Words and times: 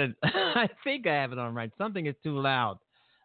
got 0.00 0.10
it. 0.10 0.16
I 0.24 0.68
think 0.84 1.06
I 1.06 1.14
have 1.14 1.32
it 1.32 1.38
on 1.38 1.54
right. 1.54 1.70
Something 1.78 2.06
is 2.06 2.14
too 2.22 2.38
loud. 2.38 2.78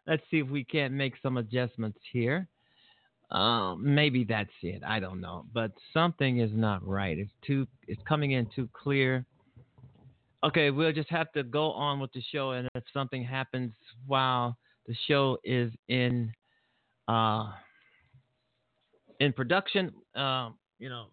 Let's 0.06 0.22
see 0.30 0.38
if 0.38 0.48
we 0.48 0.64
can't 0.64 0.94
make 0.94 1.14
some 1.22 1.36
adjustments 1.36 1.98
here. 2.12 2.48
Um, 3.30 3.82
maybe 3.82 4.24
that's 4.24 4.50
it. 4.62 4.82
I 4.86 5.00
don't 5.00 5.20
know, 5.20 5.46
but 5.52 5.72
something 5.92 6.38
is 6.38 6.50
not 6.54 6.86
right. 6.86 7.18
It's 7.18 7.32
too. 7.44 7.66
It's 7.88 8.00
coming 8.08 8.32
in 8.32 8.46
too 8.54 8.68
clear. 8.72 9.24
Okay, 10.44 10.70
we'll 10.70 10.92
just 10.92 11.10
have 11.10 11.32
to 11.32 11.42
go 11.42 11.72
on 11.72 11.98
with 11.98 12.12
the 12.12 12.22
show, 12.32 12.52
and 12.52 12.68
if 12.76 12.84
something 12.92 13.24
happens 13.24 13.72
while 14.06 14.56
the 14.86 14.94
show 15.08 15.38
is 15.42 15.72
in 15.88 16.32
uh, 17.08 17.50
in 19.18 19.32
production, 19.32 19.90
uh, 20.14 20.50
you 20.78 20.88
know, 20.88 21.06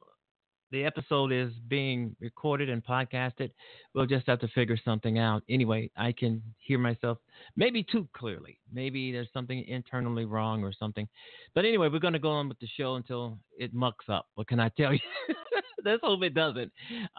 the 0.73 0.84
episode 0.84 1.31
is 1.31 1.53
being 1.67 2.16
recorded 2.19 2.67
and 2.67 2.84
podcasted. 2.84 3.51
We'll 3.94 4.07
just 4.07 4.25
have 4.25 4.39
to 4.39 4.47
figure 4.50 4.78
something 4.84 5.19
out. 5.19 5.44
Anyway, 5.47 5.91
I 5.95 6.11
can 6.11 6.41
hear 6.57 6.79
myself 6.79 7.19
maybe 7.56 7.84
too 7.84 8.07
clearly. 8.13 8.57
Maybe 8.73 9.12
there's 9.12 9.29
something 9.33 9.63
internally 9.67 10.25
wrong 10.25 10.63
or 10.63 10.73
something. 10.73 11.07
But 11.53 11.66
anyway, 11.66 11.89
we're 11.89 12.00
going 12.00 12.13
to 12.13 12.19
go 12.19 12.31
on 12.31 12.50
with 12.50 12.57
the 12.59 12.67
show 12.75 12.95
until 12.95 13.38
it 13.56 13.72
mucks 13.72 14.06
up. 14.09 14.25
What 14.33 14.47
can 14.47 14.59
I 14.59 14.69
tell 14.69 14.94
you? 14.94 15.00
Let's 15.85 16.01
hope 16.01 16.23
it 16.23 16.33
doesn't. 16.33 16.72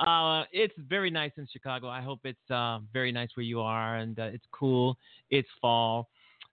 Uh, 0.05 0.45
it's 0.51 0.75
very 0.89 1.11
nice 1.11 1.33
in 1.37 1.47
Chicago. 1.51 1.89
I 1.89 2.03
hope 2.03 2.21
it's 2.25 2.51
uh, 2.51 2.81
very 2.93 3.13
nice 3.13 3.29
where 3.35 3.45
you 3.45 3.61
are 3.61 3.99
and 3.99 4.19
uh, 4.19 4.25
it's 4.25 4.47
cool. 4.51 4.99
It's 5.31 5.49
fall. 5.61 6.09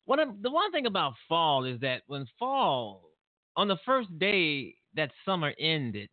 One 0.06 0.20
of, 0.20 0.42
the 0.44 0.52
one 0.52 0.72
thing 0.72 0.86
about 0.86 1.14
fall 1.28 1.66
is 1.66 1.80
that 1.80 2.04
when 2.06 2.28
fall, 2.38 3.10
on 3.58 3.68
the 3.68 3.78
first 3.88 4.08
day 4.20 4.76
that 4.96 5.10
summer 5.26 5.54
ended, 5.60 6.08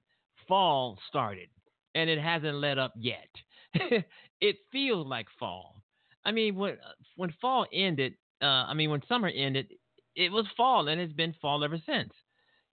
fall 0.48 0.98
started 1.08 1.48
and 1.94 2.10
it 2.10 2.18
hasn't 2.18 2.56
let 2.56 2.78
up 2.78 2.94
yet. 2.96 3.28
it 4.40 4.56
feels 4.72 5.06
like 5.06 5.26
fall. 5.38 5.82
I 6.24 6.32
mean, 6.32 6.56
when 6.56 6.76
when 7.16 7.32
fall 7.40 7.66
ended, 7.72 8.14
uh, 8.42 8.66
I 8.66 8.74
mean 8.74 8.90
when 8.90 9.02
summer 9.08 9.28
ended, 9.28 9.68
it 10.16 10.32
was 10.32 10.46
fall 10.56 10.88
and 10.88 11.00
it's 11.00 11.12
been 11.12 11.34
fall 11.40 11.62
ever 11.64 11.78
since. 11.86 12.12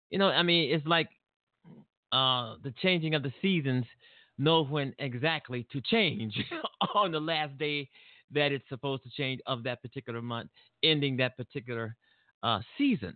You 0.10 0.20
know, 0.20 0.28
I 0.28 0.44
mean, 0.44 0.74
it's 0.74 0.86
like 0.88 1.10
uh, 2.12 2.56
the 2.64 2.74
changing 2.82 3.16
of 3.16 3.24
the 3.24 3.34
seasons 3.42 3.86
know 4.38 4.64
when 4.64 4.94
exactly 5.00 5.68
to 5.72 5.82
change 5.82 6.36
on 6.96 7.12
the 7.12 7.20
last 7.20 7.58
day 7.58 7.90
that 8.32 8.52
it's 8.52 8.68
supposed 8.70 9.04
to 9.04 9.10
change 9.12 9.40
of 9.46 9.64
that 9.64 9.82
particular 9.82 10.22
month, 10.22 10.50
ending 10.84 11.18
that 11.18 11.38
particular 11.38 11.96
uh, 12.44 12.60
season, 12.78 13.16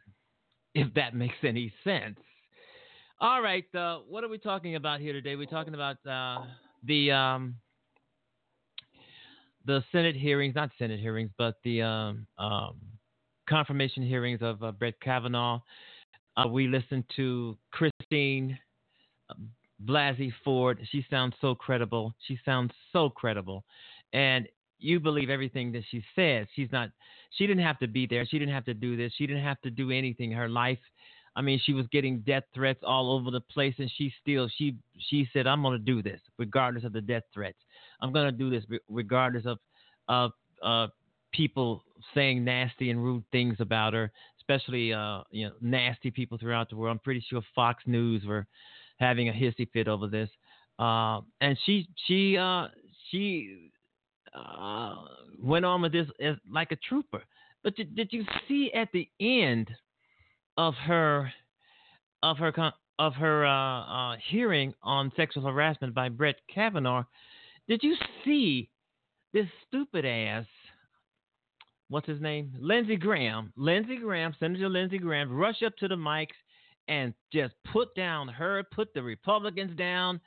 if 0.75 0.94
that 0.94 1.15
makes 1.15 1.35
any 1.44 1.73
sense. 1.83 2.19
All 3.21 3.42
right. 3.42 3.66
Uh, 3.75 3.98
what 4.07 4.24
are 4.24 4.30
we 4.30 4.38
talking 4.38 4.75
about 4.75 5.01
here 5.01 5.12
today? 5.12 5.36
We're 5.36 5.45
talking 5.45 5.74
about 5.74 5.98
uh, 6.10 6.45
the 6.86 7.12
um, 7.12 7.56
the 9.66 9.83
Senate 9.92 10.16
hearings, 10.16 10.56
not 10.56 10.69
Senate 10.80 11.01
hearings, 11.01 11.30
but 11.38 11.56
the 11.66 11.81
um, 11.81 12.27
um, 12.38 12.75
confirmation 13.50 14.04
hearings 14.04 14.39
of 14.42 14.63
uh, 14.63 14.71
Brett 14.71 14.98
Kavanaugh. 15.01 15.60
Uh, 16.38 16.48
we 16.48 16.68
listened 16.68 17.04
to 17.18 17.57
Christine 17.74 18.57
Blasey 19.86 20.31
Ford. 20.45 20.80
She 20.89 21.06
sounds 21.10 21.33
so 21.42 21.54
credible. 21.54 22.15
She 22.25 22.39
sounds 22.45 22.72
so 22.94 23.10
credible, 23.10 23.65
and 24.13 24.48
you 24.80 25.01
believe 25.01 25.30
everything 25.30 25.74
that 25.74 25.83
she 25.92 26.01
says. 26.15 26.48
She's 26.56 26.72
not. 26.72 26.89
She 27.31 27.45
didn't 27.45 27.65
have 27.65 27.80
to 27.80 27.88
be 27.88 28.07
there. 28.07 28.25
She 28.25 28.39
didn't 28.39 28.54
have 28.54 28.65
to 28.65 28.74
do 28.74 28.95
this. 28.95 29.12
She 29.18 29.27
didn't 29.27 29.44
have 29.44 29.60
to 29.63 29.69
do 29.69 29.92
anything. 29.92 30.31
Her 30.31 30.48
life 30.48 30.80
I 31.39 31.41
mean, 31.41 31.57
she 31.63 31.71
was 31.71 31.88
getting 31.88 32.19
death 32.19 32.44
threats 32.53 32.81
all 32.83 33.13
over 33.13 33.31
the 33.31 33.39
place, 33.39 33.74
and 33.77 33.89
she 33.95 34.13
still 34.21 34.50
she 34.57 34.75
she 34.97 35.25
said, 35.31 35.47
"I'm 35.47 35.63
to 35.63 35.80
do 35.80 36.03
this 36.03 36.19
regardless 36.38 36.83
of 36.83 36.91
the 36.91 37.00
death 37.00 37.24
threats. 37.33 37.57
I'm 38.01 38.12
to 38.13 38.31
do 38.33 38.50
this 38.50 38.65
regardless 38.89 39.45
of 39.45 39.57
of 40.09 40.31
uh, 40.62 40.88
people 41.31 41.86
saying 42.13 42.44
nasty 42.44 42.89
and 42.89 43.01
rude 43.01 43.24
things 43.31 43.56
about 43.62 43.94
her, 43.94 44.12
especially 44.41 44.91
uh, 44.91 45.21
you 45.31 45.47
know 45.47 45.53
nasty 45.62 46.12
people 46.12 46.38
throughout 46.38 46.69
the 46.69 46.75
world. 46.75 46.91
I'm 46.91 47.00
pretty 47.00 47.24
sure 47.30 47.41
Fox 47.56 47.83
News 47.88 48.25
were 48.25 48.45
having 48.97 49.30
a 49.30 49.31
hissy 49.31 49.71
fit 49.71 49.88
over 49.88 50.07
this, 50.07 50.30
uh, 50.77 51.21
and 51.39 51.57
she 51.65 51.88
she 52.06 52.38
uh, 52.38 52.68
she 53.12 53.71
uh, 54.36 54.95
went 55.41 55.63
on 55.63 55.83
with 55.83 55.94
this 55.94 56.07
as 56.19 56.36
like 56.51 56.74
a 56.74 56.77
trooper. 56.89 57.24
But 57.63 57.77
did, 57.77 57.95
did 57.95 58.12
you 58.12 58.25
see 58.50 58.74
at 58.74 58.89
the 58.91 59.07
end? 59.21 59.69
Of 60.59 60.73
her 60.75 61.31
of 62.21 62.38
her 62.38 62.51
of 63.00 63.13
her 63.13 63.45
uh, 63.45 64.11
uh, 64.11 64.17
hearing 64.29 64.73
on 64.83 65.09
sexual 65.15 65.44
harassment 65.44 65.95
by 65.95 66.09
Brett 66.09 66.35
Kavanaugh, 66.53 67.06
did 67.69 67.81
you 67.81 67.95
see 68.25 68.69
this 69.31 69.45
stupid 69.65 70.06
ass? 70.06 70.45
What's 71.88 72.09
his 72.09 72.19
name? 72.19 72.51
Lindsey 72.59 72.97
Graham. 72.97 73.53
Lindsey 73.56 73.95
Graham, 73.95 74.35
Senator 74.38 74.67
Lindsey 74.67 74.97
Graham, 74.97 75.31
rush 75.31 75.63
up 75.65 75.77
to 75.77 75.88
the 75.88 75.95
mics 75.95 76.35
and 76.89 77.13
just 77.31 77.53
put 77.71 77.95
down 77.95 78.27
her, 78.27 78.62
put 78.75 78.94
the 78.94 79.01
Republicans 79.01 79.77
down, 79.77 80.19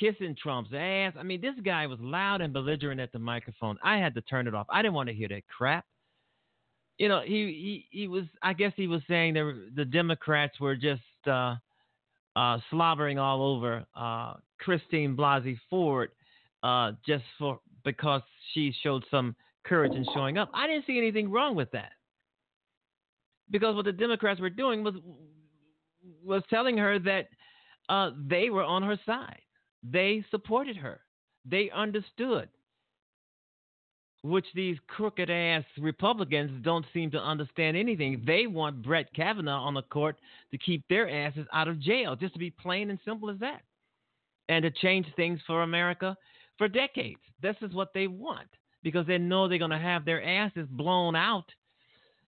kissing 0.00 0.34
Trump's 0.42 0.70
ass. 0.74 1.12
I 1.18 1.22
mean, 1.22 1.42
this 1.42 1.54
guy 1.62 1.86
was 1.86 1.98
loud 2.00 2.40
and 2.40 2.54
belligerent 2.54 3.00
at 3.00 3.12
the 3.12 3.18
microphone. 3.18 3.76
I 3.84 3.98
had 3.98 4.14
to 4.14 4.22
turn 4.22 4.48
it 4.48 4.54
off. 4.54 4.66
I 4.70 4.80
didn't 4.80 4.94
want 4.94 5.10
to 5.10 5.14
hear 5.14 5.28
that 5.28 5.46
crap 5.46 5.84
you 6.98 7.08
know, 7.08 7.22
he, 7.24 7.86
he, 7.90 8.00
he 8.00 8.08
was, 8.08 8.24
I 8.42 8.52
guess 8.52 8.72
he 8.76 8.86
was 8.86 9.00
saying 9.08 9.34
that 9.34 9.70
the 9.74 9.84
Democrats 9.84 10.58
were 10.60 10.76
just 10.76 11.02
uh, 11.26 11.54
uh, 12.36 12.58
slobbering 12.70 13.18
all 13.18 13.42
over 13.42 13.84
uh, 13.96 14.34
Christine 14.58 15.16
Blasey 15.16 15.58
Ford 15.70 16.10
uh, 16.62 16.92
just 17.06 17.24
for 17.38 17.60
because 17.84 18.22
she 18.52 18.74
showed 18.82 19.04
some 19.10 19.34
courage 19.64 19.94
in 19.94 20.04
showing 20.12 20.38
up. 20.38 20.50
I 20.52 20.66
didn't 20.66 20.86
see 20.86 20.98
anything 20.98 21.30
wrong 21.30 21.54
with 21.54 21.70
that 21.70 21.92
because 23.50 23.76
what 23.76 23.84
the 23.84 23.92
Democrats 23.92 24.40
were 24.40 24.50
doing 24.50 24.82
was 24.82 24.94
was 26.24 26.42
telling 26.50 26.76
her 26.76 26.98
that 26.98 27.28
uh, 27.88 28.10
they 28.28 28.50
were 28.50 28.64
on 28.64 28.82
her 28.82 28.98
side. 29.06 29.40
They 29.82 30.24
supported 30.30 30.76
her. 30.76 31.00
They 31.44 31.70
understood 31.74 32.48
which 34.22 34.46
these 34.54 34.76
crooked 34.88 35.30
ass 35.30 35.64
Republicans 35.78 36.50
don't 36.64 36.84
seem 36.92 37.10
to 37.12 37.18
understand 37.18 37.76
anything. 37.76 38.22
They 38.26 38.46
want 38.46 38.82
Brett 38.82 39.12
Kavanaugh 39.14 39.62
on 39.62 39.74
the 39.74 39.82
court 39.82 40.16
to 40.50 40.58
keep 40.58 40.82
their 40.88 41.08
asses 41.08 41.46
out 41.52 41.68
of 41.68 41.80
jail, 41.80 42.16
just 42.16 42.32
to 42.32 42.38
be 42.38 42.50
plain 42.50 42.90
and 42.90 42.98
simple 43.04 43.30
as 43.30 43.38
that, 43.38 43.62
and 44.48 44.62
to 44.64 44.70
change 44.70 45.06
things 45.14 45.40
for 45.46 45.62
America 45.62 46.16
for 46.56 46.68
decades. 46.68 47.20
This 47.40 47.56
is 47.62 47.72
what 47.72 47.92
they 47.94 48.08
want 48.08 48.48
because 48.82 49.06
they 49.06 49.18
know 49.18 49.48
they're 49.48 49.58
going 49.58 49.70
to 49.70 49.78
have 49.78 50.04
their 50.04 50.22
asses 50.22 50.66
blown 50.70 51.14
out 51.14 51.46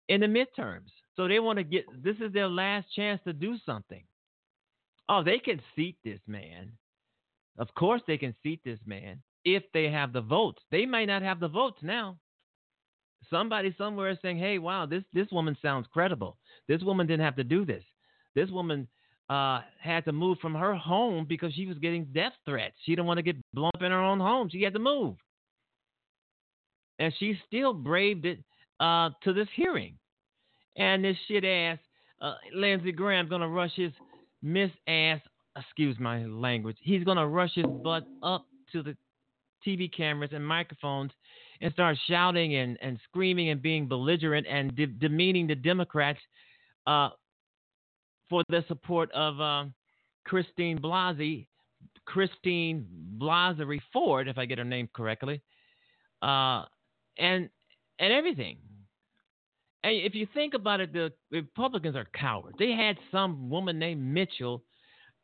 in 0.07 0.21
the 0.21 0.27
midterms. 0.27 0.89
So 1.15 1.27
they 1.27 1.39
want 1.39 1.57
to 1.57 1.63
get 1.63 1.85
this 2.03 2.15
is 2.21 2.31
their 2.31 2.47
last 2.47 2.87
chance 2.95 3.19
to 3.25 3.33
do 3.33 3.55
something. 3.65 4.03
Oh, 5.09 5.23
they 5.23 5.39
can 5.39 5.59
seat 5.75 5.97
this 6.03 6.19
man. 6.27 6.71
Of 7.57 7.73
course, 7.73 8.01
they 8.07 8.17
can 8.17 8.35
seat 8.43 8.61
this 8.63 8.79
man 8.85 9.21
if 9.55 9.63
they 9.73 9.89
have 9.89 10.13
the 10.13 10.21
votes. 10.21 10.61
They 10.71 10.85
might 10.85 11.05
not 11.05 11.21
have 11.21 11.39
the 11.39 11.47
votes 11.47 11.79
now. 11.81 12.17
Somebody 13.29 13.73
somewhere 13.77 14.09
is 14.09 14.17
saying, 14.21 14.37
"Hey, 14.37 14.57
wow, 14.59 14.85
this 14.85 15.03
this 15.13 15.27
woman 15.31 15.57
sounds 15.61 15.87
credible. 15.91 16.37
This 16.67 16.81
woman 16.81 17.07
didn't 17.07 17.25
have 17.25 17.35
to 17.35 17.43
do 17.43 17.65
this. 17.65 17.83
This 18.35 18.49
woman 18.49 18.87
uh, 19.29 19.61
had 19.79 20.05
to 20.05 20.11
move 20.11 20.39
from 20.39 20.55
her 20.55 20.73
home 20.75 21.25
because 21.27 21.53
she 21.53 21.67
was 21.67 21.77
getting 21.77 22.05
death 22.05 22.33
threats. 22.45 22.75
She 22.83 22.93
didn't 22.93 23.05
want 23.05 23.17
to 23.17 23.23
get 23.23 23.35
blown 23.53 23.71
up 23.75 23.81
in 23.81 23.91
her 23.91 24.01
own 24.01 24.19
home. 24.19 24.49
She 24.49 24.63
had 24.63 24.73
to 24.73 24.79
move, 24.79 25.15
and 26.97 27.13
she 27.19 27.39
still 27.45 27.73
braved 27.73 28.25
it 28.25 28.39
uh, 28.79 29.11
to 29.23 29.33
this 29.33 29.49
hearing. 29.55 29.97
And 30.75 31.03
this 31.03 31.17
shit 31.27 31.43
ass 31.43 31.79
uh, 32.21 32.35
Lindsey 32.53 32.91
Graham's 32.91 33.29
gonna 33.29 33.47
rush 33.47 33.73
his 33.75 33.91
miss 34.41 34.71
ass. 34.87 35.19
Excuse 35.57 35.97
my 35.99 36.25
language. 36.25 36.77
He's 36.81 37.03
gonna 37.03 37.27
rush 37.27 37.53
his 37.55 37.65
butt 37.65 38.05
up 38.23 38.45
to 38.71 38.83
the 38.83 38.95
TV 39.65 39.91
cameras 39.91 40.31
and 40.33 40.45
microphones 40.45 41.11
and 41.61 41.71
start 41.73 41.97
shouting 42.07 42.55
and, 42.55 42.77
and 42.81 42.99
screaming 43.09 43.49
and 43.49 43.61
being 43.61 43.87
belligerent 43.87 44.47
and 44.47 44.75
de- 44.75 44.87
demeaning 44.87 45.47
the 45.47 45.55
Democrats 45.55 46.19
uh, 46.87 47.09
for 48.29 48.43
the 48.49 48.63
support 48.67 49.11
of 49.11 49.39
uh, 49.41 49.65
Christine 50.25 50.77
Blasey, 50.79 51.47
Christine 52.05 52.85
Blasey 53.17 53.79
Ford, 53.91 54.27
if 54.27 54.37
I 54.37 54.45
get 54.45 54.57
her 54.57 54.63
name 54.63 54.89
correctly, 54.93 55.41
uh, 56.21 56.65
and 57.17 57.49
and 57.99 58.13
everything. 58.13 58.57
And 59.83 59.95
if 59.95 60.13
you 60.13 60.27
think 60.33 60.53
about 60.53 60.81
it, 60.81 60.93
the 60.93 61.11
Republicans 61.31 61.95
are 61.95 62.07
cowards. 62.13 62.57
They 62.59 62.71
had 62.71 62.97
some 63.11 63.49
woman 63.49 63.79
named 63.79 64.01
Mitchell 64.01 64.63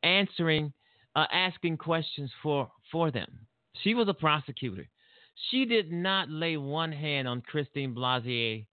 answering, 0.03 0.71
uh, 1.15 1.25
asking 1.31 1.77
questions 1.77 2.31
for 2.41 2.71
for 2.91 3.11
them. 3.11 3.45
She 3.83 3.93
was 3.93 4.07
a 4.07 4.13
prosecutor. 4.13 4.87
She 5.49 5.65
did 5.65 5.91
not 5.91 6.29
lay 6.29 6.57
one 6.57 6.91
hand 6.91 7.27
on 7.27 7.41
Christine 7.41 7.93
Blasey, 7.93 8.67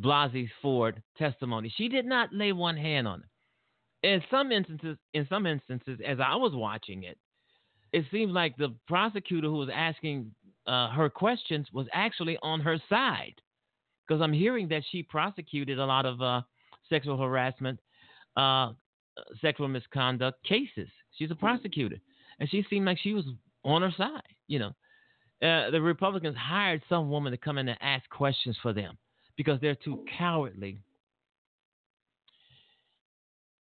Blasey 0.00 0.48
Ford 0.62 1.02
testimony. 1.18 1.72
She 1.76 1.88
did 1.88 2.06
not 2.06 2.32
lay 2.32 2.52
one 2.52 2.76
hand 2.76 3.06
on 3.06 3.20
it. 3.20 3.26
In 4.06 4.22
some 4.30 4.50
instances, 4.50 4.96
in 5.12 5.26
some 5.28 5.46
instances, 5.46 6.00
as 6.06 6.18
I 6.24 6.36
was 6.36 6.52
watching 6.54 7.02
it, 7.02 7.18
it 7.92 8.04
seems 8.10 8.32
like 8.32 8.56
the 8.56 8.74
prosecutor 8.88 9.48
who 9.48 9.58
was 9.58 9.68
asking 9.74 10.32
uh, 10.66 10.90
her 10.90 11.10
questions 11.10 11.66
was 11.72 11.86
actually 11.92 12.38
on 12.42 12.60
her 12.60 12.78
side 12.88 13.34
because 14.06 14.22
I'm 14.22 14.32
hearing 14.32 14.68
that 14.68 14.82
she 14.90 15.02
prosecuted 15.02 15.78
a 15.78 15.84
lot 15.84 16.06
of 16.06 16.20
uh, 16.22 16.42
sexual 16.88 17.18
harassment, 17.18 17.78
uh, 18.36 18.72
sexual 19.40 19.68
misconduct 19.68 20.42
cases. 20.44 20.88
She's 21.16 21.30
a 21.30 21.34
prosecutor, 21.34 21.96
and 22.38 22.48
she 22.48 22.64
seemed 22.70 22.86
like 22.86 22.98
she 22.98 23.12
was 23.12 23.24
on 23.64 23.82
her 23.82 23.92
side. 23.96 24.22
You 24.48 24.58
know, 24.60 24.72
uh, 25.42 25.70
the 25.70 25.80
Republicans 25.80 26.36
hired 26.36 26.82
some 26.88 27.10
woman 27.10 27.32
to 27.32 27.38
come 27.38 27.58
in 27.58 27.68
and 27.68 27.78
ask 27.80 28.08
questions 28.10 28.56
for 28.62 28.72
them 28.72 28.98
because 29.36 29.60
they're 29.60 29.74
too 29.74 30.04
cowardly 30.18 30.78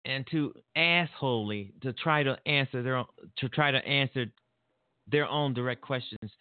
and 0.05 0.25
too 0.29 0.53
assholey 0.77 1.71
to 1.81 1.93
try 1.93 2.24
to 2.24 2.38
answer 2.48 2.81
their 2.81 2.98
own, 2.98 3.05
to 3.38 3.50
try 3.50 3.71
to 3.71 3.86
answer 3.86 4.25
their 5.10 5.27
own 5.27 5.53
direct 5.53 5.81
questions 5.81 6.31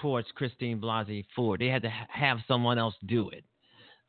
towards 0.00 0.28
Christine 0.34 0.80
Blasey 0.80 1.24
Ford. 1.34 1.60
They 1.60 1.68
had 1.68 1.82
to 1.82 1.90
ha- 1.90 2.06
have 2.10 2.38
someone 2.46 2.78
else 2.78 2.94
do 3.06 3.30
it, 3.30 3.44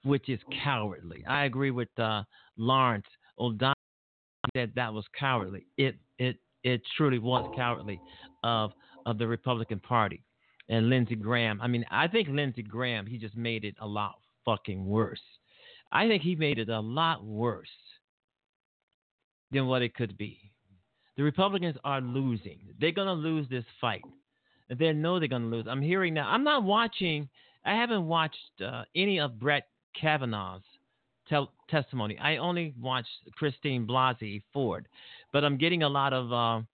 which 0.03 0.29
is 0.29 0.39
cowardly. 0.63 1.24
I 1.27 1.45
agree 1.45 1.72
with 1.72 1.89
uh, 1.98 2.24
Lawrence 2.57 3.05
O'Donnell 3.39 3.75
that 4.53 4.75
that 4.75 4.93
was 4.93 5.05
cowardly. 5.17 5.65
It 5.77 5.95
it 6.19 6.38
it 6.65 6.81
truly 6.98 7.19
was 7.19 7.50
cowardly 7.55 8.01
of 8.43 8.72
of 9.05 9.17
the 9.19 9.27
Republican 9.27 9.79
Party 9.79 10.24
and 10.67 10.89
Lindsey 10.89 11.15
Graham. 11.15 11.62
I 11.62 11.67
mean, 11.67 11.86
I 11.91 12.07
think 12.07 12.27
Lindsey 12.27 12.63
Graham 12.63 13.05
he 13.05 13.17
just 13.17 13.38
made 13.38 13.63
it 13.63 13.75
a 13.79 13.88
lot 13.88 14.15
fucking 14.43 14.84
worse. 14.84 15.22
I 15.91 16.07
think 16.07 16.24
he 16.24 16.36
made 16.36 16.57
it 16.57 16.69
a 16.69 16.79
lot 16.79 17.24
worse 17.24 17.69
than 19.51 19.67
what 19.67 19.84
it 19.84 19.93
could 19.95 20.17
be. 20.17 20.51
The 21.17 21.24
Republicans 21.24 21.77
are 21.86 22.01
losing. 22.01 22.60
They're 22.79 22.91
to 23.07 23.13
lose 23.13 23.48
this 23.48 23.63
fight. 23.79 24.01
They 24.69 24.91
know 24.91 25.19
they're 25.19 25.29
to 25.43 25.48
lose. 25.48 25.67
I'm 25.69 25.81
hearing 25.81 26.15
now. 26.15 26.27
I'm 26.27 26.43
not 26.43 26.63
watching. 26.63 27.29
I 27.63 27.75
haven't 27.75 28.05
watched 28.07 28.62
uh, 28.65 28.84
any 28.95 29.19
of 29.19 29.39
Brett 29.39 29.67
Kavanaugh's 30.00 30.63
testimony. 31.70 32.17
I 32.20 32.38
only 32.38 32.74
watched 32.79 33.10
Christine 33.34 33.88
Blasey 33.88 34.44
Ford, 34.53 34.88
but 35.32 35.44
I'm 35.44 35.58
getting 35.58 35.84
a 35.84 35.89
lot 35.89 36.13
of 36.13 36.32
uh, 36.34 36.65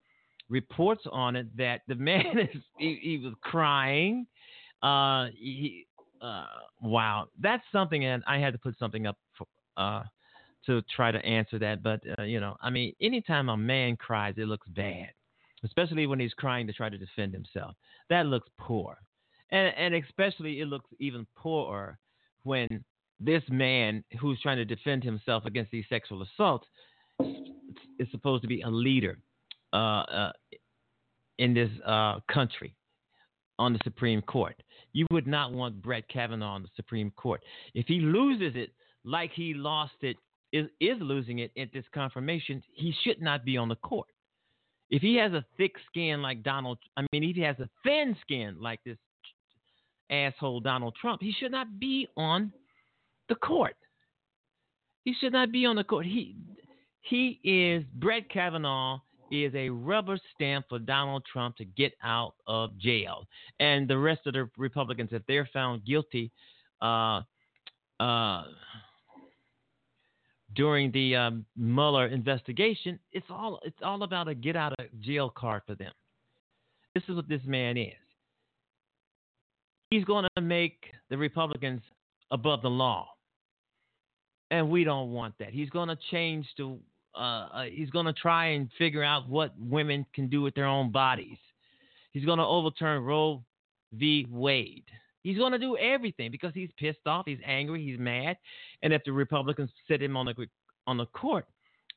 reports 0.49 1.04
on 1.11 1.37
it 1.37 1.57
that 1.57 1.83
the 1.88 1.95
man 1.95 2.38
is 2.38 2.62
he, 2.78 2.99
he 3.02 3.19
was 3.19 3.35
crying. 3.42 4.26
Uh, 4.83 5.26
he, 5.37 5.87
uh, 6.23 6.47
wow, 6.80 7.28
that's 7.40 7.64
something, 7.73 8.04
and 8.04 8.23
I 8.26 8.38
had 8.38 8.52
to 8.52 8.59
put 8.59 8.78
something 8.78 9.07
up 9.07 9.16
for, 9.37 9.47
uh, 9.76 10.02
to 10.66 10.83
try 10.95 11.11
to 11.11 11.25
answer 11.25 11.59
that. 11.59 11.83
But 11.83 12.00
uh, 12.19 12.23
you 12.23 12.40
know, 12.40 12.57
I 12.61 12.71
mean, 12.71 12.95
anytime 13.00 13.49
a 13.49 13.57
man 13.57 13.97
cries, 13.97 14.35
it 14.37 14.47
looks 14.47 14.69
bad 14.69 15.11
especially 15.64 16.07
when 16.07 16.21
he's 16.21 16.35
crying 16.35 16.66
to 16.66 16.73
try 16.73 16.88
to 16.88 16.99
defend 16.99 17.33
himself. 17.33 17.75
That 18.09 18.26
looks 18.26 18.49
poor. 18.59 18.99
And, 19.50 19.73
and 19.76 19.95
especially 19.95 20.61
it 20.61 20.66
looks 20.66 20.88
even 20.99 21.26
poorer 21.37 21.99
when 22.45 22.85
this 23.20 23.42
man 23.48 24.02
who's 24.20 24.40
trying 24.40 24.56
to 24.56 24.64
defend 24.64 25.04
himself 25.04 25.44
against 25.44 25.70
these 25.70 25.84
sexual 25.88 26.22
assaults 26.22 26.66
is 27.98 28.08
supposed 28.10 28.42
to 28.42 28.48
be 28.48 28.62
a 28.62 28.68
leader 28.68 29.18
uh, 29.72 29.76
uh, 29.76 30.32
in 31.38 31.54
this 31.54 31.70
uh, 31.86 32.20
country 32.32 32.74
on 33.58 33.74
the 33.74 33.78
Supreme 33.84 34.22
Court. 34.22 34.56
You 34.92 35.06
would 35.12 35.26
not 35.26 35.52
want 35.52 35.82
Brett 35.82 36.08
Kavanaugh 36.08 36.54
on 36.54 36.62
the 36.62 36.68
Supreme 36.74 37.10
Court. 37.12 37.42
If 37.74 37.86
he 37.86 38.00
loses 38.00 38.56
it 38.56 38.70
like 39.04 39.30
he 39.34 39.52
lost 39.54 39.92
it, 40.00 40.16
is, 40.52 40.66
is 40.80 40.96
losing 41.00 41.40
it 41.40 41.52
at 41.58 41.72
this 41.72 41.84
confirmation, 41.94 42.62
he 42.72 42.92
should 43.04 43.20
not 43.20 43.44
be 43.44 43.56
on 43.56 43.68
the 43.68 43.76
court. 43.76 44.08
If 44.88 45.02
he 45.02 45.14
has 45.16 45.32
a 45.32 45.44
thick 45.56 45.74
skin 45.86 46.20
like 46.22 46.42
Donald, 46.42 46.78
I 46.96 47.02
mean, 47.12 47.22
if 47.22 47.36
he 47.36 47.42
has 47.42 47.58
a 47.60 47.68
thin 47.84 48.16
skin 48.22 48.56
like 48.60 48.80
this 48.84 48.96
asshole 50.10 50.60
Donald 50.60 50.96
Trump, 51.00 51.22
he 51.22 51.32
should 51.38 51.52
not 51.52 51.78
be 51.78 52.08
on 52.16 52.52
the 53.30 53.37
court. 53.37 53.76
He 55.04 55.14
should 55.18 55.32
not 55.32 55.50
be 55.50 55.64
on 55.64 55.76
the 55.76 55.84
court. 55.84 56.04
He 56.04 56.37
he 57.00 57.40
is 57.42 57.82
Brett 57.94 58.28
Kavanaugh 58.28 59.00
is 59.30 59.54
a 59.54 59.70
rubber 59.70 60.18
stamp 60.34 60.66
for 60.68 60.78
Donald 60.78 61.25
Trump 61.32 61.56
to 61.56 61.64
get 61.64 61.94
out 62.02 62.34
of 62.46 62.76
jail, 62.78 63.26
and 63.60 63.88
the 63.88 63.96
rest 63.96 64.26
of 64.26 64.34
the 64.34 64.50
Republicans, 64.58 65.08
if 65.12 65.22
they're 65.26 65.49
found 65.52 65.87
guilty, 65.87 66.30
uh, 66.82 67.22
uh, 68.00 68.42
during 70.54 70.90
the 70.90 71.14
um, 71.14 71.44
Mueller 71.56 72.08
investigation, 72.08 72.99
it's 73.12 73.26
all 73.30 73.60
it's 73.64 73.78
all 73.82 74.02
about 74.02 74.28
a 74.28 74.34
get 74.34 74.56
out 74.56 74.75
of 74.78 74.87
jail 75.00 75.30
card 75.30 75.62
for 75.66 75.75
them. 75.76 75.92
This 76.94 77.04
is 77.08 77.14
what 77.14 77.28
this 77.28 77.42
man 77.46 77.78
is. 77.78 77.94
He's 79.90 80.04
going 80.04 80.26
to 80.37 80.42
make 80.42 80.84
the 81.08 81.16
Republicans 81.16 81.80
above 82.30 82.62
the 82.62 82.70
law, 82.70 83.08
and 84.50 84.69
we 84.69 84.85
don't 84.85 85.12
want 85.12 85.35
that. 85.38 85.50
He's 85.50 85.71
going 85.71 85.88
to 85.88 85.99
change 86.11 86.47
to. 86.57 86.78
Uh, 87.14 87.19
uh, 87.52 87.62
he's 87.64 87.90
going 87.90 88.07
to 88.07 88.12
try 88.12 88.47
and 88.47 88.71
figure 88.78 89.02
out 89.02 89.28
what 89.28 89.52
women 89.59 90.07
can 90.14 90.28
do 90.28 90.42
with 90.42 90.54
their 90.54 90.66
own 90.66 90.92
bodies. 90.92 91.38
He's 92.12 92.25
going 92.25 92.38
to 92.38 92.45
overturn 92.45 93.02
Roe 93.02 93.42
v. 93.92 94.26
Wade. 94.30 94.85
He's 95.23 95.37
going 95.37 95.52
to 95.52 95.59
do 95.59 95.76
everything 95.76 96.30
because 96.30 96.52
he's 96.54 96.71
pissed 96.78 97.07
off, 97.07 97.26
he's 97.26 97.40
angry, 97.45 97.85
he's 97.85 97.99
mad, 97.99 98.37
and 98.83 98.92
if 98.92 99.02
the 99.04 99.12
Republicans 99.12 99.71
sit 99.87 100.00
him 100.00 100.16
on 100.16 100.26
the 100.26 100.47
on 100.87 100.97
the 100.97 101.07
court 101.07 101.47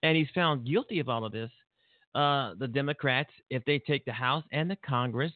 and 0.01 0.17
he's 0.17 0.27
found 0.35 0.67
guilty 0.67 0.99
of 0.99 1.09
all 1.09 1.23
of 1.23 1.31
this, 1.31 1.51
uh, 2.15 2.53
the 2.59 2.67
Democrats, 2.67 3.31
if 3.49 3.63
they 3.65 3.79
take 3.79 4.03
the 4.05 4.11
House 4.11 4.43
and 4.51 4.69
the 4.69 4.77
Congress, 4.85 5.31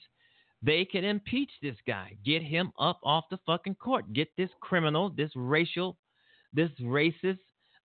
they 0.62 0.86
can 0.86 1.06
impeach 1.06 1.52
this 1.62 1.78
guy, 1.88 2.16
get 2.26 2.42
him 2.42 2.72
up 2.80 3.00
off 3.04 3.26
the 3.30 3.40
fucking 3.46 3.76
court, 3.76 4.12
get 4.14 4.28
this 4.38 4.50
criminal, 4.60 5.10
this 5.10 5.32
racial, 5.36 5.98
this 6.54 6.70
racist, 6.82 7.40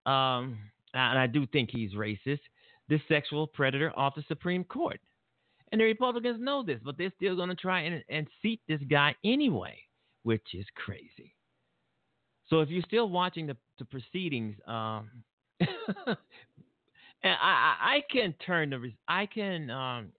um, 0.06 0.58
and 0.94 1.18
I 1.18 1.26
do 1.26 1.46
think 1.46 1.70
he's 1.70 1.92
racist, 1.92 2.40
this 2.88 3.00
sexual 3.08 3.46
predator 3.46 3.92
off 3.96 4.14
the 4.14 4.24
Supreme 4.28 4.64
Court. 4.64 5.00
And 5.70 5.80
the 5.80 5.84
Republicans 5.86 6.38
know 6.38 6.62
this, 6.62 6.80
but 6.84 6.98
they're 6.98 7.12
still 7.16 7.34
going 7.34 7.48
to 7.48 7.54
try 7.54 7.80
and, 7.80 8.04
and 8.10 8.26
seat 8.42 8.60
this 8.68 8.80
guy 8.90 9.14
anyway 9.24 9.78
which 10.22 10.54
is 10.54 10.66
crazy. 10.74 11.34
So 12.48 12.60
if 12.60 12.68
you're 12.68 12.82
still 12.86 13.08
watching 13.08 13.46
the, 13.46 13.56
the 13.78 13.84
proceedings, 13.84 14.56
um, 14.66 15.10
and 15.60 16.16
I, 17.24 17.76
I 17.80 18.02
can 18.10 18.34
turn 18.44 18.70
the 18.70 18.92
I 19.08 19.26
can 19.26 19.70
um, 19.70 20.12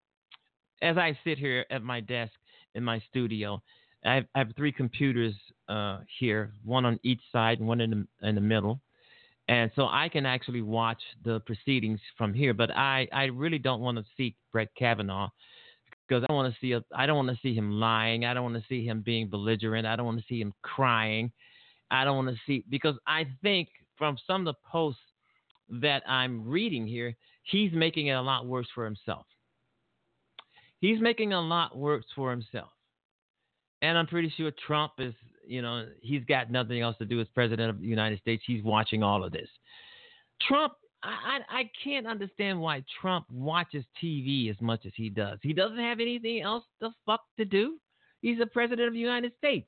as 0.82 0.98
I 0.98 1.18
sit 1.24 1.38
here 1.38 1.66
at 1.70 1.84
my 1.84 2.00
desk 2.00 2.34
in 2.76 2.84
my 2.84 3.02
studio, 3.10 3.62
I 4.06 4.16
have, 4.16 4.26
I 4.36 4.40
have 4.40 4.52
three 4.56 4.72
computers 4.72 5.34
uh, 5.70 6.00
here, 6.20 6.52
one 6.64 6.86
on 6.86 7.00
each 7.04 7.22
side 7.32 7.60
and 7.60 7.68
one 7.68 7.82
in 7.82 7.90
the 8.22 8.28
in 8.28 8.36
the 8.36 8.42
middle, 8.42 8.82
and 9.48 9.72
so 9.76 9.84
I 9.84 10.10
can 10.10 10.26
actually 10.26 10.62
watch 10.62 11.02
the 11.24 11.40
proceedings 11.42 12.00
from 12.18 12.34
here. 12.34 12.54
But 12.54 12.72
I 12.72 13.08
I 13.12 13.26
really 13.26 13.60
don't 13.60 13.82
want 13.82 13.98
to 13.98 14.04
see 14.18 14.36
Brett 14.52 14.70
Kavanaugh 14.78 15.30
because 16.08 16.24
I 16.24 16.28
don't 16.28 16.36
want 16.36 16.54
to 16.54 16.60
see 16.60 16.74
a, 16.74 16.84
I 16.96 17.06
don't 17.06 17.26
want 17.26 17.30
to 17.30 17.42
see 17.42 17.56
him 17.56 17.72
lying. 17.72 18.26
I 18.26 18.34
don't 18.34 18.44
want 18.44 18.56
to 18.56 18.68
see 18.68 18.86
him 18.86 19.02
being 19.02 19.30
belligerent. 19.30 19.88
I 19.88 19.96
don't 19.96 20.06
want 20.06 20.20
to 20.20 20.26
see 20.28 20.42
him 20.42 20.54
crying. 20.62 21.32
I 21.92 22.04
don't 22.04 22.26
want 22.26 22.36
to 22.36 22.42
see 22.46 22.64
because 22.70 22.96
I 23.08 23.26
think 23.42 23.70
from 23.98 24.18
some 24.28 24.46
of 24.48 24.54
the 24.54 24.60
posts 24.70 25.02
that 25.70 26.04
I'm 26.08 26.48
reading 26.48 26.86
here, 26.88 27.16
he's 27.44 27.72
making 27.74 28.08
it 28.08 28.14
a 28.14 28.22
lot 28.22 28.46
worse 28.46 28.68
for 28.76 28.86
himself. 28.86 29.26
He's 30.80 31.00
making 31.00 31.34
a 31.34 31.42
lot 31.42 31.78
worse 31.78 32.06
for 32.16 32.32
himself. 32.32 32.70
And 33.84 33.98
I'm 33.98 34.08
pretty 34.08 34.34
sure 34.36 34.50
Trump 34.66 34.94
is, 34.98 35.14
you 35.46 35.62
know, 35.62 35.86
he's 36.02 36.24
got 36.24 36.50
nothing 36.50 36.82
else 36.82 36.98
to 36.98 37.06
do 37.06 37.20
as 37.20 37.28
president 37.36 37.70
of 37.70 37.82
the 37.82 37.86
United 37.86 38.18
States. 38.20 38.42
He's 38.48 38.64
watching 38.64 39.04
all 39.04 39.24
of 39.24 39.32
this. 39.32 39.50
Trump 40.48 40.74
I, 41.04 41.40
I 41.50 41.70
can't 41.84 42.08
understand 42.08 42.62
why 42.62 42.82
Trump 43.02 43.26
watches 43.30 43.84
TV 44.02 44.50
as 44.50 44.56
much 44.62 44.86
as 44.86 44.94
he 44.96 45.10
does. 45.10 45.38
He 45.42 45.52
doesn't 45.52 45.78
have 45.78 46.00
anything 46.00 46.42
else 46.42 46.64
the 46.80 46.92
fuck 47.06 47.22
to 47.38 47.44
do. 47.44 47.78
He's 48.22 48.40
the 48.40 48.46
president 48.46 48.88
of 48.88 48.94
the 48.94 49.00
United 49.00 49.34
States. 49.38 49.68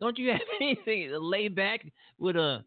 Don't 0.00 0.16
you 0.16 0.30
have 0.32 0.40
anything 0.60 1.08
to 1.08 1.18
lay 1.18 1.48
back 1.48 1.84
with 2.16 2.36
a, 2.36 2.64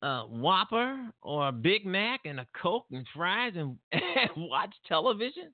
a 0.00 0.22
Whopper 0.22 1.10
or 1.20 1.48
a 1.48 1.52
Big 1.52 1.84
Mac 1.84 2.20
and 2.24 2.40
a 2.40 2.46
Coke 2.60 2.86
and 2.90 3.06
fries 3.14 3.52
and, 3.54 3.76
and 3.92 4.30
watch 4.36 4.74
television? 4.88 5.52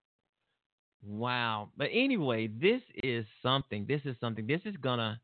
Wow. 1.04 1.70
But 1.76 1.88
anyway, 1.92 2.48
this 2.48 2.82
is 3.02 3.24
something. 3.42 3.86
This 3.88 4.02
is 4.04 4.16
something. 4.20 4.46
This 4.46 4.60
is 4.64 4.76
gonna 4.76 5.20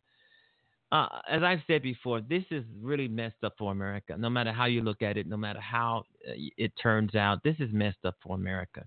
uh, 0.91 1.07
as 1.29 1.43
I've 1.43 1.61
said 1.67 1.83
before, 1.83 2.21
this 2.21 2.45
is 2.51 2.65
really 2.81 3.09
messed 3.09 3.45
up 3.45 3.55
for 3.59 3.73
America. 3.73 4.17
No 4.17 4.31
matter 4.31 4.53
how 4.53 4.65
you 4.65 4.81
look 4.81 5.03
at 5.03 5.17
it, 5.19 5.27
no 5.27 5.37
matter 5.37 5.61
how 5.61 6.05
uh, 6.27 6.33
it 6.57 6.73
turns 6.83 7.15
out, 7.15 7.43
this 7.45 7.57
is 7.59 7.69
messed 7.73 8.05
up 8.05 8.15
for 8.23 8.35
America. 8.35 8.85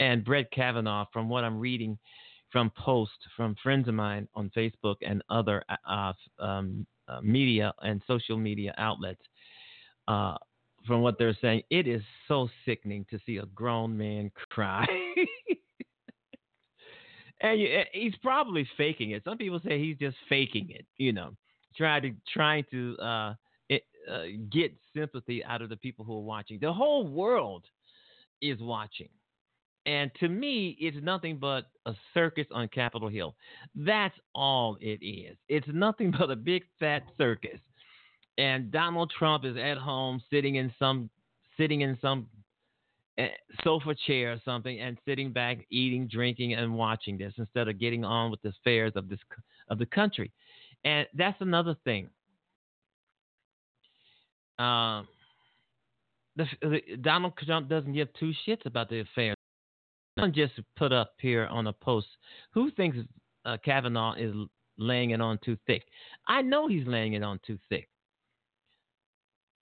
And 0.00 0.24
Brett 0.24 0.50
Kavanaugh, 0.50 1.06
from 1.12 1.28
what 1.28 1.44
I'm 1.44 1.58
reading 1.58 1.98
from 2.50 2.72
posts 2.78 3.18
from 3.36 3.54
friends 3.62 3.88
of 3.88 3.94
mine 3.94 4.26
on 4.34 4.50
Facebook 4.56 4.96
and 5.02 5.22
other 5.28 5.62
uh, 5.86 6.12
um, 6.38 6.86
uh, 7.06 7.20
media 7.20 7.72
and 7.82 8.02
social 8.06 8.36
media 8.38 8.74
outlets, 8.78 9.20
uh, 10.08 10.36
from 10.86 11.02
what 11.02 11.18
they're 11.18 11.36
saying, 11.40 11.62
it 11.70 11.86
is 11.86 12.02
so 12.26 12.48
sickening 12.64 13.04
to 13.10 13.18
see 13.26 13.36
a 13.36 13.46
grown 13.46 13.96
man 13.96 14.32
cry. 14.50 14.86
And 17.40 17.60
he's 17.92 18.16
probably 18.22 18.68
faking 18.76 19.12
it. 19.12 19.22
Some 19.24 19.38
people 19.38 19.60
say 19.64 19.78
he's 19.78 19.96
just 19.98 20.16
faking 20.28 20.70
it. 20.70 20.86
You 20.96 21.12
know, 21.12 21.30
trying 21.76 22.02
to 22.02 22.12
trying 22.32 22.64
to 22.70 22.96
uh, 22.98 23.34
it, 23.68 23.82
uh, 24.10 24.24
get 24.50 24.72
sympathy 24.94 25.44
out 25.44 25.62
of 25.62 25.68
the 25.68 25.76
people 25.76 26.04
who 26.04 26.16
are 26.16 26.22
watching. 26.22 26.58
The 26.60 26.72
whole 26.72 27.06
world 27.06 27.64
is 28.40 28.58
watching. 28.60 29.08
And 29.86 30.10
to 30.20 30.28
me, 30.28 30.76
it's 30.80 30.98
nothing 31.02 31.38
but 31.38 31.70
a 31.86 31.94
circus 32.12 32.46
on 32.52 32.68
Capitol 32.68 33.08
Hill. 33.08 33.34
That's 33.74 34.14
all 34.34 34.76
it 34.80 35.02
is. 35.04 35.36
It's 35.48 35.66
nothing 35.72 36.10
but 36.18 36.30
a 36.30 36.36
big 36.36 36.64
fat 36.78 37.04
circus. 37.16 37.60
And 38.36 38.70
Donald 38.70 39.12
Trump 39.18 39.44
is 39.44 39.56
at 39.56 39.78
home 39.78 40.22
sitting 40.30 40.56
in 40.56 40.72
some 40.78 41.10
sitting 41.56 41.80
in 41.80 41.98
some 42.00 42.26
sofa 43.64 43.94
chair 44.06 44.32
or 44.32 44.40
something 44.44 44.78
and 44.80 44.96
sitting 45.06 45.32
back 45.32 45.66
eating, 45.70 46.06
drinking 46.06 46.54
and 46.54 46.74
watching 46.74 47.18
this 47.18 47.32
instead 47.36 47.68
of 47.68 47.78
getting 47.78 48.04
on 48.04 48.30
with 48.30 48.40
the 48.42 48.50
affairs 48.50 48.92
of 48.94 49.08
this 49.08 49.18
of 49.68 49.78
the 49.78 49.86
country. 49.86 50.32
And 50.84 51.06
that's 51.14 51.40
another 51.40 51.76
thing. 51.84 52.08
Um, 54.58 55.06
the, 56.36 56.46
the, 56.62 56.96
Donald 57.00 57.34
Trump 57.44 57.68
doesn't 57.68 57.92
give 57.92 58.08
two 58.18 58.32
shits 58.46 58.64
about 58.66 58.88
the 58.88 59.00
affairs. 59.00 59.36
Someone 60.16 60.34
just 60.34 60.54
put 60.76 60.92
up 60.92 61.14
here 61.20 61.46
on 61.46 61.66
a 61.66 61.72
post 61.72 62.06
who 62.52 62.70
thinks 62.72 62.98
uh, 63.44 63.56
Kavanaugh 63.64 64.14
is 64.14 64.34
laying 64.78 65.10
it 65.10 65.20
on 65.20 65.38
too 65.44 65.56
thick. 65.66 65.84
I 66.26 66.42
know 66.42 66.68
he's 66.68 66.86
laying 66.86 67.14
it 67.14 67.22
on 67.22 67.40
too 67.46 67.58
thick. 67.68 67.88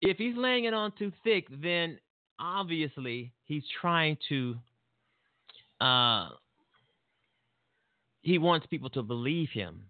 If 0.02 0.18
he's 0.18 0.36
laying 0.36 0.64
it 0.64 0.75
on 0.75 0.92
too 0.98 1.12
thick, 1.25 1.46
then 1.62 1.98
obviously 2.40 3.33
he's 3.45 3.64
trying 3.81 4.16
to. 4.28 4.57
Uh, 5.81 6.31
he 8.23 8.38
wants 8.38 8.66
people 8.66 8.90
to 8.90 9.02
believe 9.02 9.50
him 9.50 9.83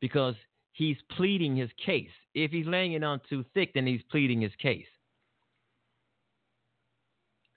because 0.00 0.34
he's 0.72 0.96
pleading 1.16 1.56
his 1.56 1.70
case. 1.84 2.10
If 2.34 2.50
he's 2.50 2.66
laying 2.66 2.92
it 2.92 3.02
on 3.02 3.20
too 3.30 3.44
thick, 3.54 3.72
then 3.74 3.86
he's 3.86 4.02
pleading 4.10 4.42
his 4.42 4.52
case 4.60 4.86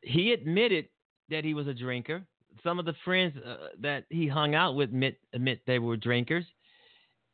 he 0.01 0.31
admitted 0.31 0.87
that 1.29 1.43
he 1.43 1.53
was 1.53 1.67
a 1.67 1.73
drinker. 1.73 2.23
Some 2.63 2.79
of 2.79 2.85
the 2.85 2.95
friends 3.05 3.33
uh, 3.37 3.69
that 3.81 4.05
he 4.09 4.27
hung 4.27 4.55
out 4.55 4.75
with 4.75 4.89
admit, 4.89 5.19
admit 5.33 5.61
they 5.65 5.79
were 5.79 5.97
drinkers. 5.97 6.45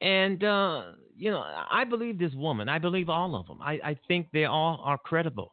And, 0.02 0.44
uh, 0.44 0.84
you 1.16 1.32
know, 1.32 1.44
I 1.72 1.84
believe 1.86 2.20
this 2.20 2.34
woman. 2.34 2.68
I 2.70 2.80
believe 2.80 3.10
all 3.10 3.36
of 3.36 3.48
them. 3.48 3.60
I, 3.62 3.80
I 3.84 4.00
think 4.08 4.28
they 4.34 4.46
all 4.46 4.82
are 4.84 4.98
credible. 4.98 5.52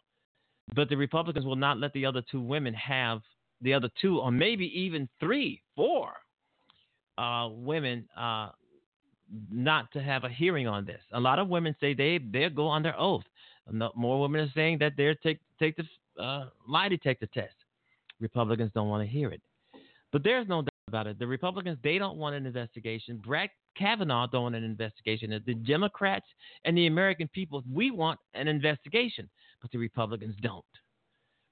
But 0.75 0.89
the 0.89 0.97
Republicans 0.97 1.45
will 1.45 1.57
not 1.57 1.79
let 1.79 1.93
the 1.93 2.07
other 2.07 2.23
two 2.31 2.41
women 2.41 2.75
have 2.75 3.21
the 3.61 3.75
other 3.75 3.89
two, 4.01 4.19
or 4.21 4.31
maybe 4.31 4.67
even 4.79 5.09
three, 5.21 5.63
four 5.77 6.13
uh, 7.19 7.49
women 7.51 8.09
uh, 8.19 8.51
not 9.51 9.91
to 9.93 10.03
have 10.03 10.25
a 10.25 10.29
hearing 10.29 10.67
on 10.67 10.85
this. 10.85 11.01
A 11.13 11.21
lot 11.21 11.39
of 11.39 11.49
women 11.49 11.75
say 11.81 11.95
they 11.95 12.19
they 12.19 12.49
go 12.49 12.67
on 12.67 12.83
their 12.83 12.99
oath. 12.99 13.25
More 13.95 14.21
women 14.21 14.41
are 14.41 14.53
saying 14.55 14.79
that 14.79 14.93
they're 14.97 15.15
take 15.15 15.39
take 15.59 15.77
the 15.77 16.23
uh, 16.23 16.47
lie 16.69 16.89
detector 16.89 17.27
test. 17.27 17.55
Republicans 18.21 18.71
don't 18.75 18.89
want 18.89 19.07
to 19.07 19.09
hear 19.11 19.31
it. 19.31 19.41
But 20.13 20.23
there's 20.23 20.49
no 20.49 20.63
doubt 20.63 20.69
about 20.89 21.07
it. 21.07 21.19
The 21.19 21.27
Republicans, 21.27 21.79
they 21.83 21.99
don't 21.99 22.19
want 22.19 22.37
an 22.37 22.45
investigation. 22.45 23.21
Brett 23.25 23.51
Kavanaugh 23.77 24.27
don't 24.27 24.43
want 24.43 24.55
an 24.55 24.65
investigation. 24.65 25.43
The 25.47 25.55
Democrats 25.55 26.27
and 26.65 26.77
the 26.77 26.87
American 26.87 27.29
people, 27.29 27.65
we 27.73 27.91
want 27.91 28.21
an 28.35 28.47
investigation, 28.49 29.29
but 29.63 29.71
the 29.71 29.79
Republicans 29.79 30.35
don't. 30.43 30.65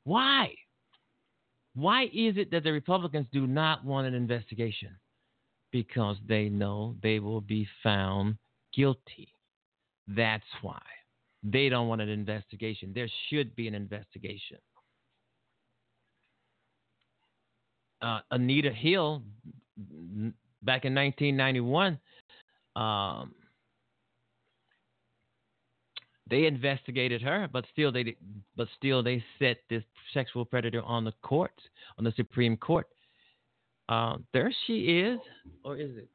Why? 0.05 0.51
Why 1.75 2.05
is 2.05 2.37
it 2.37 2.51
that 2.51 2.65
the 2.65 2.73
Republicans 2.73 3.27
do 3.33 3.47
not 3.47 3.85
want 3.85 4.07
an 4.07 4.15
investigation? 4.15 4.91
Because 5.71 6.17
they 6.29 6.49
know 6.49 6.97
they 7.03 7.21
will 7.21 7.41
be 7.41 7.67
found 7.83 8.37
guilty. 8.75 9.33
That's 10.09 10.45
why. 10.63 10.83
They 11.45 11.69
don't 11.69 11.89
want 11.89 12.01
an 12.01 12.09
investigation. 12.09 12.93
There 12.95 13.09
should 13.29 13.55
be 13.55 13.69
an 13.69 13.75
investigation. 13.75 14.59
Uh, 18.03 18.21
Anita 18.31 18.73
Hill, 18.73 19.23
back 20.63 20.85
in 20.85 20.95
1991, 20.95 21.99
um, 22.77 23.35
they 26.31 26.47
investigated 26.47 27.21
her, 27.23 27.49
but 27.53 27.65
still 27.73 27.91
they 27.93 28.17
but 28.57 28.69
still 28.77 29.03
they 29.03 29.23
set 29.39 29.59
this 29.69 29.83
sexual 30.15 30.45
predator 30.45 30.83
on 30.83 31.05
the 31.05 31.13
court, 31.23 31.61
on 31.99 32.05
the 32.05 32.13
Supreme 32.13 32.57
Court. 32.57 32.87
Uh, 33.89 34.19
there 34.33 34.53
she 34.67 35.01
is, 35.01 35.19
or 35.65 35.77
is 35.77 35.91
it? 35.97 36.09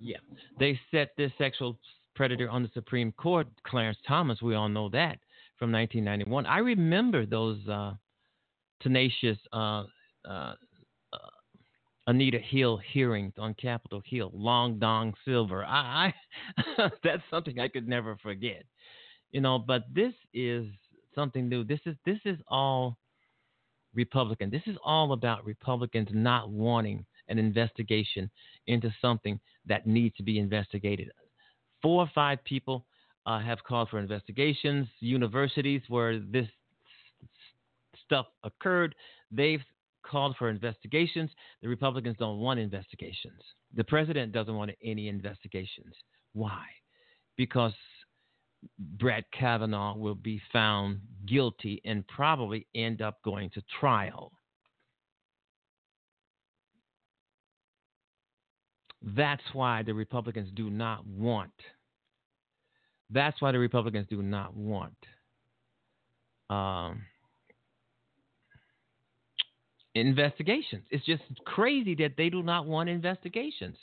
Yeah, 0.00 0.18
they 0.58 0.78
set 0.90 1.12
this 1.16 1.30
sexual 1.38 1.78
predator 2.14 2.50
on 2.50 2.62
the 2.62 2.70
Supreme 2.74 3.12
Court, 3.12 3.46
Clarence 3.64 3.98
Thomas. 4.06 4.42
We 4.42 4.54
all 4.54 4.68
know 4.68 4.88
that 4.90 5.18
from 5.58 5.70
1991. 5.72 6.46
I 6.46 6.58
remember 6.58 7.24
those 7.24 7.58
uh, 7.68 7.94
tenacious 8.80 9.38
uh, 9.52 9.84
uh, 10.28 10.54
Anita 12.06 12.38
Hill 12.38 12.78
hearings 12.92 13.32
on 13.38 13.54
Capitol 13.54 14.02
Hill, 14.04 14.30
Long 14.34 14.78
Dong 14.78 15.14
Silver. 15.24 15.64
I, 15.64 16.12
I 16.78 16.90
that's 17.04 17.22
something 17.30 17.58
I 17.58 17.68
could 17.68 17.88
never 17.88 18.16
forget. 18.22 18.64
You 19.32 19.40
know, 19.40 19.58
but 19.58 19.84
this 19.92 20.12
is 20.32 20.66
something 21.14 21.48
new. 21.48 21.64
This 21.64 21.80
is 21.86 21.96
this 22.04 22.18
is 22.24 22.38
all 22.48 22.98
Republican. 23.94 24.50
This 24.50 24.62
is 24.66 24.76
all 24.84 25.12
about 25.12 25.44
Republicans 25.44 26.08
not 26.12 26.50
wanting 26.50 27.06
an 27.28 27.38
investigation 27.38 28.30
into 28.66 28.94
something 29.00 29.40
that 29.66 29.86
needs 29.86 30.14
to 30.16 30.22
be 30.22 30.38
investigated 30.38 31.10
four 31.84 32.02
or 32.02 32.10
five 32.14 32.42
people 32.44 32.86
uh, 33.26 33.38
have 33.40 33.62
called 33.62 33.90
for 33.90 33.98
investigations. 33.98 34.88
Universities 35.00 35.82
where 35.88 36.18
this 36.18 36.48
stuff 38.06 38.26
occurred, 38.42 38.94
they've 39.30 39.62
called 40.04 40.36
for 40.38 40.48
investigations. 40.48 41.30
The 41.62 41.68
Republicans 41.68 42.16
don't 42.18 42.38
want 42.38 42.60
investigations. 42.60 43.40
The 43.74 43.84
president 43.84 44.32
doesn't 44.32 44.54
want 44.54 44.70
any 44.82 45.08
investigations. 45.08 45.94
Why? 46.32 46.64
Because 47.36 47.72
Brett 48.78 49.24
Kavanaugh 49.32 49.96
will 49.96 50.14
be 50.14 50.40
found 50.52 51.00
guilty 51.26 51.80
and 51.84 52.06
probably 52.06 52.66
end 52.74 53.02
up 53.02 53.22
going 53.24 53.50
to 53.50 53.62
trial. 53.80 54.32
That's 59.02 59.42
why 59.52 59.82
the 59.82 59.92
Republicans 59.92 60.50
do 60.54 60.70
not 60.70 61.06
want. 61.06 61.52
That's 63.10 63.40
why 63.42 63.52
the 63.52 63.58
Republicans 63.58 64.06
do 64.08 64.22
not 64.22 64.56
want 64.56 64.96
um, 66.50 67.02
investigations. 69.94 70.84
It's 70.90 71.04
just 71.06 71.22
crazy 71.44 71.94
that 71.96 72.14
they 72.16 72.28
do 72.28 72.42
not 72.42 72.66
want 72.66 72.88
investigations. 72.88 73.76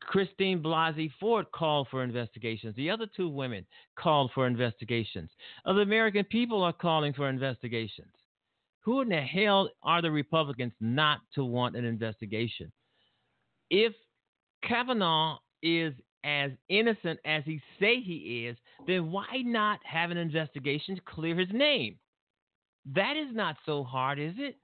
Christine 0.00 0.62
Blasey 0.62 1.10
Ford 1.18 1.46
called 1.52 1.88
for 1.90 2.04
investigations. 2.04 2.74
The 2.76 2.90
other 2.90 3.06
two 3.16 3.28
women 3.28 3.66
called 3.98 4.30
for 4.34 4.46
investigations. 4.46 5.30
The 5.64 5.72
American 5.72 6.24
people 6.24 6.62
are 6.62 6.72
calling 6.72 7.12
for 7.12 7.28
investigations. 7.28 8.12
Who 8.82 9.00
in 9.00 9.08
the 9.08 9.20
hell 9.20 9.70
are 9.82 10.00
the 10.00 10.10
Republicans 10.10 10.72
not 10.80 11.20
to 11.34 11.44
want 11.44 11.76
an 11.76 11.84
investigation? 11.84 12.72
If 13.70 13.92
Kavanaugh 14.62 15.38
is 15.62 15.92
as 16.24 16.52
innocent 16.68 17.18
as 17.24 17.42
he 17.44 17.60
say 17.78 18.00
he 18.00 18.46
is, 18.46 18.56
then 18.86 19.10
why 19.10 19.42
not 19.44 19.80
have 19.84 20.10
an 20.10 20.16
investigation 20.16 20.94
to 20.96 21.02
clear 21.02 21.36
his 21.36 21.52
name? 21.52 21.98
That 22.94 23.16
is 23.16 23.34
not 23.34 23.56
so 23.66 23.84
hard, 23.84 24.18
is 24.18 24.34
it? 24.38 24.56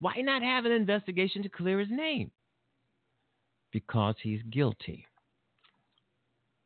Why 0.00 0.14
not 0.18 0.42
have 0.42 0.64
an 0.64 0.72
investigation 0.72 1.42
to 1.42 1.48
clear 1.48 1.78
his 1.78 1.90
name? 1.90 2.30
Because 3.72 4.14
he's 4.22 4.42
guilty. 4.50 5.06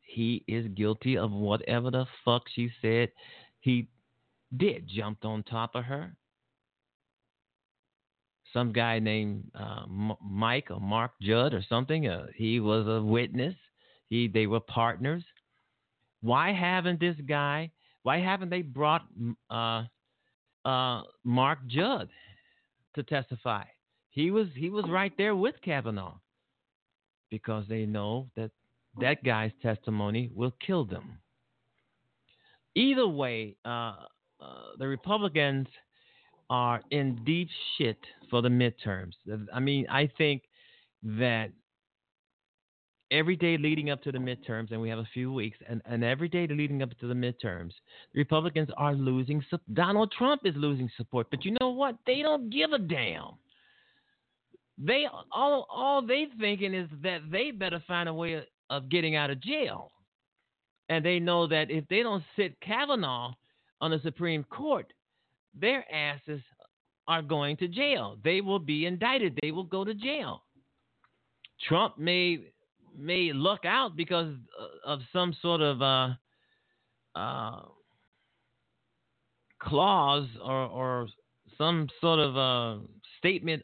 He 0.01 0.45
is 0.47 0.67
guilty 0.75 1.17
of 1.17 1.33
whatever 1.33 1.91
the 1.91 2.07
fuck 2.25 2.43
she 2.55 2.71
said 2.83 3.11
he 3.61 3.89
did. 4.57 4.87
Jumped 4.87 5.25
on 5.25 5.43
top 5.45 5.75
of 5.75 5.85
her, 5.85 6.15
some 8.53 8.73
guy 8.73 8.99
named 8.99 9.51
uh, 9.59 9.85
M- 9.85 10.17
Mike 10.23 10.71
or 10.71 10.81
Mark 10.81 11.13
Judd 11.23 11.55
or 11.55 11.65
something. 11.69 12.07
Uh, 12.07 12.27
he 12.37 12.61
was 12.61 12.87
a 12.87 13.03
witness. 13.03 13.55
He 14.09 14.29
they 14.29 14.47
were 14.47 14.61
partners. 14.61 15.25
Why 16.21 16.53
haven't 16.53 17.01
this 17.01 17.17
guy? 17.27 17.71
Why 18.03 18.19
haven't 18.19 18.51
they 18.51 18.63
brought 18.63 19.07
uh, 19.51 19.85
uh, 20.65 21.03
Mark 21.25 21.67
Judd 21.67 22.11
to 22.95 23.03
testify? 23.03 23.65
He 24.11 24.31
was 24.31 24.49
he 24.55 24.71
was 24.71 24.85
right 24.89 25.13
there 25.17 25.35
with 25.35 25.55
Kavanaugh 25.63 26.19
because 27.31 27.65
they 27.69 27.87
know 27.87 28.29
that 28.37 28.51
that 29.01 29.25
guy's 29.25 29.53
testimony 29.63 30.31
will 30.35 30.55
kill 30.65 30.85
them. 30.85 31.19
Either 32.75 33.09
way, 33.09 33.57
uh, 33.65 33.95
uh, 34.41 34.73
the 34.79 34.87
Republicans 34.87 35.67
are 36.51 36.83
in 36.91 37.19
deep 37.25 37.49
shit 37.77 37.99
for 38.29 38.43
the 38.43 38.49
midterms. 38.49 39.15
I 39.53 39.61
mean, 39.61 39.87
I 39.89 40.11
think 40.19 40.43
that 41.03 41.51
every 43.13 43.37
day 43.37 43.57
leading 43.59 43.91
up 43.91 44.03
to 44.03 44.11
the 44.11 44.19
midterms, 44.19 44.73
and 44.73 44.81
we 44.81 44.89
have 44.89 44.99
a 44.99 45.09
few 45.15 45.33
weeks, 45.33 45.59
and, 45.69 45.83
and 45.85 46.03
every 46.03 46.29
day 46.29 46.49
leading 46.49 46.83
up 46.83 46.99
to 46.99 47.07
the 47.07 47.15
midterms, 47.15 47.73
Republicans 48.15 48.69
are 48.77 48.95
losing. 48.95 49.45
Donald 49.75 50.13
Trump 50.17 50.43
is 50.45 50.55
losing 50.57 50.91
support, 50.97 51.29
but 51.31 51.45
you 51.45 51.55
know 51.61 51.69
what? 51.69 51.97
They 52.07 52.23
don't 52.23 52.51
give 52.51 52.73
a 52.73 52.79
damn. 52.79 53.35
They 54.79 55.07
all 55.31 55.67
all 55.71 56.03
they 56.05 56.27
thinking 56.41 56.75
is 56.75 56.89
that 57.03 57.21
they 57.31 57.51
better 57.51 57.83
find 57.87 58.09
a 58.09 58.15
way 58.15 58.33
of, 58.35 58.45
of 58.71 58.89
getting 58.89 59.15
out 59.15 59.31
of 59.31 59.41
jail, 59.41 59.93
and 60.89 61.05
they 61.05 61.21
know 61.21 61.47
that 61.47 61.71
if 61.71 61.87
they 61.89 62.03
don't 62.03 62.25
sit 62.35 62.59
Kavanaugh 62.61 63.35
on 63.81 63.91
the 63.91 64.01
Supreme 64.03 64.45
Court, 64.45 64.93
their 65.55 65.85
asses 65.93 66.41
are 67.07 67.23
going 67.23 67.57
to 67.59 67.69
jail. 67.69 68.17
They 68.25 68.41
will 68.41 68.59
be 68.59 68.87
indicted. 68.87 69.39
They 69.43 69.51
will 69.51 69.65
go 69.65 69.85
to 69.85 69.93
jail. 69.93 70.43
Trump 71.69 71.99
may 71.99 72.52
may 72.97 73.33
luck 73.33 73.65
out 73.65 73.97
because 73.97 74.35
of 74.85 75.01
some 75.13 75.35
sort 75.41 75.61
of 75.61 75.83
uh, 75.83 76.09
uh, 77.19 77.63
clause 79.61 80.29
or, 80.43 80.67
or 80.67 81.09
some 81.59 81.89
sort 82.01 82.19
of 82.19 82.37
uh, 82.37 82.85
statement 83.19 83.63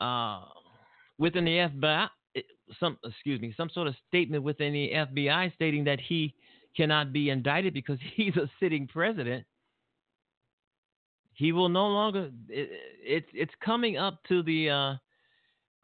uh, 0.00 0.42
within 1.18 1.44
the 1.44 1.50
FBI. 1.50 2.08
Some 2.80 2.96
excuse 3.04 3.40
me, 3.40 3.52
some 3.56 3.68
sort 3.68 3.86
of 3.86 3.94
statement 4.08 4.42
within 4.42 4.72
the 4.72 4.90
FBI 4.94 5.54
stating 5.54 5.84
that 5.84 6.00
he 6.00 6.34
cannot 6.74 7.12
be 7.12 7.28
indicted 7.28 7.74
because 7.74 7.98
he's 8.14 8.36
a 8.36 8.48
sitting 8.58 8.86
president 8.86 9.44
he 11.34 11.52
will 11.52 11.68
no 11.68 11.86
longer. 11.88 12.30
It, 12.48 12.70
it's 13.02 13.28
it's 13.32 13.52
coming 13.64 13.96
up 13.96 14.22
to 14.28 14.42
the 14.42 14.70
uh, 14.70 14.94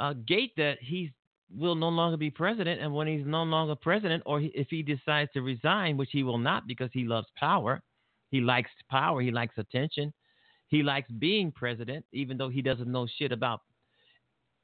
uh, 0.01 0.15
gate 0.27 0.53
that 0.57 0.79
he 0.81 1.13
will 1.55 1.75
no 1.75 1.89
longer 1.89 2.17
be 2.17 2.31
president, 2.31 2.81
and 2.81 2.93
when 2.93 3.07
he's 3.07 3.27
no 3.27 3.43
longer 3.43 3.75
president, 3.75 4.23
or 4.27 4.41
he, 4.41 4.49
if 4.49 4.69
he 4.69 4.83
decides 4.83 5.31
to 5.33 5.43
resign, 5.43 5.97
which 5.97 6.11
he 6.13 6.23
will 6.23 6.39
not 6.39 6.67
because 6.67 6.91
he 6.93 7.05
loves 7.05 7.27
power, 7.37 7.83
he 8.31 8.41
likes 8.41 8.71
power, 8.91 9.21
he 9.21 9.31
likes 9.31 9.57
attention, 9.57 10.13
he 10.67 10.83
likes 10.83 11.11
being 11.13 11.51
president, 11.51 12.05
even 12.13 12.37
though 12.37 12.51
he 12.51 12.61
doesn't 12.61 12.91
know 12.91 13.07
shit 13.19 13.33
about 13.33 13.63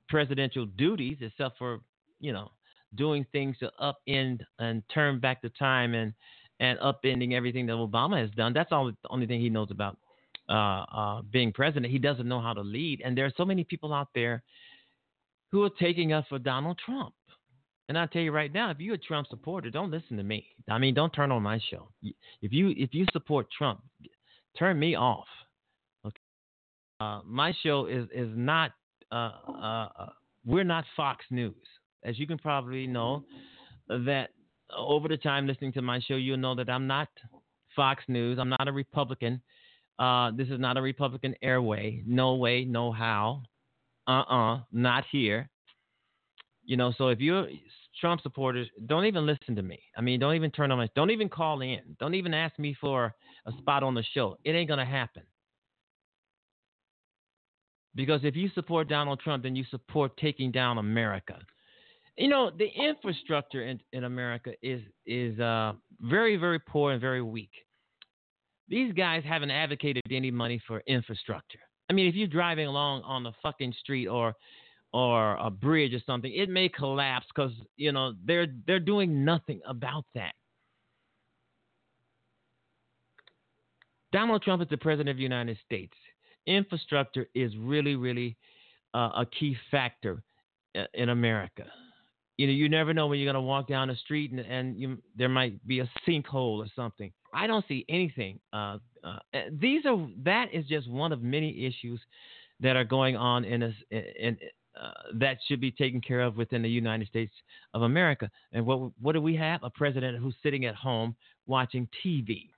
presidential 0.09 0.66
duties 0.66 1.16
except 1.23 1.57
for 1.57 1.81
you 2.20 2.33
know 2.33 2.51
doing 2.94 3.25
things 3.33 3.57
to 3.59 3.70
upend 3.81 4.40
and 4.59 4.83
turn 4.92 5.18
back 5.18 5.40
the 5.40 5.49
time 5.51 5.94
and 5.94 6.12
and 6.61 6.79
upending 6.79 7.33
everything 7.33 7.66
that 7.66 7.73
Obama 7.73 8.20
has 8.20 8.31
done. 8.33 8.53
That's 8.53 8.70
all 8.70 8.87
the 8.87 8.97
only 9.11 9.27
thing 9.27 9.40
he 9.40 9.51
knows 9.51 9.70
about 9.70 9.99
uh, 10.49 10.85
uh, 10.92 11.23
being 11.33 11.53
president. 11.53 11.90
He 11.90 11.99
doesn't 11.99 12.29
know 12.29 12.40
how 12.40 12.53
to 12.53 12.61
lead. 12.61 13.03
And 13.05 13.16
there 13.16 13.25
are 13.25 13.33
so 13.37 13.44
many 13.44 13.64
people 13.64 13.92
out 13.92 14.09
there 14.14 14.42
who 15.52 15.62
are 15.64 15.70
taking 15.80 16.12
us 16.12 16.24
for 16.28 16.38
Donald 16.38 16.78
Trump. 16.85 17.14
And 17.88 17.98
I 17.98 18.07
tell 18.07 18.22
you 18.22 18.33
right 18.33 18.52
now, 18.52 18.70
if 18.70 18.80
you're 18.80 18.94
a 18.94 18.98
Trump 18.98 19.28
supporter, 19.28 19.70
don't 19.70 19.90
listen 19.90 20.16
to 20.16 20.22
me. 20.22 20.46
I 20.70 20.78
mean, 20.78 20.94
don't 20.94 21.12
turn 21.12 21.30
on 21.30 21.42
my 21.42 21.61
show. 21.70 21.88
If 22.40 22.52
you 22.52 22.70
if 22.76 22.94
you 22.94 23.04
support 23.12 23.46
Trump, 23.57 23.83
turn 24.59 24.78
me 24.78 24.94
off. 24.94 25.26
Okay. 26.07 26.16
Uh, 27.00 27.20
my 27.26 27.52
show 27.62 27.87
is 27.87 28.07
is 28.14 28.30
not. 28.35 28.72
Uh, 29.12 29.33
uh, 29.48 29.88
uh 29.98 30.09
we're 30.46 30.64
not 30.64 30.85
Fox 30.96 31.24
News, 31.30 31.54
as 32.04 32.18
you 32.18 32.26
can 32.26 32.38
probably 32.38 32.87
know. 32.87 33.24
That 33.88 34.30
over 34.74 35.09
the 35.09 35.18
time 35.18 35.46
listening 35.46 35.72
to 35.74 35.83
my 35.83 36.00
show, 36.00 36.16
you'll 36.16 36.38
know 36.38 36.54
that 36.54 36.70
I'm 36.70 36.87
not 36.87 37.09
Fox 37.76 38.02
News. 38.09 38.38
I'm 38.38 38.48
not 38.48 38.66
a 38.66 38.72
Republican. 38.72 39.42
Uh, 39.98 40.30
this 40.33 40.48
is 40.48 40.59
not 40.59 40.76
a 40.76 40.83
Republican 40.83 41.35
airway. 41.42 42.02
No 42.07 42.35
way, 42.35 42.64
no 42.64 42.92
how. 42.92 43.42
Uh 44.06 44.22
uh 44.22 44.60
not 44.72 45.04
here. 45.10 45.48
You 46.64 46.76
know, 46.76 46.92
so 46.96 47.08
if 47.08 47.20
you're 47.20 47.46
Trump 48.00 48.20
supporters, 48.22 48.68
don't 48.86 49.04
even 49.04 49.26
listen 49.26 49.54
to 49.56 49.62
me. 49.62 49.80
I 49.96 50.00
mean, 50.00 50.18
don't 50.18 50.34
even 50.34 50.50
turn 50.50 50.72
on 50.72 50.78
my, 50.78 50.88
don't 50.96 51.10
even 51.10 51.28
call 51.28 51.60
in. 51.60 51.80
Don't 52.00 52.14
even 52.14 52.34
ask 52.34 52.58
me 52.58 52.76
for 52.80 53.14
a 53.46 53.52
spot 53.58 53.82
on 53.82 53.94
the 53.94 54.04
show. 54.14 54.36
It 54.44 54.52
ain't 54.52 54.68
going 54.68 54.78
to 54.78 54.84
happen. 54.84 55.22
Because 57.94 58.20
if 58.24 58.34
you 58.34 58.50
support 58.54 58.88
Donald 58.88 59.20
Trump, 59.20 59.44
then 59.44 59.54
you 59.54 59.64
support 59.70 60.16
taking 60.16 60.50
down 60.50 60.78
America. 60.78 61.38
You 62.16 62.28
know, 62.28 62.50
the 62.50 62.66
infrastructure 62.66 63.64
in, 63.64 63.80
in 63.92 64.04
America 64.04 64.52
is 64.62 64.80
is 65.06 65.38
uh, 65.38 65.72
very, 66.00 66.36
very 66.36 66.58
poor 66.58 66.92
and 66.92 67.00
very 67.00 67.22
weak. 67.22 67.50
These 68.68 68.92
guys 68.94 69.22
haven't 69.24 69.50
advocated 69.50 70.02
any 70.10 70.30
money 70.30 70.60
for 70.66 70.82
infrastructure. 70.86 71.58
I 71.88 71.92
mean, 71.92 72.07
if 72.07 72.14
you're 72.14 72.27
driving 72.29 72.66
along 72.66 73.03
on 73.03 73.23
the 73.23 73.33
fucking 73.42 73.75
street 73.81 74.09
or 74.09 74.35
or 74.92 75.35
a 75.37 75.51
bridge 75.51 75.92
or 75.92 76.01
something, 76.07 76.33
it 76.33 76.49
may 76.49 76.68
collapse 76.68 77.27
because 77.35 77.53
you 77.77 77.92
know 77.92 78.14
they're 78.25 78.47
they're 78.66 78.81
doing 78.81 79.25
nothing 79.25 79.61
about 79.66 80.05
that. 80.14 80.35
Donald 84.14 84.42
Trump 84.42 84.62
is 84.62 84.68
the 84.68 84.77
president 84.77 85.09
of 85.09 85.16
the 85.16 85.25
United 85.25 85.59
States. 85.66 85.92
Infrastructure 86.47 87.27
is 87.35 87.53
really, 87.59 87.97
really 87.97 88.37
uh, 88.94 89.11
a 89.16 89.27
key 89.27 89.57
factor 89.73 90.23
uh, 90.79 90.85
in 90.94 91.09
America. 91.09 91.64
You 92.37 92.47
know, 92.47 92.53
you 92.53 92.68
never 92.68 92.94
know 92.94 93.09
when 93.09 93.18
you're 93.18 93.33
going 93.33 93.42
to 93.42 93.47
walk 93.47 93.66
down 93.66 93.88
the 93.88 93.97
street 93.97 94.31
and, 94.31 94.38
and 94.38 94.79
you, 94.79 94.99
there 95.16 95.29
might 95.29 95.66
be 95.66 95.81
a 95.81 95.90
sinkhole 96.07 96.59
or 96.59 96.66
something. 96.77 97.12
I 97.35 97.47
don't 97.47 97.66
see 97.66 97.85
anything. 97.88 98.38
Uh, 98.53 98.79
uh, 99.03 99.18
eh, 99.33 99.51
these 99.53 99.85
are 99.87 100.07
that 100.25 100.47
is 100.53 100.66
just 100.66 100.88
one 100.88 101.12
of 101.12 101.23
many 101.23 101.66
issues 101.66 102.01
that 102.61 102.77
are 102.77 102.85
going 102.85 103.16
on 103.16 103.44
in 103.44 103.62
us 103.64 103.75
in, 103.90 104.38
uh, 104.81 104.90
that 105.14 105.38
should 105.47 105.61
be 105.61 105.70
taken 105.70 106.01
care 106.01 106.20
of 106.20 106.37
within 106.37 106.62
the 106.62 106.68
United 106.68 107.07
States 107.09 107.33
of 107.75 107.83
America. 107.83 108.31
And 108.53 108.64
what 108.64 108.90
what 109.01 109.12
do 109.12 109.20
we 109.20 109.37
have? 109.37 109.62
A 109.62 109.70
president 109.70 110.18
who's 110.18 110.35
sitting 110.42 110.64
at 110.64 110.75
home 110.75 111.14
watching 111.47 111.88
TV. 112.05 112.49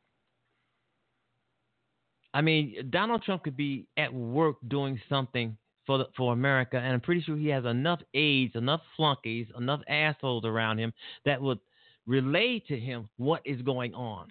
I 2.34 2.42
mean, 2.42 2.88
Donald 2.90 3.22
Trump 3.22 3.44
could 3.44 3.56
be 3.56 3.86
at 3.96 4.12
work 4.12 4.56
doing 4.68 5.00
something 5.08 5.56
for 5.86 5.98
the, 5.98 6.08
for 6.16 6.32
America, 6.34 6.76
and 6.76 6.92
I'm 6.92 7.00
pretty 7.00 7.22
sure 7.22 7.36
he 7.36 7.48
has 7.48 7.64
enough 7.64 8.00
aides, 8.12 8.56
enough 8.56 8.82
flunkies, 8.96 9.46
enough 9.56 9.80
assholes 9.88 10.44
around 10.44 10.78
him 10.78 10.92
that 11.24 11.40
would 11.40 11.60
relay 12.06 12.62
to 12.68 12.78
him 12.78 13.08
what 13.16 13.40
is 13.44 13.62
going 13.62 13.94
on 13.94 14.28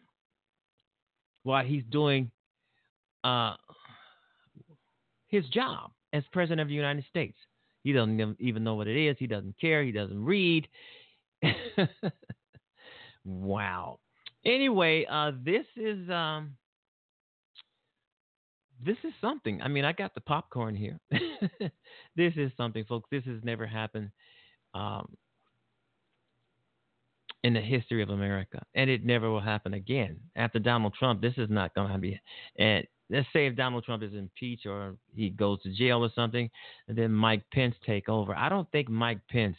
while 1.45 1.63
he's 1.63 1.83
doing 1.91 2.31
uh, 3.23 3.53
his 5.27 5.45
job 5.49 5.91
as 6.11 6.23
president 6.31 6.61
of 6.61 6.67
the 6.67 6.73
United 6.73 7.05
States. 7.07 7.37
He 7.83 7.93
doesn't 7.93 8.37
even 8.39 8.63
know 8.63 8.73
what 8.73 8.87
it 8.87 8.97
is. 8.97 9.15
He 9.19 9.27
doesn't 9.27 9.59
care. 9.61 9.83
He 9.83 9.91
doesn't 9.91 10.25
read. 10.25 10.67
wow. 13.23 13.99
Anyway, 14.43 15.05
uh, 15.07 15.33
this 15.43 15.65
is 15.77 16.09
um, 16.09 16.55
this 18.83 18.97
is 19.03 19.13
something. 19.21 19.61
I 19.61 19.67
mean, 19.67 19.85
I 19.85 19.91
got 19.91 20.15
the 20.15 20.21
popcorn 20.21 20.75
here. 20.75 20.99
this 22.15 22.33
is 22.35 22.51
something, 22.57 22.85
folks. 22.85 23.07
This 23.11 23.23
has 23.25 23.43
never 23.43 23.67
happened. 23.67 24.09
Um, 24.73 25.15
in 27.45 27.53
the 27.53 27.61
history 27.61 28.01
of 28.01 28.09
America, 28.09 28.59
and 28.73 28.89
it 28.89 29.05
never 29.05 29.29
will 29.29 29.39
happen 29.39 29.75
again. 29.75 30.17
After 30.35 30.57
Donald 30.57 30.95
Trump, 30.97 31.21
this 31.21 31.35
is 31.37 31.47
not 31.47 31.75
going 31.75 31.91
to 31.91 31.99
be. 31.99 32.19
And 32.57 32.83
let's 33.11 33.27
say 33.33 33.45
if 33.45 33.55
Donald 33.55 33.83
Trump 33.83 34.01
is 34.01 34.15
impeached 34.15 34.65
or 34.65 34.95
he 35.13 35.29
goes 35.29 35.61
to 35.61 35.71
jail 35.71 36.03
or 36.03 36.09
something, 36.15 36.49
and 36.87 36.97
then 36.97 37.11
Mike 37.11 37.43
Pence 37.53 37.75
take 37.85 38.09
over. 38.09 38.35
I 38.35 38.49
don't 38.49 38.67
think 38.71 38.89
Mike 38.89 39.19
Pence 39.29 39.57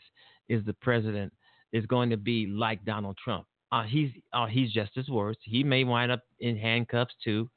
is 0.49 0.65
the 0.65 0.73
president 0.73 1.33
is 1.73 1.87
going 1.87 2.11
to 2.11 2.17
be 2.17 2.49
like 2.49 2.85
Donald 2.85 3.17
Trump. 3.23 3.47
Uh, 3.71 3.85
he's 3.85 4.11
uh, 4.33 4.47
he's 4.47 4.73
just 4.73 4.91
as 4.97 5.09
worse. 5.09 5.37
He 5.43 5.63
may 5.63 5.85
wind 5.85 6.11
up 6.11 6.23
in 6.41 6.57
handcuffs 6.57 7.15
too, 7.23 7.49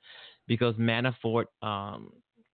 because 0.48 0.76
Manafort, 0.76 1.46
um, 1.64 2.12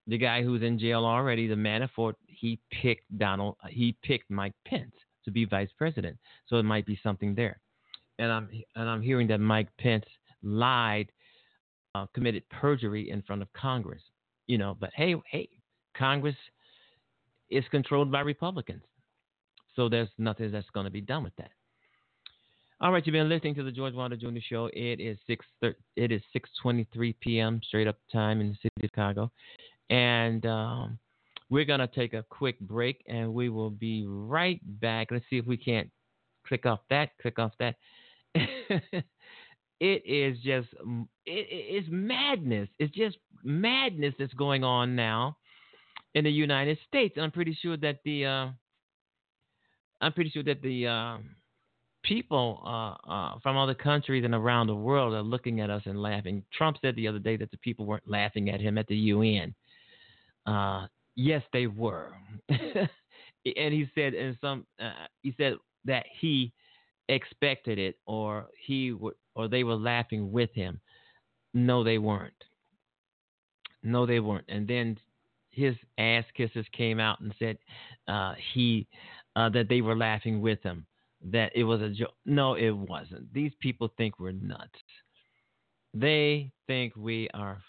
the 0.08 0.18
guy 0.18 0.44
who's 0.44 0.64
in 0.64 0.80
jail 0.80 1.04
already, 1.04 1.46
the 1.46 1.56
Manafort, 1.56 2.14
he 2.26 2.58
picked 2.72 3.18
Donald, 3.18 3.58
he 3.70 3.98
picked 4.02 4.32
Mike 4.32 4.56
Pence 4.66 4.94
to 5.26 5.32
be 5.32 5.44
vice 5.44 5.72
president. 5.78 6.16
So 6.48 6.56
it 6.56 6.64
might 6.64 6.86
be 6.86 6.98
something 7.04 7.36
there 7.36 7.60
and 8.20 8.32
I'm 8.32 8.50
and 8.76 8.90
I'm 8.90 9.02
hearing 9.02 9.28
that 9.28 9.40
Mike 9.40 9.70
Pence 9.80 10.06
lied, 10.44 11.12
uh, 11.94 12.06
committed 12.14 12.44
perjury 12.50 13.10
in 13.10 13.22
front 13.22 13.42
of 13.42 13.52
Congress. 13.54 14.02
You 14.48 14.58
know, 14.58 14.78
but 14.80 14.92
hey, 14.96 15.16
hey, 15.30 15.50
Congress 15.98 16.36
is 17.50 17.64
controlled 17.72 18.12
by 18.12 18.22
Republicans, 18.22 18.84
so 19.76 19.90
there's 19.90 20.10
nothing 20.18 20.52
that's 20.52 20.70
going 20.74 20.86
to 20.86 20.92
be 20.92 21.02
done 21.02 21.24
with 21.24 21.36
that. 21.38 21.52
All 22.82 22.92
right, 22.92 23.06
you've 23.06 23.14
been 23.14 23.30
listening 23.30 23.56
to 23.56 23.64
the 23.64 23.72
George 23.72 23.94
Wilder 23.94 24.18
Jr. 24.18 24.40
Show. 24.48 24.70
It 24.74 25.00
is 25.00 25.18
six. 25.26 25.46
It 25.96 26.12
is 26.12 26.22
six 26.34 26.50
twenty-three 26.62 27.14
p.m. 27.22 27.62
straight 27.68 27.88
up 27.88 27.98
time 28.12 28.42
in 28.42 28.50
the 28.50 28.56
city 28.56 28.74
of 28.84 28.90
Chicago, 28.90 29.32
and 29.90 30.46
um, 30.46 31.00
we're 31.50 31.66
gonna 31.66 31.88
take 31.88 32.14
a 32.14 32.24
quick 32.30 32.60
break, 32.60 33.04
and 33.08 33.34
we 33.34 33.50
will 33.50 33.70
be 33.70 34.06
right 34.08 34.60
back. 34.82 35.08
Let's 35.12 35.26
see 35.30 35.38
if 35.38 35.46
we 35.46 35.58
can't 35.58 35.90
click 36.46 36.66
off 36.66 36.82
that, 36.90 37.12
click 37.22 37.40
off 37.40 37.54
that. 37.60 37.76
it 39.80 40.04
is 40.06 40.38
just 40.44 40.68
it, 41.26 41.48
it's 41.50 41.88
madness. 41.90 42.70
It's 42.80 42.94
just 42.94 43.18
madness 43.44 44.14
that's 44.20 44.34
going 44.34 44.64
on 44.64 44.96
now 44.96 45.38
in 46.14 46.24
the 46.24 46.32
United 46.32 46.78
States. 46.88 47.16
I'm 47.20 47.32
pretty 47.32 47.58
sure 47.62 47.78
that 47.78 48.00
the 48.04 48.26
uh, 48.26 48.48
I'm 50.02 50.14
pretty 50.14 50.30
sure 50.30 50.44
that 50.44 50.62
the 50.62 50.88
uh, 50.88 51.18
people 52.04 52.62
uh, 52.66 53.10
uh, 53.10 53.40
from 53.42 53.58
other 53.58 53.74
countries 53.74 54.24
and 54.26 54.34
around 54.34 54.68
the 54.68 54.76
world 54.76 55.14
are 55.14 55.24
looking 55.24 55.62
at 55.62 55.70
us 55.70 55.84
and 55.86 56.02
laughing. 56.02 56.44
Trump 56.58 56.78
said 56.82 56.96
the 56.96 57.08
other 57.08 57.20
day 57.20 57.38
that 57.38 57.52
the 57.52 57.58
people 57.58 57.86
weren't 57.86 58.10
laughing 58.10 58.50
at 58.50 58.60
him 58.60 58.78
at 58.78 58.88
the 58.88 58.96
UN. 58.96 59.54
Uh, 60.46 60.88
yes, 61.16 61.42
they 61.54 61.68
were, 61.68 62.14
and 62.50 62.90
he 63.46 63.88
said 63.96 64.14
in 64.14 64.38
some 64.42 64.66
uh, 64.82 65.08
he 65.22 65.34
said 65.38 65.56
that 65.86 66.06
he 66.20 66.52
expected 67.10 67.78
it 67.78 67.98
or 68.06 68.48
he 68.66 68.92
w- 68.92 69.16
or 69.36 69.48
they 69.48 69.64
were 69.64 69.76
laughing 69.76 70.32
with 70.32 70.52
him. 70.54 70.80
No, 71.54 71.84
they 71.84 71.98
weren't. 71.98 72.34
No, 73.84 74.06
they 74.06 74.20
weren't. 74.20 74.46
And 74.50 74.68
then 74.68 74.98
his 75.52 75.76
ass 75.98 76.26
kissers 76.38 76.70
came 76.72 77.00
out 77.00 77.20
and 77.22 77.34
said 77.40 77.58
uh, 78.08 78.34
he 78.54 78.88
uh, 79.36 79.50
that 79.50 79.70
they 79.70 79.82
were 79.82 79.96
laughing 79.96 80.42
with 80.42 80.62
him, 80.64 80.86
that 81.32 81.52
it 81.56 81.64
was 81.64 81.82
a 81.82 81.90
joke. 81.90 82.14
No, 82.26 82.56
it 82.56 82.72
wasn't. 82.72 83.32
These 83.34 83.52
people 83.60 83.90
think 83.98 84.20
we're 84.20 84.32
nuts. 84.32 84.80
They 85.94 86.52
think 86.68 86.94
we 86.96 87.30
are 87.34 87.62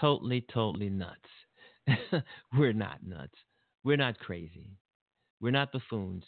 totally, 0.00 0.44
totally 0.52 0.90
nuts. 0.90 1.28
we're 2.58 2.72
not 2.72 2.98
nuts. 3.06 3.34
We're 3.84 3.98
not 3.98 4.18
crazy. 4.18 4.70
We're 5.40 5.50
not 5.50 5.72
buffoons. 5.72 6.24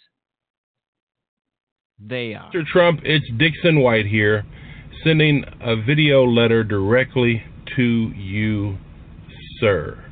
They 1.99 2.35
are. 2.35 2.53
Mr. 2.53 2.67
Trump, 2.67 3.01
it's 3.05 3.25
Dixon 3.39 3.81
White 3.81 4.05
here, 4.05 4.45
sending 5.03 5.45
a 5.63 5.77
video 5.77 6.25
letter 6.25 6.63
directly 6.63 7.43
to 7.75 8.13
you, 8.15 8.77
sir. 9.61 10.05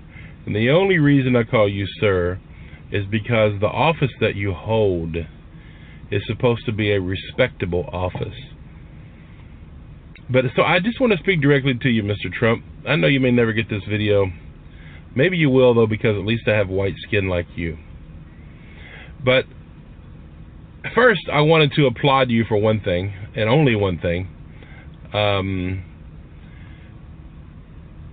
And 0.47 0.57
the 0.57 0.70
only 0.70 0.99
reason 0.99 1.37
I 1.37 1.42
call 1.42 1.68
you 1.68 1.87
sir 2.01 2.40
is 2.90 3.05
because 3.11 3.61
the 3.61 3.68
office 3.68 4.12
that 4.20 4.35
you 4.35 4.55
hold 4.55 5.16
is 6.11 6.23
supposed 6.27 6.64
to 6.64 6.73
be 6.73 6.90
a 6.90 7.01
respectable 7.03 7.87
office. 7.92 8.40
But 10.31 10.47
so 10.57 10.62
I 10.62 10.81
just 10.81 11.01
want 11.01 11.12
to 11.12 11.18
speak 11.18 11.42
directly 11.42 11.75
to 11.75 11.88
you, 11.90 12.03
Mr. 12.03 12.33
Trump. 12.33 12.64
I 12.88 12.97
know 12.97 13.09
you 13.09 13.20
may 13.20 13.31
never 13.31 13.53
get 13.53 13.68
this 13.68 13.85
video. 13.87 14.33
Maybe 15.14 15.37
you 15.37 15.51
will, 15.51 15.75
though, 15.75 15.87
because 15.87 16.16
at 16.16 16.25
least 16.25 16.49
I 16.49 16.53
have 16.53 16.70
white 16.70 16.97
skin 17.07 17.29
like 17.29 17.47
you. 17.57 17.77
But 19.23 19.44
first, 20.94 21.23
I 21.33 21.40
wanted 21.40 21.73
to 21.73 21.87
applaud 21.87 22.31
you 22.31 22.44
for 22.44 22.57
one 22.57 22.81
thing, 22.81 23.12
and 23.35 23.49
only 23.49 23.75
one 23.75 23.99
thing. 23.99 24.29
Um, 25.12 25.83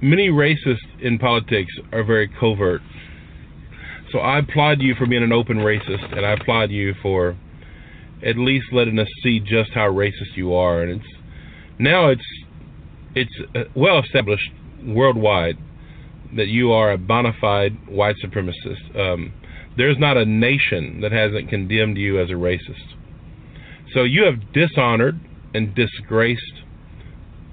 many 0.02 0.30
racists 0.30 0.78
in 1.02 1.18
politics 1.18 1.72
are 1.92 2.04
very 2.04 2.28
covert. 2.28 2.82
So 4.12 4.20
I 4.20 4.40
applaud 4.40 4.82
you 4.82 4.96
for 4.96 5.06
being 5.06 5.24
an 5.24 5.32
open 5.32 5.58
racist, 5.58 6.16
and 6.16 6.26
I 6.26 6.34
applaud 6.34 6.70
you 6.70 6.94
for 7.02 7.38
at 8.26 8.38
least 8.38 8.66
letting 8.72 9.00
us 9.00 9.08
see 9.24 9.40
just 9.40 9.72
how 9.74 9.90
racist 9.90 10.36
you 10.36 10.54
are. 10.54 10.82
And 10.82 11.02
it's 11.02 11.14
now 11.80 12.10
it's 12.10 12.26
it's 13.16 13.34
uh, 13.56 13.64
well 13.76 14.00
established 14.00 14.50
worldwide 14.86 15.58
that 16.36 16.48
you 16.48 16.72
are 16.72 16.92
a 16.92 16.98
bona 16.98 17.34
fide 17.40 17.78
white 17.88 18.16
supremacist. 18.24 19.00
Um, 19.00 19.34
there's 19.78 19.98
not 19.98 20.18
a 20.18 20.26
nation 20.26 21.02
that 21.02 21.12
hasn't 21.12 21.50
condemned 21.50 21.98
you 21.98 22.20
as 22.20 22.30
a 22.30 22.34
racist. 22.34 22.96
So 23.94 24.04
you 24.04 24.24
have 24.26 24.54
dishonored 24.54 25.20
and 25.54 25.74
disgraced 25.76 26.64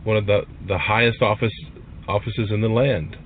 one 0.05 0.17
of 0.17 0.27
the, 0.27 0.43
the 0.67 0.79
highest 0.79 1.21
office 1.23 1.53
offices 2.07 2.51
in 2.51 2.61
the 2.61 2.69
land. 2.69 3.17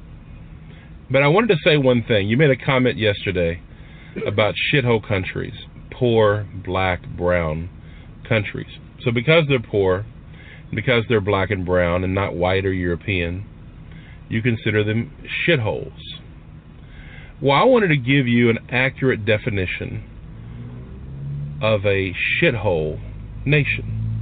But 1.10 1.22
I 1.22 1.28
wanted 1.28 1.48
to 1.48 1.56
say 1.62 1.76
one 1.76 2.02
thing. 2.02 2.28
You 2.28 2.36
made 2.36 2.50
a 2.50 2.56
comment 2.56 2.98
yesterday 2.98 3.60
about 4.26 4.54
shithole 4.72 5.06
countries, 5.06 5.54
poor, 5.90 6.46
black, 6.64 7.06
brown 7.16 7.68
countries. 8.28 8.78
So 9.04 9.10
because 9.10 9.44
they're 9.48 9.60
poor, 9.60 10.06
because 10.74 11.04
they're 11.08 11.20
black 11.20 11.50
and 11.50 11.66
brown 11.66 12.02
and 12.02 12.14
not 12.14 12.34
white 12.34 12.64
or 12.64 12.72
European, 12.72 13.46
you 14.28 14.42
consider 14.42 14.82
them 14.82 15.12
shitholes. 15.46 15.92
Well, 17.42 17.58
I 17.58 17.64
wanted 17.64 17.88
to 17.88 17.96
give 17.96 18.28
you 18.28 18.50
an 18.50 18.58
accurate 18.68 19.24
definition 19.24 20.04
of 21.60 21.84
a 21.84 22.14
shithole 22.40 23.00
nation. 23.44 24.20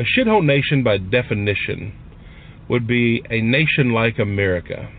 A 0.00 0.02
shithole 0.02 0.44
nation, 0.44 0.82
by 0.82 0.98
definition, 0.98 1.96
would 2.68 2.84
be 2.84 3.22
a 3.30 3.40
nation 3.40 3.92
like 3.92 4.18
America 4.18 4.90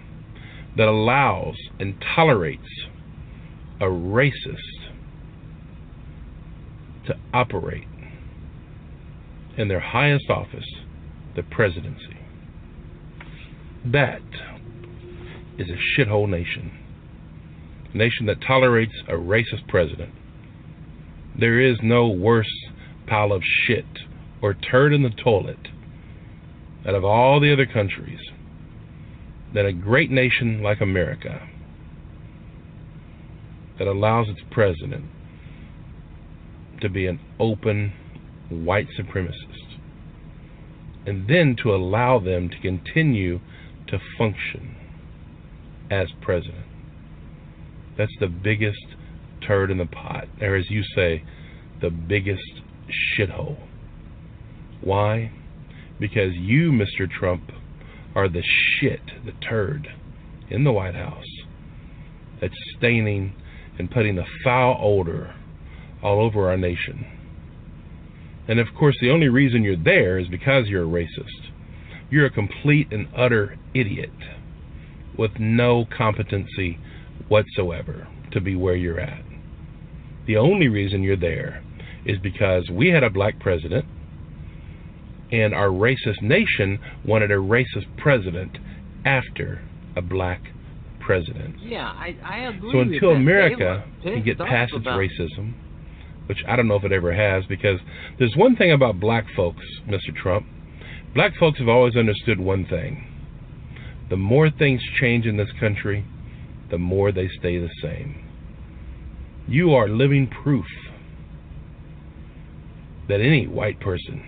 that 0.78 0.88
allows 0.88 1.58
and 1.82 2.02
tolerates 2.16 2.88
a 3.82 3.86
racist 3.86 4.94
to 7.08 7.16
operate 7.34 7.88
in 9.58 9.68
their 9.68 9.82
highest 9.82 10.30
office, 10.30 10.66
the 11.36 11.44
presidency. 11.44 12.18
That 13.84 14.22
is 15.58 15.68
a 15.68 16.00
shithole 16.00 16.30
nation. 16.30 16.72
Nation 17.98 18.26
that 18.28 18.42
tolerates 18.42 18.94
a 19.08 19.14
racist 19.14 19.68
president. 19.68 20.14
There 21.40 21.60
is 21.60 21.78
no 21.84 22.08
worse 22.08 22.52
pile 23.08 23.32
of 23.32 23.42
shit 23.44 23.86
or 24.42 24.54
turd 24.54 24.94
in 24.94 25.04
the 25.04 25.10
toilet 25.10 25.70
out 26.86 26.96
of 26.96 27.04
all 27.04 27.40
the 27.40 27.52
other 27.52 27.66
countries 27.66 28.20
than 29.54 29.66
a 29.66 29.74
great 29.74 30.12
nation 30.12 30.62
like 30.62 30.82
America 30.82 31.48
that 33.80 33.88
allows 33.88 34.28
its 34.30 34.42
president 34.52 35.06
to 36.82 36.90
be 36.90 37.08
an 37.08 37.20
open 37.40 37.94
white 38.50 38.88
supremacist 39.00 39.78
and 41.06 41.28
then 41.28 41.56
to 41.64 41.74
allow 41.74 42.20
them 42.20 42.50
to 42.50 42.60
continue 42.60 43.40
to 43.88 44.00
function 44.18 44.76
as 45.90 46.08
president. 46.22 46.66
That's 47.98 48.16
the 48.20 48.28
biggest 48.28 48.86
turd 49.46 49.72
in 49.72 49.78
the 49.78 49.86
pot, 49.86 50.28
or 50.42 50.56
as 50.56 50.70
you 50.70 50.84
say, 50.96 51.24
the 51.82 51.90
biggest 51.90 52.62
shithole. 53.18 53.58
Why? 54.82 55.32
Because 56.00 56.34
you, 56.36 56.72
Mr. 56.72 57.10
Trump, 57.10 57.52
are 58.16 58.30
the 58.30 58.44
shit, 58.44 59.02
the 59.26 59.32
turd 59.32 59.88
in 60.50 60.64
the 60.64 60.72
White 60.72 60.96
House 60.96 61.26
that's 62.40 62.54
staining 62.78 63.34
and 63.80 63.92
putting 63.92 64.18
a 64.18 64.26
foul 64.44 64.80
odor 64.82 65.36
all 66.04 66.20
over 66.22 66.50
our 66.50 66.58
nation. 66.58 67.06
And 68.48 68.60
of 68.60 68.68
course, 68.78 68.96
the 69.02 69.12
only 69.12 69.28
reason 69.28 69.64
you're 69.64 69.76
there 69.76 70.18
is 70.18 70.28
because 70.28 70.68
you're 70.68 70.84
a 70.84 70.88
racist. 70.88 71.52
You're 72.10 72.28
a 72.28 72.32
complete 72.32 72.88
and 72.92 73.08
utter 73.16 73.58
idiot 73.74 74.12
with 75.18 75.32
no 75.40 75.86
competency 75.86 76.80
whatsoever 77.30 78.08
to 78.32 78.42
be 78.42 78.56
where 78.56 78.76
you're 78.76 79.00
at. 79.00 79.24
The 80.26 80.38
only 80.38 80.68
reason 80.68 81.04
you're 81.04 81.16
there 81.16 81.64
is 82.06 82.18
because 82.20 82.70
we 82.70 82.90
had 82.90 83.04
a 83.04 83.10
black 83.10 83.40
president 83.40 83.86
and 85.32 85.54
our 85.54 85.70
racist 85.70 86.22
nation 86.22 86.80
wanted 87.06 87.32
a 87.32 87.36
racist 87.36 87.86
president 87.98 88.58
after 89.06 89.62
a 89.96 90.02
black 90.02 90.42
president. 91.00 91.56
Yeah, 91.62 91.88
I, 91.88 92.16
I 92.24 92.38
agree. 92.50 92.72
So 92.72 92.80
until 92.80 93.12
America 93.12 93.84
can 94.04 94.24
get 94.24 94.38
past 94.38 94.74
its 94.74 94.86
racism, 94.86 95.54
which 96.28 96.40
I 96.48 96.56
don't 96.56 96.68
know 96.68 96.76
if 96.76 96.84
it 96.84 96.92
ever 96.92 97.14
has, 97.14 97.46
because 97.46 97.80
there's 98.20 98.36
one 98.36 98.56
thing 98.56 98.72
about 98.72 99.00
black 99.00 99.26
folks, 99.36 99.64
Mr. 99.88 100.16
Trump. 100.16 100.46
Black 101.14 101.34
folks 101.40 101.60
have 101.60 101.70
always 101.70 101.96
understood 101.96 102.40
one 102.40 102.66
thing. 102.66 103.06
The 104.10 104.18
more 104.18 104.50
things 104.50 104.82
change 105.00 105.26
in 105.26 105.38
this 105.38 105.50
country, 105.60 106.06
the 106.70 106.78
more 106.78 107.12
they 107.12 107.28
stay 107.40 107.58
the 107.58 107.70
same. 107.82 108.24
You 109.48 109.74
are 109.74 109.88
living 109.88 110.28
proof 110.28 110.66
that 113.08 113.22
any 113.22 113.48
white 113.48 113.80
person, 113.80 114.26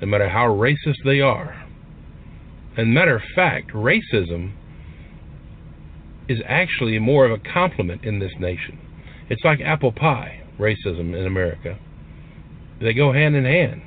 no 0.00 0.06
matter 0.06 0.28
how 0.28 0.46
racist 0.46 1.04
they 1.04 1.20
are, 1.20 1.64
and 2.76 2.94
matter 2.94 3.16
of 3.16 3.22
fact, 3.34 3.72
racism 3.72 4.52
is 6.28 6.38
actually 6.46 6.98
more 6.98 7.26
of 7.26 7.32
a 7.32 7.52
compliment 7.52 8.04
in 8.04 8.18
this 8.18 8.32
nation. 8.38 8.78
It's 9.28 9.44
like 9.44 9.60
apple 9.60 9.92
pie, 9.92 10.42
racism 10.58 11.14
in 11.14 11.26
America. 11.26 11.78
They 12.80 12.92
go 12.94 13.12
hand 13.12 13.34
in 13.34 13.44
hand. 13.44 13.82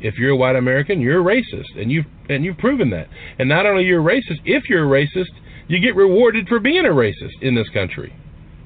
If 0.00 0.18
you're 0.18 0.30
a 0.30 0.36
white 0.36 0.56
American, 0.56 1.00
you're 1.00 1.22
racist, 1.22 1.80
and 1.80 1.90
you've 1.90 2.06
and 2.28 2.44
you've 2.44 2.58
proven 2.58 2.90
that. 2.90 3.08
And 3.38 3.48
not 3.48 3.64
only 3.64 3.84
you're 3.84 4.02
racist, 4.02 4.40
if 4.44 4.68
you're 4.68 4.84
a 4.84 5.06
racist, 5.06 5.30
you 5.68 5.80
get 5.80 5.96
rewarded 5.96 6.48
for 6.48 6.60
being 6.60 6.84
a 6.86 6.90
racist 6.90 7.42
in 7.42 7.54
this 7.54 7.68
country. 7.70 8.14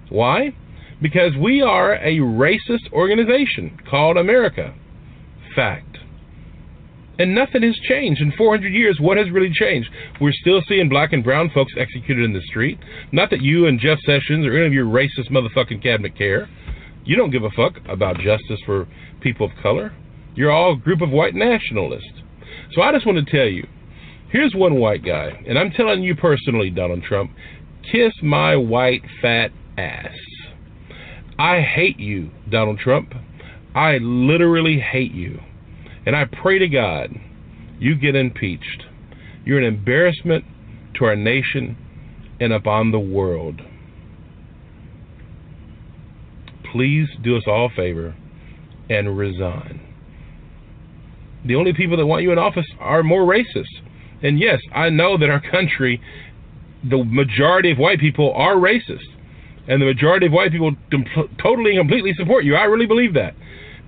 Why? 0.08 0.54
Because 1.00 1.32
we 1.36 1.62
are 1.62 1.94
a 1.94 2.18
racist 2.18 2.92
organization 2.92 3.78
called 3.88 4.16
America. 4.16 4.74
Fact. 5.54 5.98
And 7.18 7.34
nothing 7.34 7.62
has 7.62 7.76
changed. 7.86 8.20
In 8.20 8.32
400 8.32 8.68
years, 8.68 8.98
what 8.98 9.18
has 9.18 9.30
really 9.30 9.52
changed? 9.52 9.90
We're 10.20 10.32
still 10.32 10.62
seeing 10.66 10.88
black 10.88 11.12
and 11.12 11.22
brown 11.22 11.50
folks 11.54 11.72
executed 11.78 12.24
in 12.24 12.32
the 12.32 12.40
street. 12.42 12.78
Not 13.12 13.30
that 13.30 13.42
you 13.42 13.66
and 13.66 13.78
Jeff 13.78 13.98
Sessions 14.00 14.46
or 14.46 14.56
any 14.56 14.66
of 14.66 14.72
your 14.72 14.86
racist 14.86 15.30
motherfucking 15.30 15.82
cabinet 15.82 16.16
care. 16.16 16.48
You 17.04 17.16
don't 17.16 17.30
give 17.30 17.44
a 17.44 17.50
fuck 17.50 17.74
about 17.88 18.18
justice 18.18 18.60
for 18.64 18.88
people 19.20 19.46
of 19.46 19.52
color. 19.62 19.92
You're 20.34 20.50
all 20.50 20.74
a 20.74 20.76
group 20.76 21.02
of 21.02 21.10
white 21.10 21.34
nationalists. 21.34 22.22
So 22.72 22.82
I 22.82 22.92
just 22.92 23.06
want 23.06 23.24
to 23.24 23.30
tell 23.30 23.48
you 23.48 23.66
here's 24.30 24.54
one 24.54 24.76
white 24.76 25.04
guy, 25.04 25.42
and 25.46 25.58
I'm 25.58 25.70
telling 25.70 26.02
you 26.02 26.14
personally, 26.14 26.70
Donald 26.70 27.02
Trump, 27.02 27.32
kiss 27.90 28.12
my 28.22 28.56
white 28.56 29.02
fat 29.22 29.50
ass. 29.78 30.16
I 31.38 31.60
hate 31.60 31.98
you, 31.98 32.30
Donald 32.50 32.78
Trump. 32.78 33.14
I 33.74 33.98
literally 33.98 34.78
hate 34.78 35.12
you. 35.12 35.40
And 36.06 36.16
I 36.16 36.24
pray 36.24 36.58
to 36.58 36.68
God 36.68 37.10
you 37.78 37.94
get 37.94 38.14
impeached. 38.14 38.84
You're 39.44 39.58
an 39.58 39.64
embarrassment 39.64 40.44
to 40.94 41.06
our 41.06 41.16
nation 41.16 41.76
and 42.38 42.52
upon 42.52 42.90
the 42.90 43.00
world. 43.00 43.62
Please 46.72 47.08
do 47.22 47.36
us 47.36 47.42
all 47.46 47.66
a 47.66 47.74
favor 47.74 48.14
and 48.88 49.16
resign. 49.16 49.80
The 51.44 51.56
only 51.56 51.72
people 51.72 51.96
that 51.96 52.06
want 52.06 52.22
you 52.22 52.32
in 52.32 52.38
office 52.38 52.66
are 52.78 53.02
more 53.02 53.22
racist. 53.22 53.80
And 54.22 54.38
yes, 54.38 54.60
I 54.74 54.90
know 54.90 55.16
that 55.16 55.30
our 55.30 55.40
country, 55.40 56.00
the 56.88 57.02
majority 57.04 57.70
of 57.70 57.78
white 57.78 58.00
people 58.00 58.32
are 58.34 58.54
racist. 58.54 59.06
And 59.68 59.80
the 59.80 59.86
majority 59.86 60.26
of 60.26 60.32
white 60.32 60.52
people 60.52 60.72
totally 61.38 61.76
and 61.76 61.80
completely 61.80 62.12
support 62.14 62.44
you. 62.44 62.56
I 62.56 62.64
really 62.64 62.86
believe 62.86 63.14
that 63.14 63.34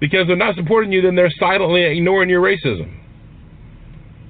because 0.01 0.27
they're 0.27 0.37
not 0.37 0.55
supporting 0.55 0.93
you, 0.93 1.03
then 1.03 1.15
they're 1.15 1.33
silently 1.39 1.83
ignoring 1.83 2.29
your 2.29 2.43
racism. 2.43 2.93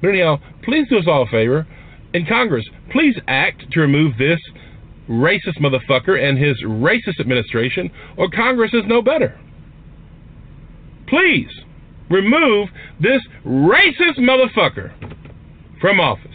But 0.01 0.09
anyhow, 0.09 0.39
please 0.65 0.87
do 0.89 0.99
us 0.99 1.05
all 1.07 1.23
a 1.23 1.27
favor. 1.27 1.67
In 2.15 2.27
Congress, 2.27 2.67
please 2.91 3.17
act 3.29 3.71
to 3.73 3.81
remove 3.81 4.19
this 4.19 4.39
racist 5.09 5.59
motherfucker 5.61 6.23
and 6.23 6.39
his 6.39 6.63
racist 6.63 7.21
administration, 7.21 7.91
or 8.17 8.29
Congress 8.29 8.73
is 8.75 8.83
no 8.87 9.03
better. 9.03 9.39
Please 11.07 11.49
remove 12.11 12.69
this 13.01 13.23
racist 13.45 14.19
motherfucker 14.19 14.93
from 15.83 15.99
office. 15.99 16.32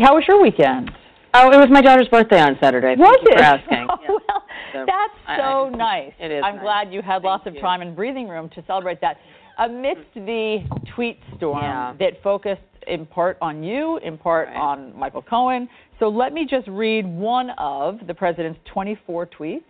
How 0.00 0.14
was 0.14 0.24
your 0.26 0.40
weekend? 0.40 0.90
Oh, 1.32 1.50
it 1.52 1.56
was 1.56 1.68
my 1.70 1.80
daughter's 1.80 2.08
birthday 2.08 2.40
on 2.40 2.56
Saturday. 2.60 2.96
Was 2.96 3.16
Thank 3.16 3.28
you 3.28 3.34
it? 3.34 3.38
for 3.38 3.44
asking. 3.44 3.86
Oh, 3.98 3.98
Yeah. 4.02 4.08
well, 4.28 4.42
So, 4.72 4.84
that's 4.86 5.38
so 5.40 5.66
I- 5.66 5.70
nice. 5.76 6.12
it 6.20 6.30
is 6.30 6.42
I'm 6.44 6.56
nice. 6.56 6.62
glad 6.62 6.92
you 6.92 7.02
had 7.02 7.22
lots 7.22 7.46
of 7.46 7.54
you. 7.54 7.60
time 7.60 7.82
and 7.82 7.94
breathing 7.94 8.28
room 8.28 8.48
to 8.54 8.64
celebrate 8.66 9.00
that. 9.00 9.16
Amidst 9.58 10.14
the 10.14 10.58
tweet 10.94 11.18
storm 11.36 11.62
Yeah. 11.62 11.94
that 11.98 12.22
focused 12.22 12.60
in 12.86 13.04
part 13.06 13.36
on 13.42 13.62
you, 13.62 13.98
in 13.98 14.16
part 14.16 14.48
Right. 14.48 14.56
on 14.56 14.96
Michael 14.98 15.22
Cohen. 15.22 15.68
So 15.98 16.08
let 16.08 16.32
me 16.32 16.46
just 16.46 16.66
read 16.68 17.04
one 17.06 17.50
of 17.58 17.98
the 18.06 18.14
president's 18.14 18.58
24 18.72 19.26
tweets 19.26 19.62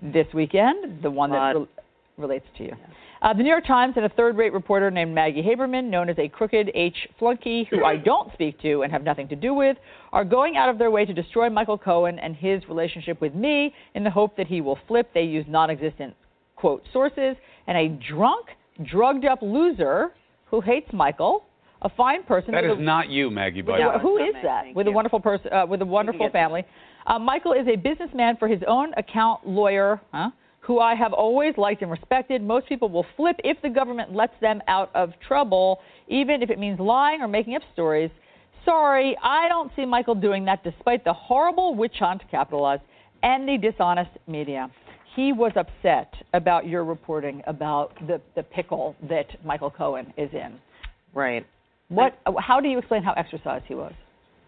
this 0.00 0.26
weekend, 0.34 1.02
the 1.02 1.10
one 1.10 1.30
that 1.30 1.54
rel- 1.54 1.68
relates 2.16 2.46
to 2.58 2.64
you. 2.64 2.76
Uh, 3.22 3.32
the 3.32 3.40
New 3.42 3.48
York 3.48 3.64
Times 3.64 3.92
and 3.96 4.04
a 4.04 4.08
third-rate 4.08 4.52
reporter 4.52 4.90
named 4.90 5.14
Maggie 5.14 5.42
Haberman, 5.44 5.84
known 5.88 6.08
as 6.08 6.18
a 6.18 6.28
crooked 6.28 6.72
H 6.74 6.96
flunky, 7.20 7.68
who 7.70 7.84
I 7.84 7.96
don't 8.04 8.32
speak 8.32 8.60
to 8.62 8.82
and 8.82 8.90
have 8.92 9.04
nothing 9.04 9.28
to 9.28 9.36
do 9.36 9.54
with, 9.54 9.76
are 10.12 10.24
going 10.24 10.56
out 10.56 10.68
of 10.68 10.76
their 10.76 10.90
way 10.90 11.04
to 11.04 11.14
destroy 11.14 11.48
Michael 11.48 11.78
Cohen 11.78 12.18
and 12.18 12.34
his 12.34 12.66
relationship 12.68 13.20
with 13.20 13.32
me 13.32 13.72
in 13.94 14.02
the 14.02 14.10
hope 14.10 14.36
that 14.36 14.48
he 14.48 14.60
will 14.60 14.76
flip. 14.88 15.08
They 15.14 15.22
use 15.22 15.44
non-existent 15.48 16.14
quote 16.56 16.82
sources 16.92 17.36
and 17.68 17.78
a 17.78 17.88
drunk, 18.12 18.48
drugged-up 18.90 19.38
loser 19.40 20.10
who 20.46 20.60
hates 20.60 20.92
Michael, 20.92 21.44
a 21.82 21.88
fine 21.88 22.24
person. 22.24 22.50
That 22.52 22.64
with 22.64 22.72
is 22.72 22.78
a- 22.78 22.82
not 22.82 23.08
you, 23.08 23.30
Maggie. 23.30 23.62
By 23.62 23.72
with 23.78 23.80
the 23.82 23.88
way. 23.88 24.02
who 24.02 24.18
Not 24.18 24.28
is 24.30 24.34
me, 24.34 24.40
that? 24.42 24.62
thank 24.64 24.76
With 24.76 24.88
a 24.88 24.92
wonderful 24.92 25.20
person, 25.20 25.52
uh, 25.52 25.64
with 25.66 25.80
a 25.80 25.86
wonderful 25.86 26.28
family. 26.30 26.64
Uh, 27.06 27.20
Michael 27.20 27.52
is 27.52 27.68
a 27.68 27.76
businessman 27.76 28.36
for 28.36 28.48
his 28.48 28.62
own 28.66 28.92
account 28.96 29.46
lawyer, 29.46 30.00
huh, 30.12 30.30
who 30.62 30.78
I 30.78 30.94
have 30.94 31.12
always 31.12 31.54
liked 31.58 31.82
and 31.82 31.90
respected. 31.90 32.40
Most 32.42 32.68
people 32.68 32.88
will 32.88 33.06
flip 33.16 33.36
if 33.42 33.60
the 33.62 33.68
government 33.68 34.14
lets 34.14 34.34
them 34.40 34.62
out 34.68 34.90
of 34.94 35.10
trouble, 35.26 35.80
even 36.08 36.40
if 36.42 36.50
it 36.50 36.58
means 36.58 36.78
lying 36.78 37.20
or 37.20 37.28
making 37.28 37.56
up 37.56 37.62
stories. 37.72 38.10
Sorry, 38.64 39.16
I 39.22 39.48
don't 39.48 39.72
see 39.74 39.84
Michael 39.84 40.14
doing 40.14 40.44
that, 40.44 40.62
despite 40.62 41.04
the 41.04 41.12
horrible 41.12 41.74
witch 41.74 41.96
hunt, 41.98 42.22
capitalized, 42.30 42.82
and 43.24 43.48
the 43.48 43.58
dishonest 43.58 44.10
media. 44.28 44.70
He 45.16 45.32
was 45.32 45.52
upset 45.56 46.14
about 46.32 46.68
your 46.68 46.84
reporting 46.84 47.42
about 47.46 47.94
the, 48.06 48.20
the 48.36 48.44
pickle 48.44 48.94
that 49.08 49.26
Michael 49.44 49.70
Cohen 49.70 50.12
is 50.16 50.30
in. 50.32 50.58
Right. 51.12 51.44
What? 51.88 52.18
How 52.38 52.60
do 52.60 52.68
you 52.68 52.78
explain 52.78 53.02
how 53.02 53.12
exercised 53.14 53.64
he 53.66 53.74
was? 53.74 53.92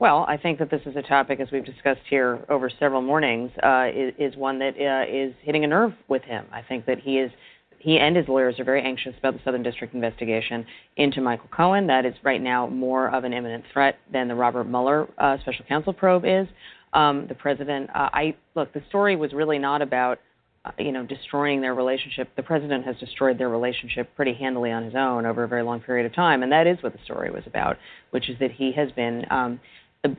Well, 0.00 0.24
I 0.28 0.36
think 0.36 0.58
that 0.58 0.70
this 0.70 0.82
is 0.86 0.96
a 0.96 1.02
topic, 1.02 1.38
as 1.38 1.48
we've 1.52 1.64
discussed 1.64 2.00
here 2.10 2.44
over 2.48 2.68
several 2.80 3.00
mornings, 3.00 3.50
uh, 3.62 3.86
is, 3.94 4.12
is 4.18 4.36
one 4.36 4.58
that 4.58 4.74
uh, 4.76 5.04
is 5.08 5.32
hitting 5.42 5.64
a 5.64 5.68
nerve 5.68 5.92
with 6.08 6.22
him. 6.22 6.46
I 6.52 6.62
think 6.62 6.84
that 6.86 6.98
he 6.98 7.18
is, 7.18 7.30
he 7.78 7.98
and 7.98 8.16
his 8.16 8.26
lawyers 8.26 8.58
are 8.58 8.64
very 8.64 8.82
anxious 8.82 9.14
about 9.18 9.34
the 9.34 9.40
Southern 9.44 9.62
District 9.62 9.94
investigation 9.94 10.66
into 10.96 11.20
Michael 11.20 11.48
Cohen. 11.56 11.86
That 11.86 12.04
is 12.04 12.14
right 12.24 12.42
now 12.42 12.66
more 12.66 13.14
of 13.14 13.22
an 13.22 13.32
imminent 13.32 13.64
threat 13.72 13.98
than 14.12 14.26
the 14.26 14.34
Robert 14.34 14.64
Mueller 14.64 15.06
uh, 15.18 15.36
special 15.42 15.64
counsel 15.66 15.92
probe 15.92 16.24
is. 16.26 16.48
Um, 16.92 17.26
the 17.28 17.34
president, 17.34 17.90
uh, 17.90 18.08
I 18.12 18.36
look, 18.56 18.72
the 18.72 18.82
story 18.88 19.14
was 19.14 19.32
really 19.32 19.58
not 19.58 19.80
about 19.80 20.18
uh, 20.64 20.70
you 20.78 20.92
know, 20.92 21.04
destroying 21.04 21.60
their 21.60 21.74
relationship. 21.74 22.28
The 22.36 22.42
president 22.42 22.86
has 22.86 22.96
destroyed 22.96 23.38
their 23.38 23.50
relationship 23.50 24.08
pretty 24.16 24.32
handily 24.32 24.72
on 24.72 24.82
his 24.82 24.94
own 24.96 25.26
over 25.26 25.44
a 25.44 25.48
very 25.48 25.62
long 25.62 25.80
period 25.80 26.06
of 26.06 26.14
time, 26.14 26.42
and 26.42 26.50
that 26.52 26.66
is 26.66 26.78
what 26.82 26.94
the 26.94 26.98
story 27.04 27.30
was 27.30 27.42
about, 27.46 27.76
which 28.10 28.30
is 28.30 28.38
that 28.40 28.50
he 28.50 28.72
has 28.72 28.90
been. 28.92 29.24
Um, 29.30 29.60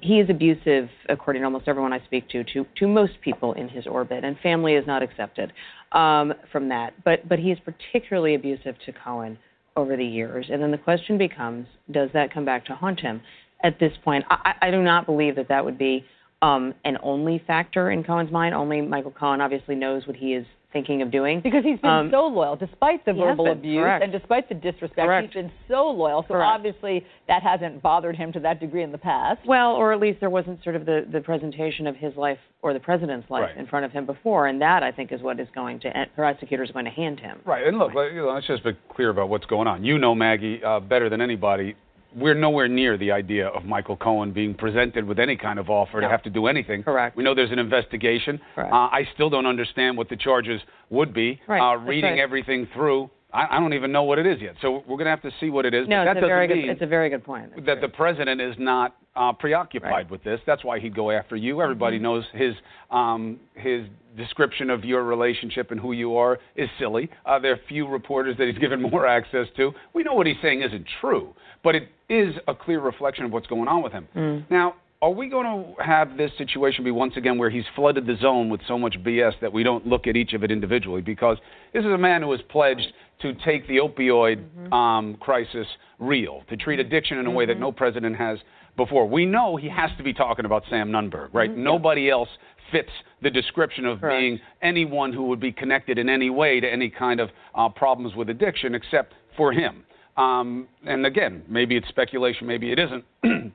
he 0.01 0.19
is 0.19 0.29
abusive, 0.29 0.89
according 1.09 1.41
to 1.41 1.45
almost 1.45 1.67
everyone 1.67 1.93
I 1.93 2.03
speak 2.05 2.27
to, 2.29 2.43
to 2.53 2.65
to 2.79 2.87
most 2.87 3.13
people 3.21 3.53
in 3.53 3.69
his 3.69 3.87
orbit, 3.87 4.23
and 4.23 4.37
family 4.39 4.73
is 4.73 4.85
not 4.87 5.03
accepted 5.03 5.53
um, 5.91 6.33
from 6.51 6.69
that. 6.69 6.93
But 7.03 7.27
but 7.27 7.39
he 7.39 7.51
is 7.51 7.59
particularly 7.59 8.35
abusive 8.35 8.75
to 8.85 8.91
Cohen 8.91 9.37
over 9.75 9.97
the 9.97 10.05
years, 10.05 10.47
and 10.51 10.61
then 10.61 10.71
the 10.71 10.77
question 10.77 11.17
becomes, 11.17 11.67
does 11.91 12.09
that 12.13 12.33
come 12.33 12.45
back 12.45 12.65
to 12.65 12.75
haunt 12.75 12.99
him? 12.99 13.21
At 13.63 13.79
this 13.79 13.91
point, 14.03 14.25
I, 14.29 14.53
I 14.61 14.71
do 14.71 14.81
not 14.81 15.05
believe 15.05 15.35
that 15.35 15.47
that 15.49 15.63
would 15.63 15.77
be 15.77 16.05
um, 16.41 16.73
an 16.83 16.97
only 17.01 17.41
factor 17.45 17.91
in 17.91 18.03
Cohen's 18.03 18.31
mind. 18.31 18.53
Only 18.53 18.81
Michael 18.81 19.11
Cohen 19.11 19.41
obviously 19.41 19.75
knows 19.75 20.05
what 20.07 20.15
he 20.15 20.33
is 20.33 20.45
thinking 20.75 21.01
of 21.01 21.09
doing. 21.09 21.39
Because 21.39 21.63
he's 21.63 21.79
been 21.79 21.89
Um, 21.89 22.11
so 22.11 22.27
loyal, 22.27 22.57
despite 22.57 23.05
the 23.05 23.13
verbal 23.13 23.45
been, 23.45 23.53
abuse 23.59 23.81
correct. 23.81 24.03
and 24.03 24.11
despite 24.11 24.49
the 24.49 24.55
disrespect. 24.55 25.07
Correct. 25.07 25.33
He's 25.33 25.43
been 25.43 25.51
so 25.69 25.89
loyal. 25.89 26.23
So 26.23 26.33
Correct. 26.33 26.51
obviously 26.53 27.05
that 27.29 27.41
hasn't 27.43 27.81
bothered 27.81 28.17
him 28.17 28.33
to 28.33 28.41
that 28.41 28.59
degree 28.59 28.83
in 28.83 28.91
the 28.91 28.97
past. 28.97 29.39
Well, 29.47 29.71
or 29.71 29.93
at 29.93 30.01
least 30.01 30.19
there 30.19 30.29
wasn't 30.29 30.61
sort 30.65 30.75
of 30.75 30.85
the, 30.85 31.05
the 31.09 31.21
presentation 31.21 31.87
of 31.87 31.95
his 31.95 32.13
life 32.17 32.39
or 32.61 32.73
the 32.73 32.79
president's 32.81 33.29
life 33.29 33.43
Right. 33.43 33.57
in 33.57 33.67
front 33.67 33.85
of 33.85 33.93
him 33.93 34.05
before, 34.05 34.47
and 34.47 34.61
that 34.61 34.83
I 34.83 34.91
think 34.91 35.13
is 35.13 35.21
what 35.21 35.39
is 35.39 35.47
going 35.55 35.79
to 35.81 35.95
end 35.95 36.09
prosecutors 36.15 36.69
are 36.69 36.73
going 36.73 36.85
to 36.85 36.91
hand 36.91 37.21
him. 37.21 37.39
Right, 37.45 37.65
and 37.65 37.77
look, 37.79 37.93
right. 37.93 38.11
let's 38.13 38.45
just 38.47 38.63
be 38.65 38.71
clear 38.93 39.09
about 39.11 39.29
what's 39.29 39.45
going 39.45 39.67
on. 39.67 39.83
You 39.85 39.97
know, 39.97 40.13
Maggie, 40.13 40.61
uh, 40.61 40.81
better 40.81 41.07
than 41.09 41.21
anybody. 41.21 41.75
We're 42.15 42.33
nowhere 42.33 42.67
near 42.69 42.97
the 42.97 43.11
idea 43.11 43.47
of 43.47 43.65
Michael 43.65 43.97
Cohen 43.97 44.31
being 44.31 44.53
presented 44.53 45.03
with 45.05 45.19
any 45.19 45.35
kind 45.35 45.59
of 45.59 45.69
offer 45.69 45.99
to 45.99 46.07
have 46.07 46.23
to 46.23 46.29
do 46.29 46.47
anything. 46.47 46.81
Correct. 46.83 47.17
We 47.17 47.23
know 47.23 47.35
there's 47.35 47.51
an 47.51 47.59
investigation. 47.59 48.39
Correct. 48.55 48.71
Uh, 48.71 48.75
I 48.91 49.07
still 49.13 49.29
don't 49.29 49.45
understand 49.45 49.97
what 49.97 50.07
the 50.07 50.15
charges 50.15 50.61
would 50.89 51.13
be. 51.13 51.39
Right, 51.47 51.59
Uh, 51.59 51.75
reading 51.77 52.11
right. 52.11 52.19
everything 52.19 52.67
through, 52.73 53.09
I, 53.33 53.47
I 53.57 53.59
don't 53.59 53.73
even 53.73 53.91
know 53.91 54.03
what 54.03 54.17
it 54.17 54.25
is 54.25 54.39
yet. 54.41 54.55
So 54.61 54.71
we're 54.87 54.95
going 54.95 55.05
to 55.05 55.09
have 55.09 55.21
to 55.23 55.31
see 55.41 55.49
what 55.49 55.65
it 55.65 55.73
is. 55.73 55.89
No, 55.89 56.03
it's 56.03 56.17
a 56.17 56.25
very 56.25 56.47
good. 56.47 56.57
It's 56.59 56.81
a 56.81 56.85
very 56.87 57.09
good 57.09 57.23
point. 57.25 57.51
That's 57.53 57.65
that 57.65 57.81
the 57.81 57.89
president 57.89 58.39
is 58.39 58.55
not 58.57 58.95
uh, 59.17 59.33
preoccupied 59.33 59.91
Right. 59.91 60.09
with 60.11 60.23
this. 60.23 60.39
That's 60.45 60.63
why 60.63 60.79
he'd 60.79 60.95
go 60.95 61.11
after 61.11 61.35
you. 61.35 61.61
Everybody 61.61 61.97
Mm-hmm. 61.97 62.03
knows 62.03 62.23
his 62.33 62.53
um, 62.91 63.39
his 63.55 63.85
description 64.15 64.69
of 64.69 64.85
your 64.85 65.03
relationship 65.03 65.71
and 65.71 65.79
who 65.79 65.91
you 65.91 66.15
are 66.15 66.39
is 66.55 66.69
silly. 66.79 67.09
Uh, 67.25 67.37
there 67.39 67.51
are 67.51 67.59
few 67.67 67.85
reporters 67.85 68.37
that 68.37 68.47
he's 68.47 68.57
given 68.57 68.81
more 68.91 69.05
access 69.05 69.47
to. 69.57 69.73
We 69.93 70.03
know 70.03 70.13
what 70.13 70.25
he's 70.27 70.37
saying 70.41 70.61
isn't 70.61 70.85
true, 71.01 71.33
but 71.65 71.75
it 71.75 71.89
is 72.07 72.33
a 72.47 72.55
clear 72.55 72.79
reflection 72.79 73.25
of 73.25 73.31
what's 73.33 73.47
going 73.47 73.67
on 73.67 73.83
with 73.83 73.91
him. 73.91 74.07
Mm. 74.15 74.49
Now, 74.49 74.75
are 75.01 75.11
we 75.11 75.27
going 75.29 75.45
to 75.75 75.83
have 75.83 76.15
this 76.15 76.31
situation 76.37 76.83
be 76.85 76.91
once 76.91 77.13
again 77.17 77.37
where 77.37 77.49
he's 77.49 77.65
flooded 77.75 78.05
the 78.07 78.15
zone 78.15 78.49
with 78.49 78.61
so 78.67 78.79
much 78.79 78.95
BS 79.03 79.33
that 79.41 79.51
we 79.51 79.61
don't 79.63 79.85
look 79.85 80.07
at 80.07 80.15
each 80.15 80.33
of 80.33 80.43
it 80.43 80.51
individually? 80.51 81.01
Because 81.01 81.37
this 81.73 81.81
is 81.83 81.91
a 81.91 81.97
man 81.97 82.21
who 82.21 82.31
has 82.31 82.41
pledged 82.49 82.87
to 83.21 83.33
take 83.45 83.67
the 83.67 83.77
opioid 83.77 84.37
Mm-hmm. 84.37 84.73
um, 84.73 85.15
crisis 85.19 85.67
real, 85.99 86.43
to 86.49 86.55
treat 86.57 86.79
addiction 86.79 87.17
in 87.17 87.25
a 87.27 87.31
way 87.31 87.45
that 87.45 87.59
no 87.59 87.71
president 87.71 88.15
has 88.15 88.39
before. 88.77 89.07
We 89.07 89.25
know 89.25 89.55
he 89.55 89.69
has 89.69 89.89
to 89.97 90.03
be 90.03 90.13
talking 90.13 90.45
about 90.45 90.63
Sam 90.69 90.91
Nunberg, 90.91 91.29
right? 91.33 91.55
Nobody 91.55 92.09
else 92.09 92.29
fits 92.71 92.89
the 93.21 93.29
description 93.29 93.85
of 93.85 93.97
Mm-hmm. 93.97 94.05
Correct. 94.05 94.21
being 94.21 94.39
anyone 94.61 95.13
who 95.13 95.23
would 95.27 95.39
be 95.39 95.51
connected 95.51 95.97
in 95.97 96.09
any 96.09 96.29
way 96.29 96.59
to 96.59 96.67
any 96.71 96.89
kind 96.89 97.19
of 97.19 97.29
uh, 97.53 97.69
problems 97.69 98.15
with 98.15 98.29
addiction 98.29 98.75
except 98.75 99.13
for 99.37 99.51
him. 99.53 99.83
Um, 100.17 100.67
and 100.85 101.05
again, 101.05 101.43
maybe 101.49 101.75
it's 101.75 101.87
speculation, 101.89 102.47
maybe 102.47 102.71
it 102.71 102.79
isn't, 102.79 103.03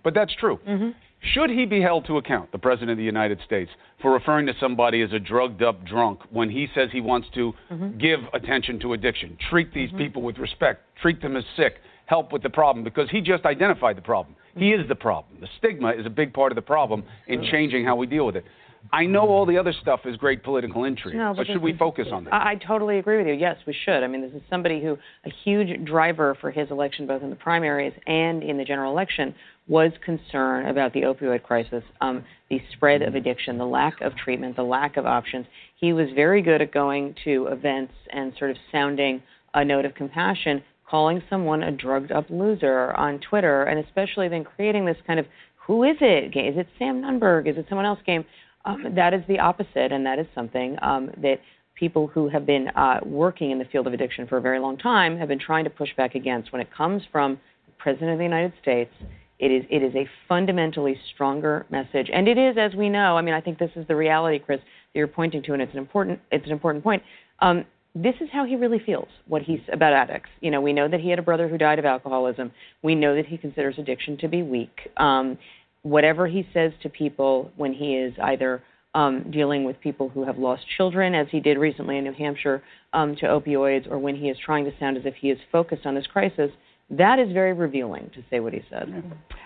but 0.02 0.14
that's 0.14 0.34
true. 0.38 0.58
Mm-hmm. 0.68 0.90
Should 1.34 1.50
he 1.50 1.66
be 1.66 1.82
held 1.82 2.06
to 2.06 2.16
account, 2.16 2.50
the 2.50 2.58
President 2.58 2.92
of 2.92 2.96
the 2.96 3.04
United 3.04 3.40
States, 3.44 3.70
for 4.00 4.10
referring 4.12 4.46
to 4.46 4.54
somebody 4.58 5.02
as 5.02 5.12
a 5.12 5.18
drugged 5.18 5.62
up 5.62 5.84
drunk 5.84 6.20
when 6.30 6.48
he 6.50 6.66
says 6.74 6.88
he 6.92 7.00
wants 7.00 7.28
to 7.34 7.52
Mm-hmm. 7.70 7.98
give 7.98 8.20
attention 8.34 8.80
to 8.80 8.94
addiction, 8.94 9.36
treat 9.48 9.72
these 9.72 9.90
people 9.96 10.22
with 10.22 10.38
respect, 10.38 10.82
treat 11.00 11.22
them 11.22 11.36
as 11.36 11.44
sick, 11.56 11.74
help 12.06 12.32
with 12.32 12.42
the 12.42 12.50
problem? 12.50 12.82
Because 12.82 13.08
he 13.10 13.20
just 13.20 13.44
identified 13.44 13.96
the 13.96 14.02
problem. 14.02 14.34
He 14.56 14.72
is 14.72 14.86
the 14.88 14.96
problem. 14.96 15.40
The 15.40 15.48
stigma 15.58 15.90
is 15.90 16.04
a 16.04 16.10
big 16.10 16.32
part 16.34 16.50
of 16.50 16.56
the 16.56 16.62
problem 16.62 17.04
in 17.28 17.44
changing 17.44 17.84
how 17.84 17.94
we 17.94 18.06
deal 18.06 18.26
with 18.26 18.36
it. 18.36 18.44
I 18.92 19.06
know 19.06 19.28
all 19.28 19.46
the 19.46 19.58
other 19.58 19.72
stuff 19.72 20.00
is 20.04 20.16
great 20.16 20.42
political 20.42 20.84
intrigue, 20.84 21.14
No, 21.14 21.32
but 21.36 21.46
but 21.46 21.46
should 21.46 21.62
we 21.62 21.76
focus 21.76 22.08
on 22.12 22.24
that? 22.24 22.34
I, 22.34 22.52
I 22.52 22.54
totally 22.56 22.98
agree 22.98 23.18
with 23.18 23.26
you. 23.26 23.34
Yes, 23.34 23.56
we 23.66 23.74
should. 23.84 24.02
I 24.02 24.06
mean, 24.06 24.22
this 24.22 24.32
is 24.32 24.42
somebody 24.48 24.80
who 24.80 24.96
a 25.24 25.30
huge 25.44 25.84
driver 25.84 26.36
for 26.40 26.50
his 26.50 26.70
election, 26.70 27.06
both 27.06 27.22
in 27.22 27.30
the 27.30 27.36
primaries 27.36 27.92
and 28.06 28.42
in 28.42 28.56
the 28.56 28.64
general 28.64 28.92
election, 28.92 29.34
was 29.68 29.92
concern 30.04 30.66
about 30.66 30.92
the 30.92 31.02
opioid 31.02 31.42
crisis, 31.42 31.84
um, 32.00 32.24
the 32.48 32.60
spread 32.72 33.02
of 33.02 33.14
addiction, 33.14 33.58
the 33.58 33.66
lack 33.66 34.00
of 34.00 34.16
treatment, 34.16 34.56
the 34.56 34.62
lack 34.62 34.96
of 34.96 35.06
options. 35.06 35.46
He 35.76 35.92
was 35.92 36.08
very 36.14 36.42
good 36.42 36.60
at 36.62 36.72
going 36.72 37.14
to 37.24 37.46
events 37.48 37.92
and 38.12 38.32
sort 38.38 38.50
of 38.50 38.56
sounding 38.72 39.22
a 39.54 39.64
note 39.64 39.84
of 39.84 39.94
compassion, 39.94 40.62
calling 40.88 41.22
someone 41.30 41.62
a 41.62 41.70
drugged 41.70 42.10
up 42.10 42.26
loser 42.30 42.92
on 42.92 43.20
Twitter, 43.20 43.64
and 43.64 43.84
especially 43.84 44.28
then 44.28 44.42
creating 44.44 44.86
this 44.86 44.96
kind 45.06 45.20
of 45.20 45.26
who 45.66 45.84
is 45.84 45.96
it? 46.00 46.36
Is 46.36 46.58
it 46.58 46.66
Sam 46.80 47.00
Nunberg? 47.00 47.48
Is 47.48 47.56
it 47.56 47.66
someone 47.68 47.86
else 47.86 48.00
game? 48.04 48.24
Um, 48.64 48.94
that 48.94 49.14
is 49.14 49.22
the 49.28 49.38
opposite, 49.38 49.92
and 49.92 50.04
that 50.06 50.18
is 50.18 50.26
something 50.34 50.76
um, 50.82 51.10
that 51.22 51.40
people 51.74 52.06
who 52.06 52.28
have 52.28 52.44
been 52.44 52.68
uh, 52.68 53.00
working 53.04 53.50
in 53.50 53.58
the 53.58 53.64
field 53.64 53.86
of 53.86 53.94
addiction 53.94 54.26
for 54.26 54.36
a 54.36 54.40
very 54.40 54.58
long 54.60 54.76
time 54.76 55.16
have 55.16 55.28
been 55.28 55.38
trying 55.38 55.64
to 55.64 55.70
push 55.70 55.88
back 55.96 56.14
against. 56.14 56.52
When 56.52 56.60
it 56.60 56.68
comes 56.72 57.02
from 57.10 57.40
the 57.66 57.72
President 57.78 58.12
of 58.12 58.18
the 58.18 58.24
United 58.24 58.52
States, 58.60 58.92
it 59.38 59.50
is 59.50 59.64
it 59.70 59.82
is 59.82 59.94
a 59.94 60.06
fundamentally 60.28 61.00
stronger 61.14 61.64
message, 61.70 62.10
and 62.12 62.28
it 62.28 62.36
is, 62.36 62.56
as 62.58 62.74
we 62.74 62.90
know. 62.90 63.16
I 63.16 63.22
mean, 63.22 63.34
I 63.34 63.40
think 63.40 63.58
this 63.58 63.70
is 63.76 63.86
the 63.88 63.96
reality, 63.96 64.38
Chris, 64.38 64.60
that 64.60 64.98
you're 64.98 65.08
pointing 65.08 65.42
to, 65.44 65.54
and 65.54 65.62
it's 65.62 65.72
an 65.72 65.78
important 65.78 66.20
it's 66.30 66.44
an 66.44 66.52
important 66.52 66.84
point. 66.84 67.02
Um, 67.40 67.64
this 67.94 68.14
is 68.20 68.28
how 68.32 68.44
he 68.44 68.54
really 68.54 68.78
feels 68.78 69.08
what 69.26 69.42
he's 69.42 69.60
about 69.72 69.92
addicts. 69.92 70.30
You 70.40 70.50
know, 70.50 70.60
we 70.60 70.72
know 70.72 70.86
that 70.86 71.00
he 71.00 71.10
had 71.10 71.18
a 71.18 71.22
brother 71.22 71.48
who 71.48 71.58
died 71.58 71.78
of 71.78 71.84
alcoholism. 71.84 72.52
We 72.82 72.94
know 72.94 73.16
that 73.16 73.26
he 73.26 73.36
considers 73.36 73.76
addiction 73.78 74.16
to 74.18 74.28
be 74.28 74.42
weak. 74.42 74.90
Um, 74.96 75.38
whatever 75.82 76.26
he 76.26 76.46
says 76.52 76.72
to 76.82 76.88
people 76.88 77.50
when 77.56 77.72
he 77.72 77.96
is 77.96 78.12
either 78.22 78.62
um, 78.94 79.30
dealing 79.30 79.64
with 79.64 79.80
people 79.80 80.08
who 80.08 80.24
have 80.24 80.36
lost 80.36 80.62
children, 80.76 81.14
as 81.14 81.26
he 81.30 81.38
did 81.40 81.56
recently 81.58 81.96
in 81.96 82.04
New 82.04 82.12
Hampshire, 82.12 82.62
um, 82.92 83.14
to 83.16 83.26
opioids, 83.26 83.88
or 83.90 83.98
when 83.98 84.16
he 84.16 84.28
is 84.28 84.36
trying 84.44 84.64
to 84.64 84.72
sound 84.80 84.96
as 84.96 85.04
if 85.06 85.14
he 85.14 85.30
is 85.30 85.38
focused 85.52 85.86
on 85.86 85.94
this 85.94 86.06
crisis, 86.08 86.50
that 86.90 87.20
is 87.20 87.32
very 87.32 87.52
revealing 87.52 88.10
to 88.14 88.22
say 88.30 88.40
what 88.40 88.52
he 88.52 88.62
said. 88.68 88.92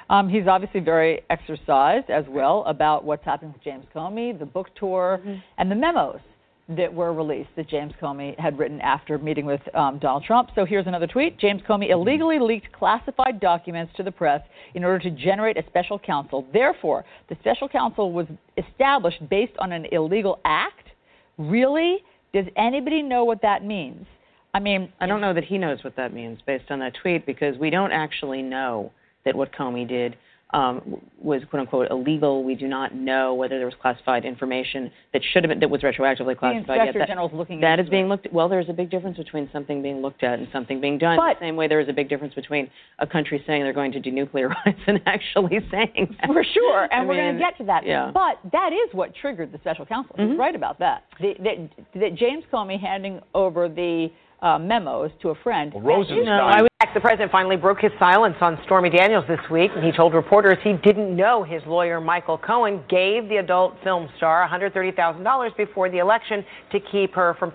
Um, 0.09 0.30
he's 0.30 0.47
obviously 0.47 0.80
very 0.80 1.20
exercised 1.28 2.09
as 2.09 2.24
well 2.28 2.64
about 2.66 3.05
what's 3.05 3.24
happening 3.24 3.53
with 3.53 3.62
James 3.62 3.85
Comey, 3.95 4.37
the 4.39 4.47
book 4.47 4.68
tour, 4.76 5.20
Mm-hmm. 5.20 5.35
and 5.59 5.70
the 5.70 5.74
memos 5.74 6.20
that 6.68 6.92
were 6.92 7.12
released 7.12 7.50
that 7.56 7.68
James 7.68 7.92
Comey 8.00 8.38
had 8.38 8.58
written 8.58 8.80
after 8.80 9.18
meeting 9.18 9.44
with 9.44 9.60
um, 9.74 9.98
Donald 9.98 10.24
Trump. 10.24 10.48
So 10.54 10.64
here's 10.64 10.86
another 10.86 11.06
tweet. 11.06 11.38
James 11.38 11.60
Comey 11.68 11.90
illegally 11.90 12.38
leaked 12.38 12.72
classified 12.72 13.38
documents 13.38 13.92
to 13.96 14.02
the 14.02 14.10
press 14.10 14.40
in 14.74 14.82
order 14.82 14.98
to 15.00 15.10
generate 15.10 15.58
a 15.58 15.64
special 15.66 15.98
counsel. 15.98 16.46
Therefore, 16.52 17.04
the 17.28 17.36
special 17.40 17.68
counsel 17.68 18.12
was 18.12 18.26
established 18.56 19.28
based 19.28 19.52
on 19.58 19.72
an 19.72 19.86
illegal 19.92 20.40
act. 20.46 20.88
Really? 21.36 21.98
Does 22.32 22.46
anybody 22.56 23.02
know 23.02 23.24
what 23.24 23.42
that 23.42 23.64
means? 23.64 24.06
I 24.54 24.60
mean, 24.60 24.90
I 25.00 25.06
don't 25.06 25.20
know 25.20 25.34
that 25.34 25.44
he 25.44 25.58
knows 25.58 25.84
what 25.84 25.96
that 25.96 26.14
means 26.14 26.38
based 26.46 26.70
on 26.70 26.78
that 26.78 26.94
tweet 27.02 27.26
because 27.26 27.58
we 27.58 27.70
don't 27.70 27.92
actually 27.92 28.40
know 28.40 28.90
that 29.24 29.34
what 29.34 29.52
Comey 29.52 29.86
did 29.86 30.16
um, 30.55 31.00
was 31.20 31.42
quote 31.50 31.61
unquote 31.61 31.90
illegal. 31.90 32.44
We 32.44 32.55
do 32.55 32.68
not 32.68 32.94
know 32.94 33.34
whether 33.34 33.57
there 33.59 33.66
was 33.66 33.74
classified 33.80 34.24
information 34.24 34.90
that 35.12 35.22
should 35.32 35.42
have 35.42 35.48
been 35.48 35.59
that 35.59 35.68
was 35.68 35.82
retroactively 35.82 36.38
classified. 36.38 36.66
the 36.66 36.72
inspector 36.74 36.98
That- 37.00 37.09
general's 37.09 37.32
looking 37.32 37.61
that 37.61 37.80
is 37.80 37.88
being 37.88 38.09
looked 38.09 38.26
at. 38.26 38.32
Well, 38.32 38.48
there's 38.48 38.68
a 38.68 38.72
big 38.72 38.88
difference 38.90 39.16
between 39.16 39.50
something 39.52 39.82
being 39.82 40.00
looked 40.00 40.22
at 40.22 40.38
and 40.38 40.46
something 40.52 40.80
being 40.80 40.96
done. 40.96 41.16
But- 41.16 41.40
the 41.40 41.46
same 41.46 41.57
way 41.57 41.66
there 41.66 41.80
is 41.80 41.88
a 41.88 41.92
big 41.92 42.09
difference 42.09 42.34
between 42.34 42.70
a 43.00 43.07
country 43.07 43.42
saying 43.46 43.64
they're 43.64 43.72
going 43.72 43.92
to 43.92 44.00
denuclearize 44.00 44.78
and 44.86 45.00
actually 45.07 45.59
saying 45.70 46.16
that. 46.20 46.26
For 46.26 46.44
sure, 46.44 46.84
and 46.84 47.02
I 47.02 47.05
we're 47.05 47.16
going 47.16 47.34
to 47.34 47.40
get 47.40 47.59
to 47.59 47.64
that. 47.64 47.84
Yeah. 47.84 48.12
But 48.14 48.38
that 48.52 48.72
is 48.72 48.94
what 48.94 49.12
triggered 49.14 49.50
the 49.50 49.59
special 49.59 49.84
counsel. 49.84 50.14
He's 50.16 50.38
right 50.38 50.55
about 50.55 50.78
that. 50.78 51.05
The, 51.20 51.34
that. 51.42 52.00
That 52.00 52.14
James 52.14 52.44
Comey 52.52 52.80
handing 52.80 53.20
over 53.34 53.68
the 53.68 54.09
uh, 54.45 54.59
memos 54.59 55.11
to 55.22 55.30
a 55.30 55.34
friend. 55.42 55.72
Well, 55.74 55.82
that 55.82 55.90
is- 56.05 56.11
Rosenstein. 56.11 56.28
I 56.28 56.62
would 56.62 56.70
the 56.95 57.01
president 57.01 57.32
finally 57.32 57.57
broke 57.57 57.80
his 57.80 57.90
silence 57.99 58.36
on 58.40 58.57
Stormy 58.64 58.88
Daniels 58.88 59.24
this 59.26 59.40
week, 59.51 59.72
and 59.74 59.84
he 59.84 59.90
told 59.90 60.14
reporters 60.14 60.59
he 60.62 60.74
didn't 60.74 61.14
know 61.16 61.42
his 61.42 61.61
lawyer 61.66 62.01
Michael 62.01 62.38
Cohen 62.38 62.84
gave 62.88 63.28
the 63.28 63.38
adult 63.38 63.74
film 63.82 64.09
star 64.16 64.49
$130,000 64.49 65.57
before 65.57 65.90
the 65.90 65.99
election 65.99 66.45
to 66.70 66.78
keep 66.92 67.12
her 67.14 67.34
from. 67.38 67.53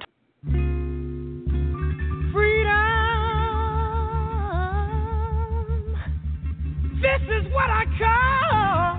freedom. 2.34 2.70
This 7.02 7.22
is 7.30 7.46
what 7.54 7.70
I 7.70 7.86
call 7.98 8.98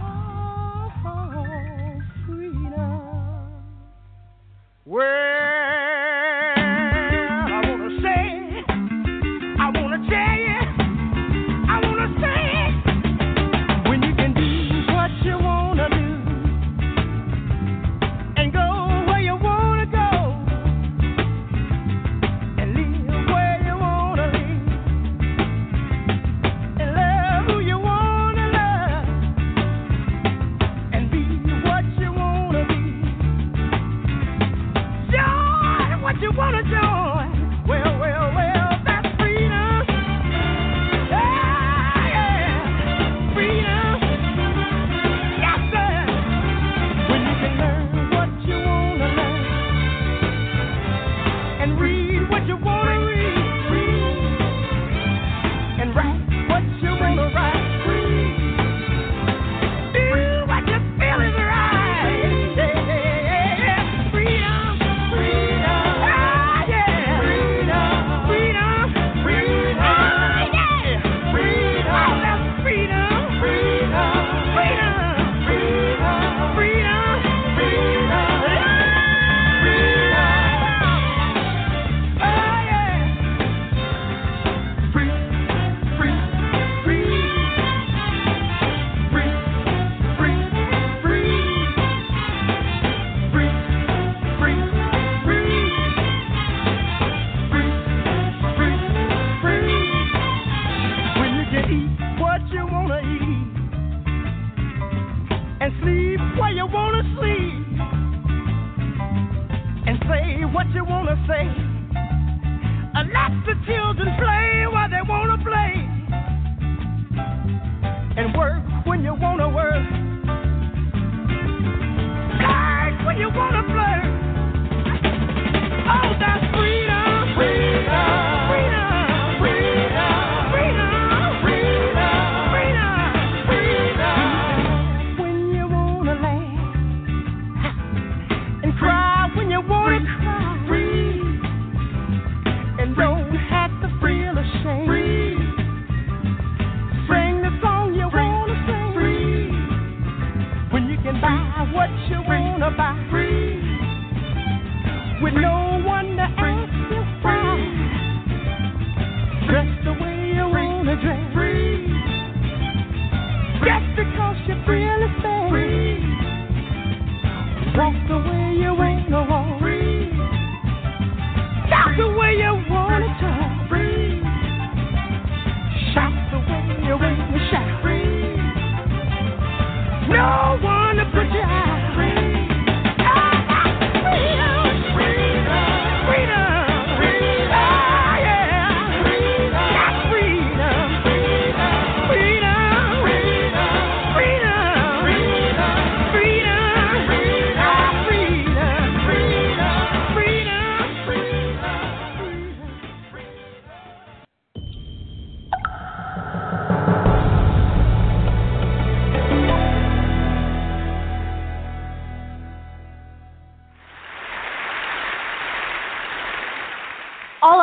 freedom. 2.27 3.63
Well, 4.87 6.20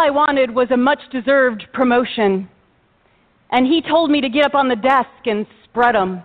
I 0.08 0.10
wanted 0.10 0.56
was 0.56 0.72
a 0.72 0.78
much 0.78 1.02
deserved 1.12 1.68
promotion. 1.74 2.48
And 3.52 3.68
he 3.68 3.82
told 3.82 4.10
me 4.10 4.22
to 4.22 4.30
get 4.30 4.46
up 4.46 4.56
on 4.56 4.70
the 4.70 4.76
desk 4.78 5.26
and 5.26 5.46
spread 5.66 5.98
'em. 5.98 6.22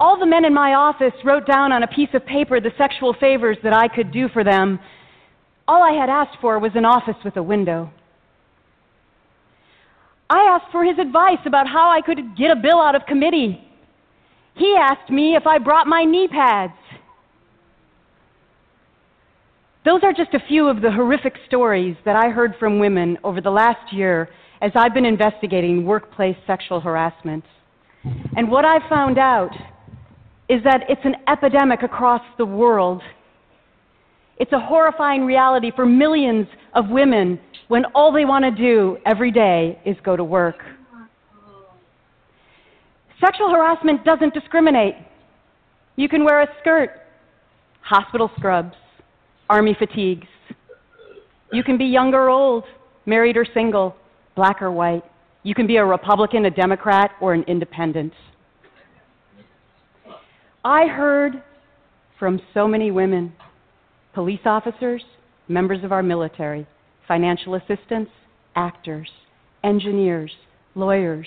All 0.00 0.18
the 0.18 0.24
men 0.24 0.46
in 0.46 0.54
my 0.54 0.72
office 0.72 1.12
wrote 1.22 1.46
down 1.46 1.70
on 1.70 1.82
a 1.82 1.86
piece 1.86 2.08
of 2.14 2.24
paper 2.24 2.60
the 2.60 2.72
sexual 2.78 3.12
favors 3.12 3.58
that 3.62 3.74
I 3.74 3.88
could 3.88 4.10
do 4.10 4.26
for 4.28 4.42
them. 4.42 4.80
All 5.68 5.82
I 5.82 5.92
had 5.92 6.08
asked 6.08 6.38
for 6.40 6.58
was 6.58 6.74
an 6.76 6.86
office 6.86 7.22
with 7.22 7.36
a 7.36 7.42
window. 7.42 7.90
I 10.30 10.40
asked 10.52 10.72
for 10.72 10.82
his 10.82 10.98
advice 10.98 11.44
about 11.44 11.68
how 11.68 11.90
I 11.90 12.00
could 12.00 12.34
get 12.38 12.50
a 12.52 12.56
bill 12.56 12.80
out 12.80 12.94
of 12.94 13.04
committee. 13.04 13.60
He 14.54 14.74
asked 14.76 15.10
me 15.10 15.36
if 15.36 15.46
I 15.46 15.58
brought 15.58 15.86
my 15.86 16.04
knee 16.04 16.26
pads. 16.26 16.72
Those 19.84 20.00
are 20.02 20.14
just 20.14 20.32
a 20.32 20.40
few 20.48 20.66
of 20.68 20.80
the 20.80 20.90
horrific 20.90 21.34
stories 21.46 21.94
that 22.06 22.16
I 22.16 22.30
heard 22.30 22.54
from 22.58 22.78
women 22.78 23.18
over 23.22 23.42
the 23.42 23.50
last 23.50 23.92
year 23.92 24.30
as 24.62 24.72
I've 24.74 24.94
been 24.94 25.04
investigating 25.04 25.84
workplace 25.84 26.36
sexual 26.46 26.80
harassment. 26.80 27.44
And 28.34 28.50
what 28.50 28.64
I've 28.64 28.88
found 28.88 29.18
out 29.18 29.50
is 30.48 30.62
that 30.64 30.84
it's 30.88 31.00
an 31.04 31.16
epidemic 31.28 31.82
across 31.82 32.22
the 32.38 32.46
world. 32.46 33.02
It's 34.38 34.52
a 34.52 34.58
horrifying 34.58 35.26
reality 35.26 35.70
for 35.76 35.84
millions 35.84 36.46
of 36.72 36.88
women 36.88 37.38
when 37.68 37.84
all 37.94 38.10
they 38.10 38.24
want 38.24 38.44
to 38.44 38.50
do 38.50 38.96
every 39.04 39.30
day 39.30 39.78
is 39.84 39.96
go 40.02 40.16
to 40.16 40.24
work. 40.24 40.56
Sexual 43.22 43.50
harassment 43.50 44.02
doesn't 44.02 44.32
discriminate. 44.32 44.94
You 45.96 46.08
can 46.08 46.24
wear 46.24 46.40
a 46.40 46.48
skirt, 46.60 46.90
hospital 47.82 48.30
scrubs, 48.36 48.74
army 49.48 49.76
fatigues. 49.78 50.26
You 51.52 51.62
can 51.62 51.78
be 51.78 51.84
young 51.84 52.14
or 52.14 52.28
old, 52.28 52.64
married 53.06 53.36
or 53.36 53.46
single, 53.54 53.94
black 54.34 54.62
or 54.62 54.70
white. 54.70 55.02
You 55.42 55.54
can 55.54 55.66
be 55.66 55.76
a 55.76 55.84
Republican, 55.84 56.46
a 56.46 56.50
Democrat, 56.50 57.12
or 57.20 57.34
an 57.34 57.44
independent. 57.46 58.12
I 60.64 60.86
heard 60.86 61.42
from 62.18 62.40
so 62.54 62.66
many 62.66 62.90
women 62.90 63.32
police 64.14 64.40
officers, 64.46 65.02
members 65.48 65.84
of 65.84 65.92
our 65.92 66.02
military, 66.02 66.66
financial 67.06 67.56
assistants, 67.56 68.10
actors, 68.56 69.10
engineers, 69.62 70.30
lawyers, 70.74 71.26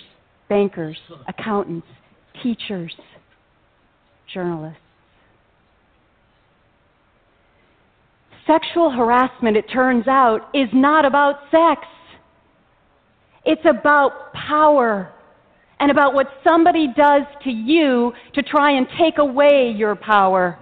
bankers, 0.50 0.98
accountants, 1.28 1.88
teachers, 2.42 2.96
journalists. 4.34 4.80
Sexual 8.48 8.92
harassment, 8.92 9.58
it 9.58 9.70
turns 9.70 10.08
out, 10.08 10.50
is 10.54 10.70
not 10.74 11.04
about 11.04 11.42
sex. 11.52 11.86
It's 13.46 13.66
about 13.66 14.34
power 14.34 15.14
and 15.80 15.92
about 15.92 16.14
what 16.14 16.28
somebody 16.44 16.88
does 16.96 17.24
to 17.44 17.52
you 17.52 18.14
to 18.34 18.42
try 18.42 18.72
and 18.72 18.88
take 18.98 19.18
away 19.18 19.74
your 19.76 19.96
power. 19.96 20.58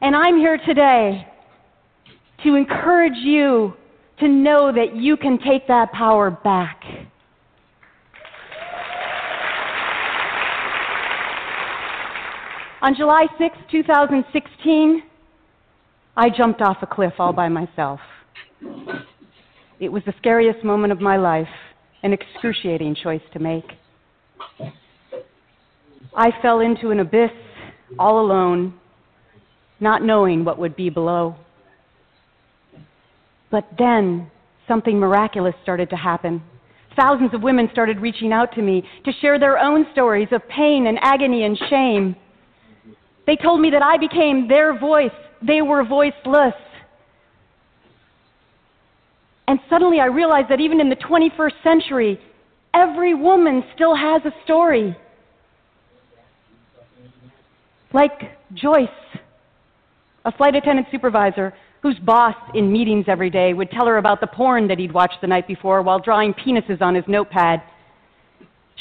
And 0.00 0.14
I'm 0.14 0.38
here 0.38 0.58
today 0.64 1.26
to 2.44 2.54
encourage 2.54 3.16
you 3.16 3.74
to 4.20 4.28
know 4.28 4.72
that 4.72 4.94
you 4.94 5.16
can 5.16 5.38
take 5.38 5.66
that 5.66 5.92
power 5.92 6.30
back. 6.30 6.82
On 12.80 12.94
July 12.94 13.26
6, 13.38 13.56
2016, 13.72 15.02
I 16.18 16.30
jumped 16.30 16.60
off 16.60 16.78
a 16.82 16.86
cliff 16.86 17.12
all 17.20 17.32
by 17.32 17.48
myself. 17.48 18.00
It 19.78 19.88
was 19.88 20.02
the 20.04 20.12
scariest 20.18 20.64
moment 20.64 20.92
of 20.92 21.00
my 21.00 21.16
life, 21.16 21.46
an 22.02 22.12
excruciating 22.12 22.96
choice 22.96 23.22
to 23.34 23.38
make. 23.38 23.64
I 26.16 26.30
fell 26.42 26.58
into 26.58 26.90
an 26.90 26.98
abyss 26.98 27.30
all 28.00 28.20
alone, 28.20 28.74
not 29.78 30.02
knowing 30.02 30.44
what 30.44 30.58
would 30.58 30.74
be 30.74 30.90
below. 30.90 31.36
But 33.52 33.68
then 33.78 34.28
something 34.66 34.98
miraculous 34.98 35.54
started 35.62 35.88
to 35.90 35.96
happen. 35.96 36.42
Thousands 36.96 37.32
of 37.32 37.44
women 37.44 37.68
started 37.70 38.00
reaching 38.00 38.32
out 38.32 38.52
to 38.56 38.62
me 38.62 38.82
to 39.04 39.12
share 39.20 39.38
their 39.38 39.56
own 39.56 39.86
stories 39.92 40.28
of 40.32 40.42
pain 40.48 40.88
and 40.88 40.98
agony 41.00 41.44
and 41.44 41.56
shame. 41.70 42.16
They 43.24 43.36
told 43.36 43.60
me 43.60 43.70
that 43.70 43.84
I 43.84 43.98
became 43.98 44.48
their 44.48 44.76
voice. 44.76 45.12
They 45.46 45.62
were 45.62 45.84
voiceless. 45.84 46.54
And 49.46 49.58
suddenly 49.70 50.00
I 50.00 50.06
realized 50.06 50.50
that 50.50 50.60
even 50.60 50.80
in 50.80 50.90
the 50.90 50.96
21st 50.96 51.62
century, 51.62 52.20
every 52.74 53.14
woman 53.14 53.64
still 53.74 53.94
has 53.94 54.22
a 54.24 54.32
story. 54.44 54.96
Like 57.94 58.36
Joyce, 58.52 58.88
a 60.24 60.32
flight 60.32 60.54
attendant 60.54 60.88
supervisor 60.90 61.54
whose 61.80 61.98
boss 62.00 62.34
in 62.54 62.70
meetings 62.70 63.06
every 63.08 63.30
day 63.30 63.54
would 63.54 63.70
tell 63.70 63.86
her 63.86 63.98
about 63.98 64.20
the 64.20 64.26
porn 64.26 64.68
that 64.68 64.78
he'd 64.78 64.92
watched 64.92 65.20
the 65.20 65.26
night 65.26 65.46
before 65.46 65.80
while 65.80 65.98
drawing 65.98 66.34
penises 66.34 66.82
on 66.82 66.94
his 66.94 67.04
notepad. 67.06 67.62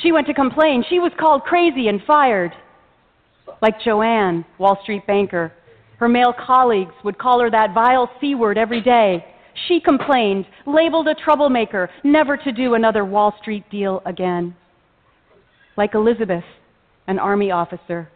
She 0.01 0.11
went 0.11 0.27
to 0.27 0.33
complain. 0.33 0.83
She 0.89 0.99
was 0.99 1.11
called 1.19 1.43
crazy 1.43 1.87
and 1.87 2.01
fired. 2.05 2.51
Like 3.61 3.79
Joanne, 3.83 4.45
Wall 4.57 4.77
Street 4.83 5.07
banker, 5.07 5.53
her 5.97 6.07
male 6.07 6.33
colleagues 6.33 6.93
would 7.03 7.17
call 7.17 7.39
her 7.39 7.49
that 7.49 7.73
vile 7.73 8.09
C 8.21 8.35
word 8.35 8.57
every 8.57 8.81
day. 8.81 9.25
She 9.67 9.79
complained, 9.79 10.45
labeled 10.65 11.07
a 11.07 11.15
troublemaker, 11.15 11.89
never 12.03 12.37
to 12.37 12.51
do 12.51 12.75
another 12.75 13.03
Wall 13.03 13.33
Street 13.41 13.63
deal 13.71 14.03
again. 14.05 14.55
Like 15.75 15.95
Elizabeth, 15.95 16.43
an 17.07 17.17
Army 17.17 17.51
officer. 17.51 18.09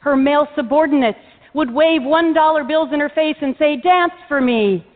Her 0.00 0.16
male 0.16 0.46
subordinates 0.54 1.18
would 1.54 1.72
wave 1.72 2.02
$1 2.02 2.68
bills 2.68 2.90
in 2.92 3.00
her 3.00 3.08
face 3.08 3.36
and 3.40 3.56
say, 3.58 3.76
Dance 3.76 4.12
for 4.28 4.40
me. 4.40 4.86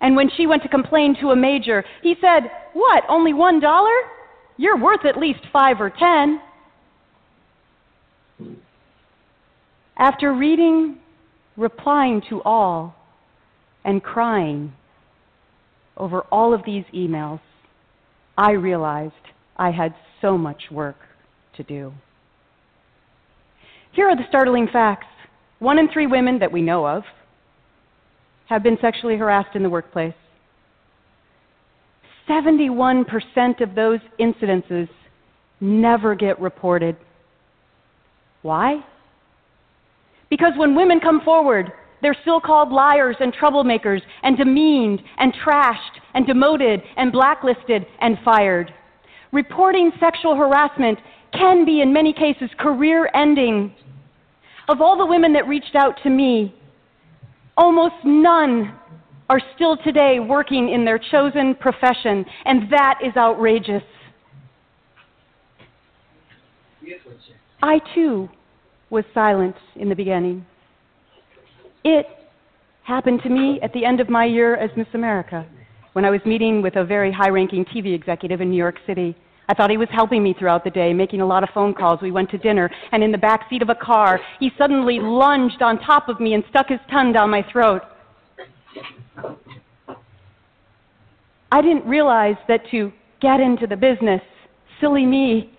And 0.00 0.16
when 0.16 0.28
she 0.36 0.48
went 0.48 0.62
to 0.64 0.68
complain 0.68 1.14
to 1.20 1.30
a 1.30 1.36
major, 1.36 1.84
he 2.02 2.16
said, 2.20 2.50
What, 2.72 3.04
only 3.08 3.32
$1? 3.32 4.02
You're 4.56 4.78
worth 4.78 5.04
at 5.04 5.16
least 5.16 5.40
5 5.52 5.80
or 5.80 5.90
10. 5.90 6.40
After 9.96 10.32
reading, 10.32 10.98
replying 11.56 12.22
to 12.28 12.42
all, 12.42 12.94
and 13.84 14.02
crying 14.02 14.72
over 15.96 16.20
all 16.32 16.54
of 16.54 16.64
these 16.64 16.84
emails, 16.94 17.40
I 18.36 18.52
realized 18.52 19.14
I 19.56 19.70
had 19.70 19.94
so 20.20 20.38
much 20.38 20.62
work 20.70 20.96
to 21.56 21.62
do. 21.62 21.92
Here 23.92 24.08
are 24.08 24.16
the 24.16 24.22
startling 24.28 24.68
facts. 24.72 25.06
One 25.58 25.78
in 25.78 25.88
three 25.92 26.06
women 26.06 26.38
that 26.38 26.50
we 26.50 26.62
know 26.62 26.86
of 26.86 27.02
have 28.48 28.62
been 28.62 28.78
sexually 28.80 29.16
harassed 29.16 29.54
in 29.54 29.62
the 29.62 29.68
workplace. 29.68 30.14
71% 32.28 33.04
of 33.60 33.74
those 33.74 34.00
incidences 34.18 34.88
never 35.60 36.14
get 36.14 36.40
reported. 36.40 36.96
Why? 38.42 38.84
Because 40.32 40.54
when 40.56 40.74
women 40.74 40.98
come 40.98 41.20
forward, 41.20 41.72
they're 42.00 42.16
still 42.22 42.40
called 42.40 42.72
liars 42.72 43.16
and 43.20 43.34
troublemakers 43.34 44.00
and 44.22 44.34
demeaned 44.34 45.02
and 45.18 45.30
trashed 45.34 46.00
and 46.14 46.26
demoted 46.26 46.82
and 46.96 47.12
blacklisted 47.12 47.84
and 48.00 48.16
fired. 48.24 48.72
Reporting 49.30 49.92
sexual 50.00 50.34
harassment 50.34 50.98
can 51.34 51.66
be, 51.66 51.82
in 51.82 51.92
many 51.92 52.14
cases, 52.14 52.48
career 52.58 53.10
ending. 53.12 53.74
Of 54.70 54.80
all 54.80 54.96
the 54.96 55.04
women 55.04 55.34
that 55.34 55.46
reached 55.46 55.74
out 55.74 56.00
to 56.02 56.08
me, 56.08 56.54
almost 57.58 57.96
none 58.02 58.74
are 59.28 59.40
still 59.54 59.76
today 59.76 60.18
working 60.18 60.70
in 60.70 60.86
their 60.86 60.98
chosen 60.98 61.54
profession, 61.56 62.24
and 62.46 62.72
that 62.72 63.00
is 63.04 63.14
outrageous. 63.18 63.82
I 67.62 67.80
too 67.94 68.30
was 68.92 69.04
silent 69.14 69.56
in 69.76 69.88
the 69.88 69.94
beginning. 69.94 70.44
It 71.82 72.06
happened 72.84 73.22
to 73.22 73.30
me 73.30 73.58
at 73.62 73.72
the 73.72 73.86
end 73.86 74.00
of 74.00 74.10
my 74.10 74.26
year 74.26 74.54
as 74.54 74.70
Miss 74.76 74.86
America 74.92 75.46
when 75.94 76.04
I 76.04 76.10
was 76.10 76.20
meeting 76.26 76.60
with 76.60 76.76
a 76.76 76.84
very 76.84 77.10
high 77.10 77.30
ranking 77.30 77.64
TV 77.64 77.94
executive 77.94 78.42
in 78.42 78.50
New 78.50 78.56
York 78.56 78.76
City. 78.86 79.16
I 79.48 79.54
thought 79.54 79.70
he 79.70 79.78
was 79.78 79.88
helping 79.90 80.22
me 80.22 80.34
throughout 80.38 80.62
the 80.62 80.70
day, 80.70 80.92
making 80.92 81.22
a 81.22 81.26
lot 81.26 81.42
of 81.42 81.48
phone 81.54 81.72
calls. 81.72 82.00
We 82.02 82.10
went 82.10 82.30
to 82.30 82.38
dinner, 82.38 82.70
and 82.92 83.02
in 83.02 83.10
the 83.10 83.18
back 83.18 83.48
seat 83.48 83.62
of 83.62 83.70
a 83.70 83.74
car, 83.74 84.20
he 84.38 84.50
suddenly 84.58 85.00
lunged 85.00 85.62
on 85.62 85.78
top 85.80 86.10
of 86.10 86.20
me 86.20 86.34
and 86.34 86.44
stuck 86.50 86.68
his 86.68 86.80
tongue 86.90 87.14
down 87.14 87.30
my 87.30 87.44
throat. 87.50 87.82
I 91.50 91.62
didn't 91.62 91.86
realize 91.86 92.36
that 92.48 92.60
to 92.70 92.92
get 93.20 93.40
into 93.40 93.66
the 93.66 93.76
business, 93.76 94.20
silly 94.80 95.06
me, 95.06 95.50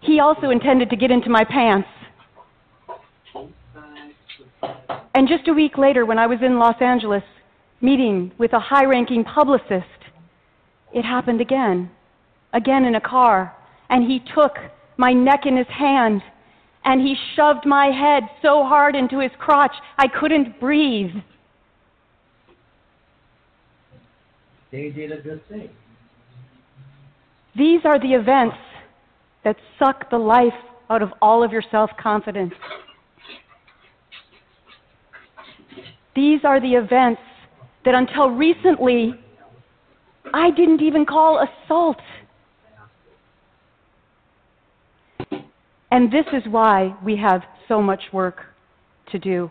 he 0.00 0.20
also 0.20 0.50
intended 0.50 0.90
to 0.90 0.96
get 0.96 1.10
into 1.10 1.28
my 1.28 1.44
pants. 1.44 1.88
And 5.14 5.28
just 5.28 5.48
a 5.48 5.52
week 5.52 5.76
later, 5.76 6.06
when 6.06 6.18
I 6.18 6.26
was 6.26 6.38
in 6.42 6.58
Los 6.58 6.80
Angeles 6.80 7.24
meeting 7.80 8.32
with 8.38 8.52
a 8.52 8.60
high 8.60 8.84
ranking 8.84 9.24
publicist, 9.24 9.86
it 10.92 11.04
happened 11.04 11.40
again. 11.40 11.90
again 12.52 12.84
in 12.84 12.94
a 12.94 13.00
car, 13.00 13.54
and 13.90 14.04
he 14.10 14.20
took 14.34 14.56
my 14.96 15.12
neck 15.12 15.40
in 15.44 15.56
his 15.56 15.66
hand 15.68 16.22
and 16.84 17.00
he 17.02 17.14
shoved 17.36 17.66
my 17.66 17.86
head 17.86 18.22
so 18.40 18.64
hard 18.64 18.96
into 18.96 19.18
his 19.20 19.30
crotch 19.38 19.74
I 19.98 20.06
couldn't 20.08 20.58
breathe. 20.58 21.14
They 24.72 24.90
did 24.90 25.12
a 25.12 25.20
good 25.20 25.46
thing. 25.48 25.70
These 27.56 27.80
are 27.84 27.98
the 27.98 28.14
events 28.14 28.56
that 29.44 29.56
suck 29.78 30.10
the 30.10 30.18
life 30.18 30.52
out 30.90 31.02
of 31.02 31.10
all 31.20 31.42
of 31.42 31.52
your 31.52 31.62
self 31.70 31.90
confidence. 32.00 32.54
These 36.14 36.40
are 36.44 36.60
the 36.60 36.74
events 36.74 37.20
that 37.84 37.94
until 37.94 38.30
recently 38.30 39.14
I 40.34 40.50
didn't 40.50 40.82
even 40.82 41.06
call 41.06 41.46
assault. 41.46 41.98
And 45.90 46.12
this 46.12 46.26
is 46.32 46.42
why 46.50 46.94
we 47.04 47.16
have 47.16 47.42
so 47.66 47.80
much 47.80 48.02
work 48.12 48.40
to 49.10 49.18
do. 49.18 49.50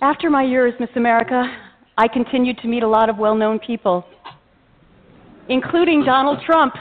After 0.00 0.28
my 0.30 0.42
year 0.42 0.66
as 0.66 0.74
Miss 0.80 0.90
America, 0.96 1.44
I 1.96 2.08
continued 2.08 2.58
to 2.58 2.66
meet 2.66 2.82
a 2.82 2.88
lot 2.88 3.08
of 3.08 3.18
well 3.18 3.36
known 3.36 3.60
people, 3.60 4.04
including 5.48 6.04
Donald 6.04 6.40
Trump. 6.44 6.74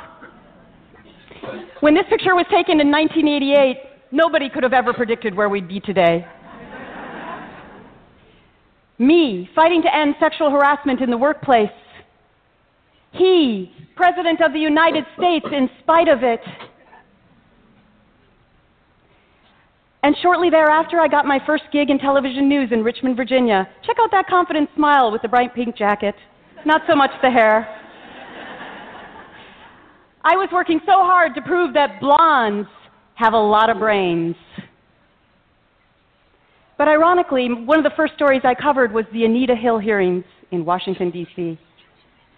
When 1.80 1.94
this 1.94 2.06
picture 2.10 2.36
was 2.36 2.46
taken 2.52 2.80
in 2.80 2.92
1988, 2.92 3.78
nobody 4.12 4.50
could 4.50 4.64
have 4.64 4.74
ever 4.74 4.94
predicted 4.94 5.36
where 5.36 5.50
we'd 5.50 5.68
be 5.68 5.80
today. 5.80 6.26
Me, 9.00 9.50
fighting 9.56 9.82
to 9.82 9.96
end 9.96 10.14
sexual 10.20 10.52
harassment 10.52 11.02
in 11.02 11.10
the 11.10 11.18
workplace. 11.18 11.72
He, 13.14 13.72
President 13.96 14.42
of 14.42 14.54
the 14.54 14.60
United 14.60 15.06
States, 15.18 15.46
in 15.52 15.70
spite 15.82 16.08
of 16.08 16.24
it. 16.24 16.40
And 20.04 20.16
shortly 20.22 20.50
thereafter, 20.50 21.00
I 21.00 21.08
got 21.08 21.26
my 21.26 21.40
first 21.46 21.64
gig 21.72 21.90
in 21.90 21.98
television 21.98 22.48
news 22.48 22.72
in 22.72 22.84
Richmond, 22.84 23.18
Virginia. 23.18 23.68
Check 23.86 23.98
out 24.00 24.12
that 24.12 24.28
confident 24.28 24.70
smile 24.76 25.12
with 25.12 25.24
the 25.24 25.28
bright 25.28 25.54
pink 25.54 25.76
jacket. 25.76 26.16
Not 26.66 26.82
so 26.88 26.96
much 26.96 27.12
the 27.24 27.30
hair. 27.30 27.81
I 30.24 30.36
was 30.36 30.50
working 30.54 30.80
so 30.86 31.04
hard 31.04 31.34
to 31.34 31.42
prove 31.42 31.74
that 31.74 32.00
blondes 32.00 32.70
have 33.16 33.34
a 33.34 33.38
lot 33.38 33.72
of 33.72 33.80
brains. 33.80 34.36
But 36.78 36.88
ironically, 36.88 37.48
one 37.52 37.80
of 37.80 37.84
the 37.84 37.96
first 37.96 38.14
stories 38.16 38.42
I 38.44 38.54
covered 38.54 38.92
was 38.92 39.06
the 39.14 39.26
Anita 39.26 39.56
Hill 39.56 39.80
hearings 39.80 40.24
in 40.52 40.64
Washington, 40.64 41.10
D.C. 41.10 41.58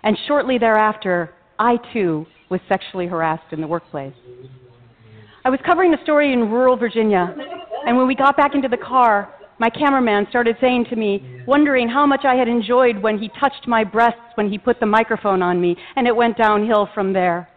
And 0.04 0.18
shortly 0.28 0.58
thereafter, 0.58 1.32
I 1.60 1.78
too 1.92 2.26
was 2.50 2.62
sexually 2.70 3.08
harassed 3.08 3.52
in 3.52 3.60
the 3.60 3.68
workplace. 3.68 4.14
I 5.44 5.50
was 5.50 5.60
covering 5.66 5.94
a 5.94 6.02
story 6.04 6.32
in 6.32 6.50
rural 6.50 6.78
Virginia, 6.78 7.36
and 7.86 7.98
when 7.98 8.08
we 8.08 8.16
got 8.16 8.38
back 8.38 8.56
into 8.56 8.70
the 8.70 8.78
car, 8.78 9.34
my 9.60 9.70
cameraman 9.70 10.28
started 10.30 10.56
saying 10.62 10.86
to 10.90 10.96
me, 10.96 11.44
wondering 11.46 11.90
how 11.90 12.06
much 12.06 12.24
I 12.24 12.36
had 12.36 12.48
enjoyed 12.48 13.02
when 13.02 13.18
he 13.18 13.30
touched 13.40 13.68
my 13.68 13.84
breasts 13.84 14.20
when 14.36 14.50
he 14.50 14.58
put 14.58 14.80
the 14.80 14.86
microphone 14.86 15.42
on 15.42 15.60
me, 15.60 15.76
and 15.98 16.08
it 16.08 16.16
went 16.16 16.38
downhill 16.38 16.88
from 16.94 17.12
there. 17.12 17.50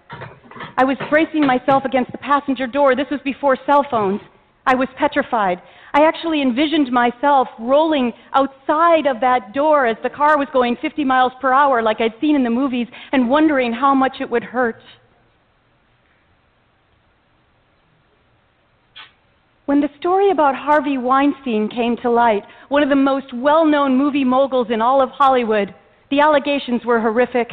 I 0.76 0.84
was 0.84 0.96
bracing 1.10 1.46
myself 1.46 1.84
against 1.84 2.12
the 2.12 2.18
passenger 2.18 2.66
door. 2.66 2.94
This 2.94 3.10
was 3.10 3.20
before 3.24 3.56
cell 3.66 3.84
phones. 3.90 4.20
I 4.66 4.74
was 4.74 4.88
petrified. 4.98 5.62
I 5.94 6.02
actually 6.02 6.42
envisioned 6.42 6.90
myself 6.92 7.48
rolling 7.58 8.12
outside 8.34 9.06
of 9.06 9.20
that 9.20 9.54
door 9.54 9.86
as 9.86 9.96
the 10.02 10.10
car 10.10 10.36
was 10.36 10.48
going 10.52 10.76
50 10.82 11.04
miles 11.04 11.32
per 11.40 11.52
hour, 11.52 11.82
like 11.82 12.00
I'd 12.00 12.20
seen 12.20 12.36
in 12.36 12.44
the 12.44 12.50
movies, 12.50 12.88
and 13.12 13.30
wondering 13.30 13.72
how 13.72 13.94
much 13.94 14.16
it 14.20 14.28
would 14.28 14.44
hurt. 14.44 14.82
When 19.66 19.80
the 19.80 19.88
story 19.98 20.30
about 20.30 20.54
Harvey 20.54 20.96
Weinstein 20.96 21.68
came 21.68 21.96
to 22.02 22.10
light, 22.10 22.44
one 22.68 22.82
of 22.82 22.88
the 22.88 22.96
most 22.96 23.32
well 23.32 23.64
known 23.64 23.96
movie 23.96 24.24
moguls 24.24 24.68
in 24.70 24.80
all 24.80 25.00
of 25.02 25.10
Hollywood, 25.10 25.74
the 26.10 26.20
allegations 26.20 26.84
were 26.84 27.00
horrific. 27.00 27.48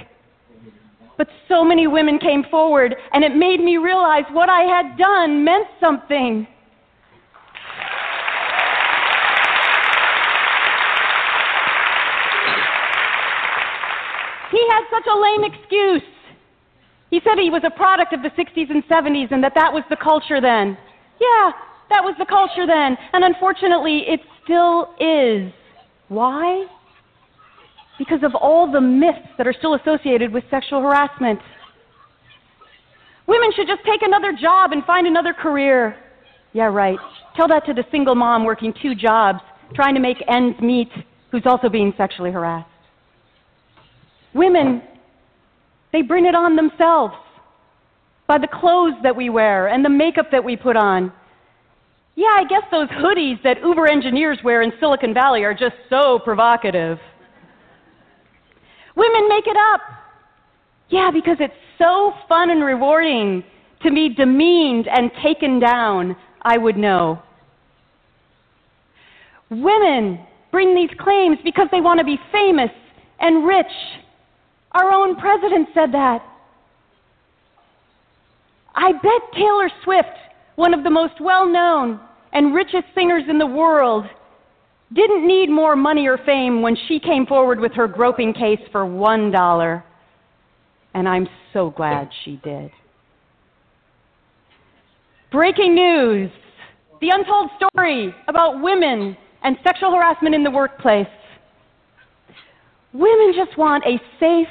But 1.18 1.28
so 1.48 1.64
many 1.64 1.88
women 1.88 2.18
came 2.20 2.44
forward, 2.50 2.96
and 3.14 3.24
it 3.24 3.36
made 3.36 3.60
me 3.60 3.78
realize 3.78 4.24
what 4.32 4.50
I 4.50 4.62
had 4.64 4.98
done 4.98 5.44
meant 5.44 5.68
something. 5.80 6.48
He 14.54 14.68
had 14.70 14.84
such 14.92 15.08
a 15.08 15.20
lame 15.20 15.44
excuse. 15.44 16.04
He 17.10 17.20
said 17.24 17.38
he 17.40 17.50
was 17.50 17.64
a 17.66 17.72
product 17.72 18.14
of 18.14 18.22
the 18.22 18.30
60s 18.30 18.70
and 18.70 18.84
70s 18.86 19.32
and 19.32 19.44
that 19.44 19.54
that 19.56 19.74
was 19.74 19.84
the 19.90 19.96
culture 19.96 20.42
then. 20.42 20.78
Yeah, 21.20 21.52
that 21.90 22.04
was 22.04 22.16
the 22.18 22.26
culture 22.26 22.66
then. 22.66 22.98
And 23.14 23.24
unfortunately, 23.24 24.04
it 24.08 24.20
still 24.44 24.94
is. 25.00 25.52
Why? 26.08 26.66
Because 27.98 28.24
of 28.24 28.34
all 28.36 28.72
the 28.72 28.82
myths 28.82 29.28
that 29.38 29.48
are 29.48 29.54
still 29.54 29.76
associated 29.76 30.34
with 30.34 30.44
sexual 30.50 30.82
harassment. 30.82 31.40
Women 33.28 33.52
should 33.56 33.68
just 33.68 33.82
take 33.86 34.02
another 34.02 34.34
job 34.34 34.72
and 34.72 34.84
find 34.84 35.08
another 35.08 35.34
career. 35.34 35.96
Yeah, 36.54 36.66
right. 36.66 37.00
Tell 37.36 37.48
that 37.48 37.66
to 37.68 37.74
the 37.74 37.84
single 37.92 38.16
mom 38.16 38.44
working 38.44 38.74
two 38.82 38.96
jobs, 38.96 39.40
trying 39.74 39.96
to 39.96 40.02
make 40.02 40.18
ends 40.28 40.60
meet, 40.60 40.90
who's 41.32 41.44
also 41.46 41.70
being 41.70 41.94
sexually 41.98 42.32
harassed. 42.32 42.70
Women, 44.34 44.82
they 45.92 46.02
bring 46.02 46.26
it 46.26 46.36
on 46.36 46.56
themselves 46.56 47.14
by 48.28 48.38
the 48.38 48.48
clothes 48.48 48.96
that 49.04 49.16
we 49.16 49.30
wear 49.30 49.68
and 49.68 49.86
the 49.86 49.90
makeup 49.90 50.28
that 50.32 50.44
we 50.44 50.56
put 50.56 50.76
on. 50.76 51.12
Yeah, 52.16 52.34
I 52.36 52.44
guess 52.48 52.64
those 52.72 52.88
hoodies 52.90 53.42
that 53.44 53.58
Uber 53.64 53.88
engineers 53.88 54.38
wear 54.44 54.62
in 54.62 54.72
Silicon 54.80 55.14
Valley 55.14 55.44
are 55.44 55.54
just 55.54 55.76
so 55.90 56.20
provocative. 56.20 57.00
Women 58.96 59.28
make 59.30 59.48
it 59.48 59.58
up. 59.74 59.82
Yeah, 60.90 61.10
because 61.12 61.38
it's 61.40 61.54
so 61.78 62.14
fun 62.28 62.50
and 62.50 62.64
rewarding 62.64 63.44
to 63.82 63.92
be 63.92 64.10
demeaned 64.10 64.88
and 64.88 65.12
taken 65.22 65.60
down, 65.60 66.16
I 66.42 66.58
would 66.58 66.78
know. 66.78 67.22
Women 69.50 70.20
bring 70.52 70.76
these 70.76 70.90
claims 71.00 71.38
because 71.44 71.68
they 71.72 71.82
want 71.82 72.00
to 72.00 72.06
be 72.06 72.20
famous 72.32 72.72
and 73.20 73.46
rich 73.46 73.66
our 74.74 74.92
own 74.92 75.16
president 75.16 75.70
said 75.74 75.92
that. 75.94 76.24
I 78.76 78.92
bet 78.92 79.22
Taylor 79.34 79.70
Swift, 79.84 80.18
one 80.56 80.74
of 80.74 80.84
the 80.84 80.90
most 80.90 81.22
well 81.22 81.48
known 81.48 82.00
and 82.34 82.56
richest 82.56 82.86
singers 82.96 83.24
in 83.30 83.38
the 83.38 83.46
world, 83.46 84.06
didn't 84.94 85.28
need 85.28 85.50
more 85.50 85.76
money 85.76 86.08
or 86.08 86.18
fame 86.26 86.62
when 86.62 86.78
she 86.88 87.00
came 87.00 87.26
forward 87.26 87.60
with 87.60 87.74
her 87.74 87.88
groping 87.88 88.34
case 88.34 88.60
for 88.72 88.86
one 88.86 89.32
dollar. 89.32 89.84
And 90.94 91.08
I'm 91.08 91.28
so 91.54 91.72
glad 91.72 92.10
she 92.24 92.40
did. 92.44 92.72
Breaking 95.32 95.74
news 95.74 96.30
the 97.02 97.10
untold 97.14 97.50
story 97.58 98.16
about 98.30 98.62
women 98.62 99.18
and 99.44 99.58
sexual 99.62 99.92
harassment 99.92 100.34
in 100.34 100.42
the 100.42 100.52
workplace. 100.52 101.06
Women 102.94 103.34
just 103.36 103.58
want 103.58 103.84
a 103.86 104.00
safe, 104.20 104.48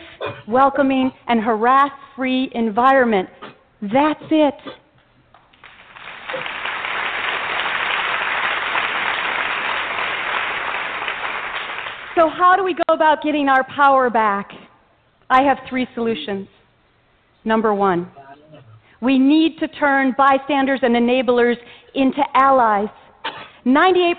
welcoming, 0.47 1.13
and 1.29 1.41
harass 1.41 1.91
free 2.15 2.51
environment. 2.55 3.31
That's 3.81 4.23
it. 4.31 4.55
So, 12.23 12.29
how 12.29 12.55
do 12.55 12.63
we 12.63 12.73
go 12.73 12.95
about 12.95 13.21
getting 13.21 13.49
our 13.49 13.65
power 13.65 14.09
back? 14.09 14.53
I 15.29 15.43
have 15.43 15.59
three 15.69 15.89
solutions. 15.93 16.47
Number 17.45 17.75
one, 17.75 18.09
we 19.01 19.19
need 19.19 19.59
to 19.59 19.67
turn 19.67 20.15
bystanders 20.17 20.79
and 20.85 20.95
enablers 20.95 21.57
into 21.97 22.23
allies. 22.35 22.91
98% 23.67 24.15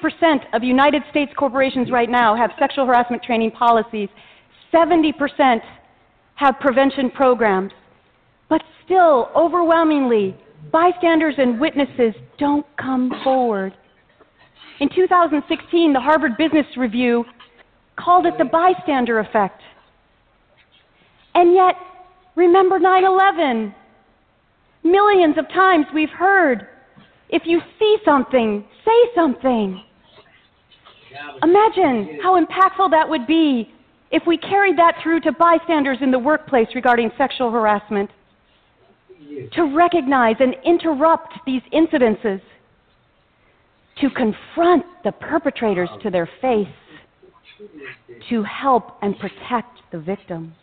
of 0.51 0.63
United 0.65 1.01
States 1.11 1.31
corporations 1.37 1.91
right 1.91 2.09
now 2.09 2.35
have 2.35 2.51
sexual 2.59 2.85
harassment 2.85 3.23
training 3.23 3.51
policies. 3.51 4.09
70% 4.73 5.61
have 6.35 6.59
prevention 6.59 7.09
programs. 7.09 7.71
But 8.49 8.63
still, 8.83 9.29
overwhelmingly, 9.33 10.35
bystanders 10.73 11.35
and 11.37 11.57
witnesses 11.57 12.13
don't 12.37 12.65
come 12.75 13.13
forward. 13.23 13.73
In 14.81 14.89
2016, 14.93 15.93
the 15.93 16.01
Harvard 16.01 16.35
Business 16.35 16.65
Review 16.75 17.23
called 17.95 18.25
it 18.25 18.33
the 18.37 18.45
bystander 18.45 19.19
effect. 19.19 19.61
And 21.35 21.53
yet, 21.53 21.75
remember 22.35 22.79
9 22.79 23.03
11. 23.03 23.75
Millions 24.83 25.37
of 25.37 25.47
times 25.49 25.85
we've 25.93 26.09
heard 26.09 26.67
if 27.29 27.43
you 27.45 27.59
see 27.79 27.97
something, 28.05 28.63
say 28.85 29.15
something. 29.15 29.83
Imagine 31.41 32.19
how 32.21 32.39
impactful 32.39 32.91
that 32.91 33.09
would 33.09 33.25
be 33.25 33.71
if 34.11 34.21
we 34.27 34.37
carried 34.37 34.77
that 34.77 34.95
through 35.01 35.21
to 35.21 35.31
bystanders 35.31 35.97
in 36.01 36.11
the 36.11 36.19
workplace 36.19 36.67
regarding 36.75 37.09
sexual 37.17 37.49
harassment, 37.49 38.11
to 39.53 39.75
recognize 39.75 40.35
and 40.39 40.55
interrupt 40.63 41.33
these 41.47 41.63
incidences, 41.73 42.39
to 43.99 44.09
confront 44.11 44.85
the 45.03 45.11
perpetrators 45.13 45.89
to 46.03 46.11
their 46.11 46.29
face, 46.39 46.67
to 48.29 48.43
help 48.43 48.97
and 49.01 49.17
protect 49.19 49.79
the 49.91 49.99
victims. 49.99 50.53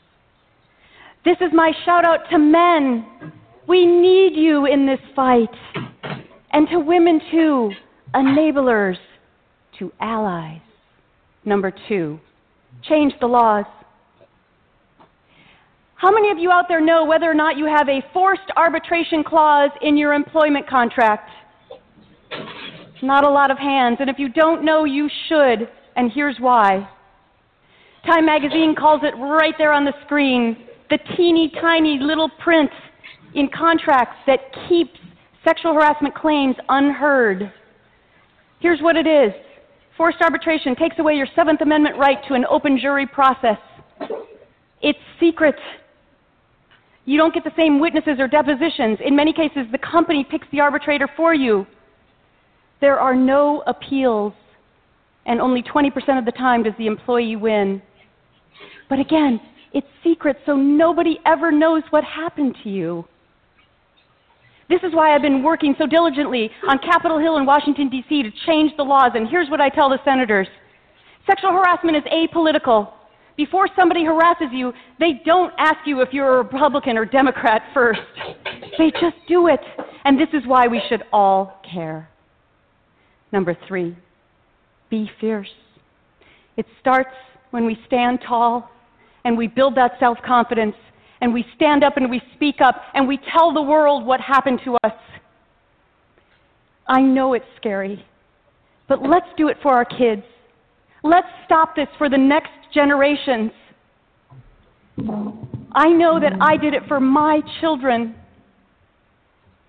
This 1.24 1.36
is 1.40 1.50
my 1.52 1.72
shout 1.84 2.04
out 2.04 2.20
to 2.30 2.38
men. 2.38 3.32
We 3.66 3.86
need 3.86 4.34
you 4.34 4.66
in 4.66 4.86
this 4.86 5.00
fight. 5.14 5.50
And 6.52 6.68
to 6.68 6.80
women 6.80 7.20
too, 7.30 7.70
enablers, 8.14 8.96
to 9.78 9.92
allies. 10.00 10.60
Number 11.44 11.72
two, 11.88 12.18
change 12.88 13.12
the 13.20 13.26
laws. 13.26 13.66
How 15.94 16.10
many 16.10 16.30
of 16.30 16.38
you 16.38 16.50
out 16.50 16.64
there 16.68 16.80
know 16.80 17.04
whether 17.04 17.30
or 17.30 17.34
not 17.34 17.58
you 17.58 17.66
have 17.66 17.88
a 17.88 18.00
forced 18.12 18.50
arbitration 18.56 19.22
clause 19.22 19.70
in 19.82 19.98
your 19.98 20.14
employment 20.14 20.66
contract? 20.66 21.30
Not 23.02 23.24
a 23.24 23.30
lot 23.30 23.50
of 23.50 23.58
hands, 23.58 23.98
and 24.00 24.08
if 24.08 24.18
you 24.18 24.30
don't 24.30 24.64
know, 24.64 24.84
you 24.84 25.08
should, 25.28 25.68
and 25.96 26.10
here's 26.12 26.36
why. 26.38 26.88
Time 28.06 28.24
magazine 28.26 28.74
calls 28.74 29.02
it 29.02 29.14
right 29.18 29.54
there 29.58 29.72
on 29.72 29.84
the 29.84 29.94
screen 30.04 30.56
the 30.90 30.98
teeny 31.16 31.50
tiny 31.60 31.98
little 32.00 32.28
print 32.28 32.70
in 33.34 33.48
contracts 33.48 34.16
that 34.26 34.40
keeps 34.68 34.98
sexual 35.44 35.72
harassment 35.72 36.14
claims 36.14 36.56
unheard. 36.68 37.52
Here's 38.58 38.82
what 38.82 38.96
it 38.96 39.06
is 39.06 39.32
forced 39.96 40.20
arbitration 40.22 40.74
takes 40.74 40.98
away 40.98 41.14
your 41.14 41.28
Seventh 41.36 41.60
Amendment 41.60 41.96
right 41.98 42.18
to 42.26 42.34
an 42.34 42.46
open 42.48 42.78
jury 42.78 43.06
process. 43.06 43.58
It's 44.82 44.98
secret. 45.20 45.56
You 47.04 47.18
don't 47.18 47.34
get 47.34 47.44
the 47.44 47.52
same 47.54 47.78
witnesses 47.78 48.18
or 48.18 48.26
depositions. 48.26 48.98
In 49.04 49.14
many 49.14 49.32
cases, 49.32 49.66
the 49.70 49.78
company 49.78 50.26
picks 50.28 50.46
the 50.52 50.60
arbitrator 50.60 51.06
for 51.16 51.34
you. 51.34 51.66
There 52.80 52.98
are 52.98 53.14
no 53.14 53.62
appeals, 53.66 54.32
and 55.30 55.40
only 55.40 55.62
20% 55.62 56.18
of 56.18 56.24
the 56.24 56.32
time 56.32 56.64
does 56.64 56.72
the 56.76 56.88
employee 56.88 57.36
win. 57.36 57.80
But 58.88 58.98
again, 58.98 59.40
it's 59.72 59.86
secret, 60.02 60.36
so 60.44 60.56
nobody 60.56 61.20
ever 61.24 61.52
knows 61.52 61.84
what 61.90 62.02
happened 62.02 62.56
to 62.64 62.68
you. 62.68 63.04
This 64.68 64.80
is 64.82 64.92
why 64.92 65.14
I've 65.14 65.22
been 65.22 65.44
working 65.44 65.76
so 65.78 65.86
diligently 65.86 66.50
on 66.68 66.78
Capitol 66.78 67.20
Hill 67.20 67.36
in 67.36 67.46
Washington, 67.46 67.88
D.C. 67.88 68.24
to 68.24 68.30
change 68.44 68.72
the 68.76 68.82
laws, 68.82 69.12
and 69.14 69.28
here's 69.28 69.48
what 69.48 69.60
I 69.60 69.68
tell 69.68 69.88
the 69.88 69.98
senators 70.04 70.48
sexual 71.26 71.52
harassment 71.52 71.96
is 71.96 72.02
apolitical. 72.12 72.90
Before 73.36 73.68
somebody 73.76 74.02
harasses 74.02 74.48
you, 74.52 74.72
they 74.98 75.22
don't 75.24 75.52
ask 75.58 75.78
you 75.86 76.00
if 76.00 76.08
you're 76.12 76.40
a 76.40 76.42
Republican 76.42 76.98
or 76.98 77.04
Democrat 77.04 77.62
first. 77.72 78.00
They 78.78 78.90
just 79.00 79.16
do 79.28 79.46
it. 79.46 79.60
And 80.04 80.18
this 80.18 80.28
is 80.32 80.42
why 80.46 80.66
we 80.66 80.82
should 80.88 81.04
all 81.12 81.60
care. 81.72 82.08
Number 83.32 83.56
three, 83.68 83.96
be 84.90 85.10
fierce. 85.20 85.48
It 86.56 86.66
starts 86.80 87.14
when 87.50 87.64
we 87.64 87.78
stand 87.86 88.20
tall 88.26 88.70
and 89.24 89.36
we 89.36 89.46
build 89.46 89.76
that 89.76 89.92
self 89.98 90.18
confidence 90.24 90.74
and 91.20 91.32
we 91.32 91.44
stand 91.56 91.84
up 91.84 91.96
and 91.96 92.10
we 92.10 92.20
speak 92.34 92.56
up 92.60 92.82
and 92.94 93.06
we 93.06 93.18
tell 93.32 93.52
the 93.52 93.62
world 93.62 94.04
what 94.04 94.20
happened 94.20 94.60
to 94.64 94.76
us. 94.84 94.92
I 96.86 97.00
know 97.00 97.34
it's 97.34 97.44
scary, 97.56 98.04
but 98.88 99.02
let's 99.02 99.28
do 99.36 99.48
it 99.48 99.56
for 99.62 99.72
our 99.72 99.84
kids. 99.84 100.22
Let's 101.02 101.28
stop 101.46 101.76
this 101.76 101.88
for 101.98 102.08
the 102.08 102.18
next 102.18 102.50
generations. 102.74 103.52
I 105.72 105.88
know 105.88 106.18
that 106.20 106.32
I 106.40 106.56
did 106.56 106.74
it 106.74 106.82
for 106.88 107.00
my 107.00 107.40
children. 107.60 108.14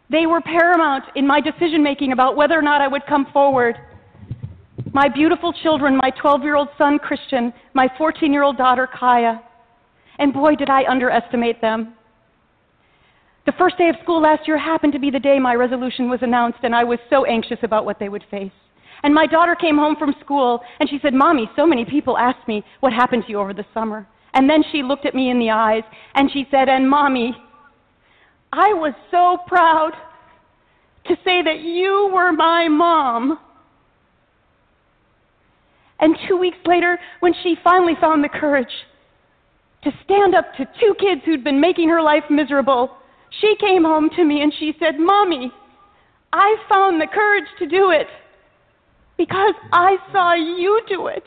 They 0.09 0.25
were 0.25 0.41
paramount 0.41 1.05
in 1.15 1.25
my 1.25 1.39
decision 1.39 1.83
making 1.83 2.11
about 2.11 2.35
whether 2.35 2.57
or 2.57 2.61
not 2.61 2.81
I 2.81 2.87
would 2.87 3.05
come 3.07 3.27
forward. 3.31 3.77
My 4.93 5.07
beautiful 5.07 5.53
children, 5.53 5.95
my 5.95 6.09
12 6.21 6.43
year 6.43 6.55
old 6.55 6.67
son 6.77 6.99
Christian, 6.99 7.53
my 7.73 7.87
14 7.97 8.33
year 8.33 8.43
old 8.43 8.57
daughter 8.57 8.87
Kaia. 8.93 9.41
And 10.19 10.33
boy, 10.33 10.55
did 10.55 10.69
I 10.69 10.83
underestimate 10.89 11.61
them. 11.61 11.93
The 13.45 13.53
first 13.53 13.77
day 13.77 13.87
of 13.87 13.95
school 14.03 14.21
last 14.21 14.47
year 14.47 14.57
happened 14.57 14.93
to 14.93 14.99
be 14.99 15.09
the 15.09 15.19
day 15.19 15.39
my 15.39 15.55
resolution 15.55 16.09
was 16.09 16.19
announced, 16.21 16.59
and 16.63 16.75
I 16.75 16.83
was 16.83 16.99
so 17.09 17.25
anxious 17.25 17.57
about 17.63 17.85
what 17.85 17.97
they 17.99 18.09
would 18.09 18.23
face. 18.29 18.51
And 19.03 19.15
my 19.15 19.25
daughter 19.25 19.55
came 19.55 19.77
home 19.77 19.95
from 19.97 20.13
school, 20.19 20.61
and 20.79 20.87
she 20.87 20.99
said, 21.01 21.13
Mommy, 21.13 21.49
so 21.55 21.65
many 21.65 21.83
people 21.83 22.17
asked 22.17 22.47
me 22.47 22.63
what 22.81 22.93
happened 22.93 23.23
to 23.25 23.31
you 23.31 23.39
over 23.39 23.53
the 23.53 23.65
summer. 23.73 24.05
And 24.35 24.47
then 24.47 24.63
she 24.71 24.83
looked 24.83 25.07
at 25.07 25.15
me 25.15 25.31
in 25.31 25.39
the 25.39 25.49
eyes, 25.49 25.83
and 26.13 26.29
she 26.31 26.45
said, 26.51 26.69
And 26.69 26.87
Mommy, 26.87 27.35
I 28.53 28.73
was 28.73 28.93
so 29.09 29.37
proud 29.47 29.93
to 31.07 31.15
say 31.25 31.41
that 31.41 31.61
you 31.61 32.11
were 32.13 32.31
my 32.31 32.67
mom. 32.67 33.39
And 36.01 36.17
two 36.27 36.37
weeks 36.37 36.57
later, 36.65 36.99
when 37.19 37.33
she 37.43 37.55
finally 37.63 37.93
found 38.01 38.23
the 38.23 38.29
courage 38.29 38.73
to 39.83 39.91
stand 40.03 40.35
up 40.35 40.53
to 40.57 40.65
two 40.79 40.95
kids 40.99 41.21
who'd 41.23 41.43
been 41.43 41.61
making 41.61 41.89
her 41.89 42.01
life 42.01 42.23
miserable, 42.29 42.91
she 43.39 43.55
came 43.59 43.83
home 43.83 44.09
to 44.15 44.25
me 44.25 44.41
and 44.41 44.51
she 44.59 44.73
said, 44.79 44.99
Mommy, 44.99 45.51
I 46.33 46.55
found 46.69 46.99
the 46.99 47.07
courage 47.07 47.47
to 47.59 47.67
do 47.67 47.91
it 47.91 48.07
because 49.17 49.53
I 49.71 49.97
saw 50.11 50.33
you 50.33 50.81
do 50.89 51.07
it. 51.07 51.23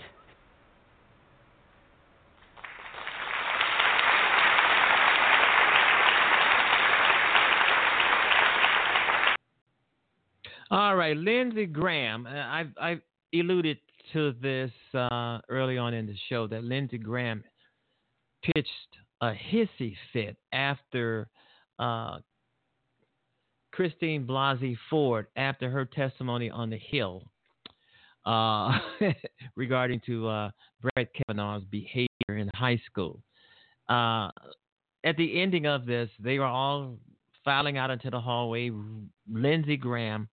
All 10.71 10.97
right, 10.97 11.17
Lindsey 11.17 11.67
Graham. 11.67 12.27
uh, 12.27 12.31
I've, 12.31 12.71
I've 12.81 13.01
alluded 13.33 13.79
to 14.13 14.33
this 14.41 14.71
uh, 14.95 15.39
early 15.49 15.79
on 15.79 15.95
in 15.95 16.07
the 16.07 16.17
show 16.29 16.47
that 16.47 16.65
Lindsey 16.65 16.99
Graham 16.99 17.43
pitched 18.43 18.69
a 19.21 19.33
hissy 19.33 19.95
fit 20.13 20.37
after 20.53 21.29
uh, 21.79 22.19
Christine 23.73 24.27
Blasey 24.27 24.77
Ford, 24.89 25.27
after 25.37 25.71
her 25.71 25.85
testimony 25.85 26.51
on 26.51 26.71
the 26.71 26.79
Hill 26.79 27.25
uh, 28.27 28.79
regarding 29.57 30.01
to 30.07 30.29
uh, 30.29 30.51
Brett 30.81 31.09
Kavanaugh's 31.15 31.65
behavior 31.71 32.09
in 32.29 32.51
high 32.55 32.81
school. 32.87 33.23
Uh, 33.89 34.31
at 35.05 35.17
the 35.17 35.41
ending 35.41 35.67
of 35.67 35.87
this, 35.87 36.09
they 36.21 36.39
were 36.39 36.47
all 36.47 36.97
filing 37.45 37.77
out 37.77 37.91
into 37.91 38.11
the 38.11 38.21
hallway. 38.21 38.71
Lindsey 39.31 39.77
Graham 39.77 40.29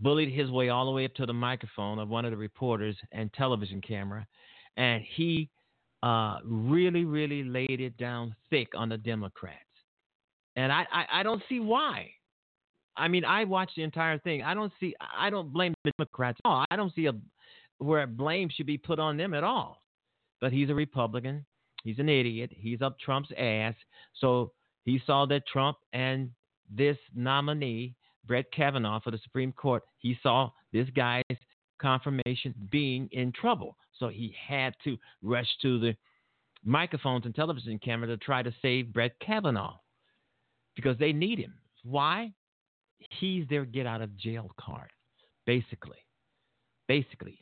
bullied 0.00 0.32
his 0.32 0.50
way 0.50 0.68
all 0.68 0.84
the 0.86 0.90
way 0.90 1.04
up 1.04 1.14
to 1.14 1.26
the 1.26 1.32
microphone 1.32 1.98
of 1.98 2.08
one 2.08 2.24
of 2.24 2.30
the 2.30 2.36
reporters 2.36 2.96
and 3.12 3.32
television 3.32 3.80
camera, 3.80 4.26
and 4.76 5.02
he 5.16 5.48
uh, 6.02 6.38
really, 6.44 7.04
really 7.04 7.42
laid 7.42 7.80
it 7.80 7.96
down 7.96 8.34
thick 8.50 8.68
on 8.76 8.88
the 8.88 8.98
Democrats. 8.98 9.60
And 10.54 10.72
I, 10.72 10.86
I, 10.92 11.20
I 11.20 11.22
don't 11.22 11.42
see 11.48 11.60
why. 11.60 12.10
I 12.96 13.08
mean, 13.08 13.24
I 13.24 13.44
watched 13.44 13.76
the 13.76 13.82
entire 13.82 14.18
thing. 14.18 14.42
I 14.42 14.54
don't 14.54 14.72
see. 14.80 14.94
I 15.16 15.28
don't 15.28 15.52
blame 15.52 15.74
the 15.84 15.92
Democrats. 15.98 16.38
at 16.44 16.48
all. 16.48 16.64
I 16.70 16.76
don't 16.76 16.94
see 16.94 17.06
a 17.06 17.12
where 17.78 18.06
blame 18.06 18.48
should 18.50 18.66
be 18.66 18.78
put 18.78 18.98
on 18.98 19.16
them 19.16 19.34
at 19.34 19.44
all. 19.44 19.82
But 20.40 20.52
he's 20.52 20.70
a 20.70 20.74
Republican. 20.74 21.44
He's 21.84 21.98
an 21.98 22.08
idiot. 22.08 22.50
He's 22.54 22.82
up 22.82 22.98
Trump's 22.98 23.30
ass. 23.38 23.74
So 24.20 24.52
he 24.84 25.00
saw 25.06 25.26
that 25.26 25.46
Trump 25.46 25.76
and 25.92 26.30
this 26.70 26.96
nominee, 27.14 27.94
Brett 28.26 28.50
Kavanaugh 28.52 29.00
for 29.00 29.10
the 29.10 29.18
Supreme 29.18 29.52
Court, 29.52 29.82
he 29.98 30.16
saw 30.22 30.50
this 30.72 30.88
guy's 30.94 31.22
confirmation 31.80 32.54
being 32.70 33.08
in 33.12 33.32
trouble. 33.32 33.76
So 33.98 34.08
he 34.08 34.34
had 34.46 34.74
to 34.84 34.96
rush 35.22 35.48
to 35.62 35.78
the 35.78 35.96
microphones 36.64 37.24
and 37.24 37.34
television 37.34 37.78
camera 37.78 38.08
to 38.08 38.16
try 38.16 38.42
to 38.42 38.52
save 38.60 38.92
Brett 38.92 39.18
Kavanaugh 39.20 39.76
because 40.74 40.98
they 40.98 41.12
need 41.12 41.38
him. 41.38 41.54
Why? 41.84 42.32
He's 43.20 43.46
their 43.48 43.64
get 43.64 43.86
out 43.86 44.02
of 44.02 44.16
jail 44.16 44.50
card, 44.58 44.90
basically. 45.46 45.98
Basically. 46.88 47.38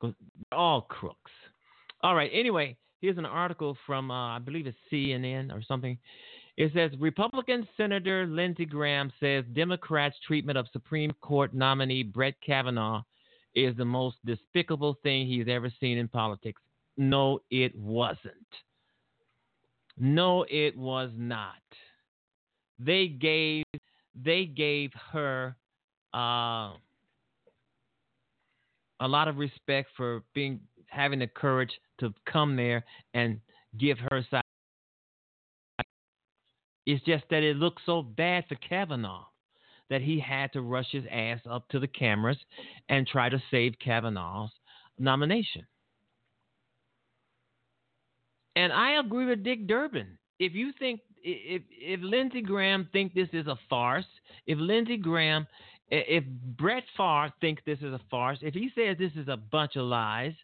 They're 0.00 0.12
all 0.52 0.82
crooks. 0.82 1.30
All 2.02 2.14
right. 2.14 2.30
Anyway, 2.32 2.76
here's 3.00 3.18
an 3.18 3.26
article 3.26 3.76
from, 3.86 4.10
uh, 4.10 4.36
I 4.36 4.38
believe 4.38 4.66
it's 4.66 4.76
CNN 4.92 5.52
or 5.52 5.62
something. 5.62 5.98
It 6.56 6.72
says 6.74 6.90
Republican 6.98 7.66
Senator 7.76 8.26
Lindsey 8.26 8.66
Graham 8.66 9.10
says 9.20 9.44
Democrats' 9.54 10.16
treatment 10.26 10.58
of 10.58 10.66
Supreme 10.72 11.12
Court 11.22 11.54
nominee 11.54 12.02
Brett 12.02 12.34
Kavanaugh 12.44 13.02
is 13.54 13.76
the 13.76 13.84
most 13.84 14.16
despicable 14.24 14.98
thing 15.02 15.26
he's 15.26 15.48
ever 15.48 15.72
seen 15.80 15.98
in 15.98 16.08
politics. 16.08 16.60
No, 16.96 17.40
it 17.50 17.74
wasn't. 17.76 18.34
No, 19.98 20.44
it 20.48 20.76
was 20.76 21.10
not. 21.16 21.54
They 22.78 23.08
gave 23.08 23.64
they 24.14 24.44
gave 24.44 24.90
her 25.12 25.56
uh, 26.14 26.72
a 29.00 29.08
lot 29.08 29.28
of 29.28 29.38
respect 29.38 29.90
for 29.96 30.22
being 30.34 30.60
having 30.86 31.20
the 31.20 31.26
courage 31.26 31.72
to 32.00 32.12
come 32.30 32.56
there 32.56 32.84
and 33.14 33.40
give 33.78 33.98
her 33.98 34.26
side. 34.30 34.41
It's 36.86 37.04
just 37.04 37.24
that 37.30 37.42
it 37.42 37.56
looked 37.56 37.82
so 37.86 38.02
bad 38.02 38.44
for 38.48 38.56
Kavanaugh 38.56 39.24
that 39.88 40.00
he 40.00 40.18
had 40.18 40.52
to 40.52 40.62
rush 40.62 40.90
his 40.90 41.04
ass 41.10 41.40
up 41.48 41.68
to 41.68 41.78
the 41.78 41.86
cameras 41.86 42.38
and 42.88 43.06
try 43.06 43.28
to 43.28 43.42
save 43.50 43.74
Kavanaugh's 43.78 44.50
nomination. 44.98 45.66
And 48.56 48.72
I 48.72 48.98
agree 48.98 49.26
with 49.26 49.44
Dick 49.44 49.66
Durbin. 49.66 50.18
If 50.38 50.54
you 50.54 50.72
think 50.78 51.00
if 51.22 51.62
if 51.70 52.00
Lindsey 52.02 52.42
Graham 52.42 52.88
think 52.92 53.14
this 53.14 53.28
is 53.32 53.46
a 53.46 53.58
farce, 53.70 54.06
if 54.46 54.58
Lindsey 54.58 54.96
Graham, 54.96 55.46
if 55.88 56.24
Brett 56.24 56.84
Favre 56.96 57.32
thinks 57.40 57.62
this 57.64 57.78
is 57.78 57.92
a 57.92 58.00
farce, 58.10 58.38
if 58.42 58.54
he 58.54 58.70
says 58.74 58.96
this 58.98 59.12
is 59.14 59.28
a 59.28 59.36
bunch 59.36 59.76
of 59.76 59.84
lies, 59.84 60.34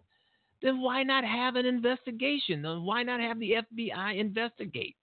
then 0.63 0.81
why 0.81 1.03
not 1.03 1.25
have 1.25 1.57
an 1.57 1.67
investigation? 1.67 2.63
Then 2.63 2.83
why 2.83 3.03
not 3.03 3.21
have 3.21 3.39
the 3.41 3.57
FBI 3.75 4.19
investigate? 4.19 4.97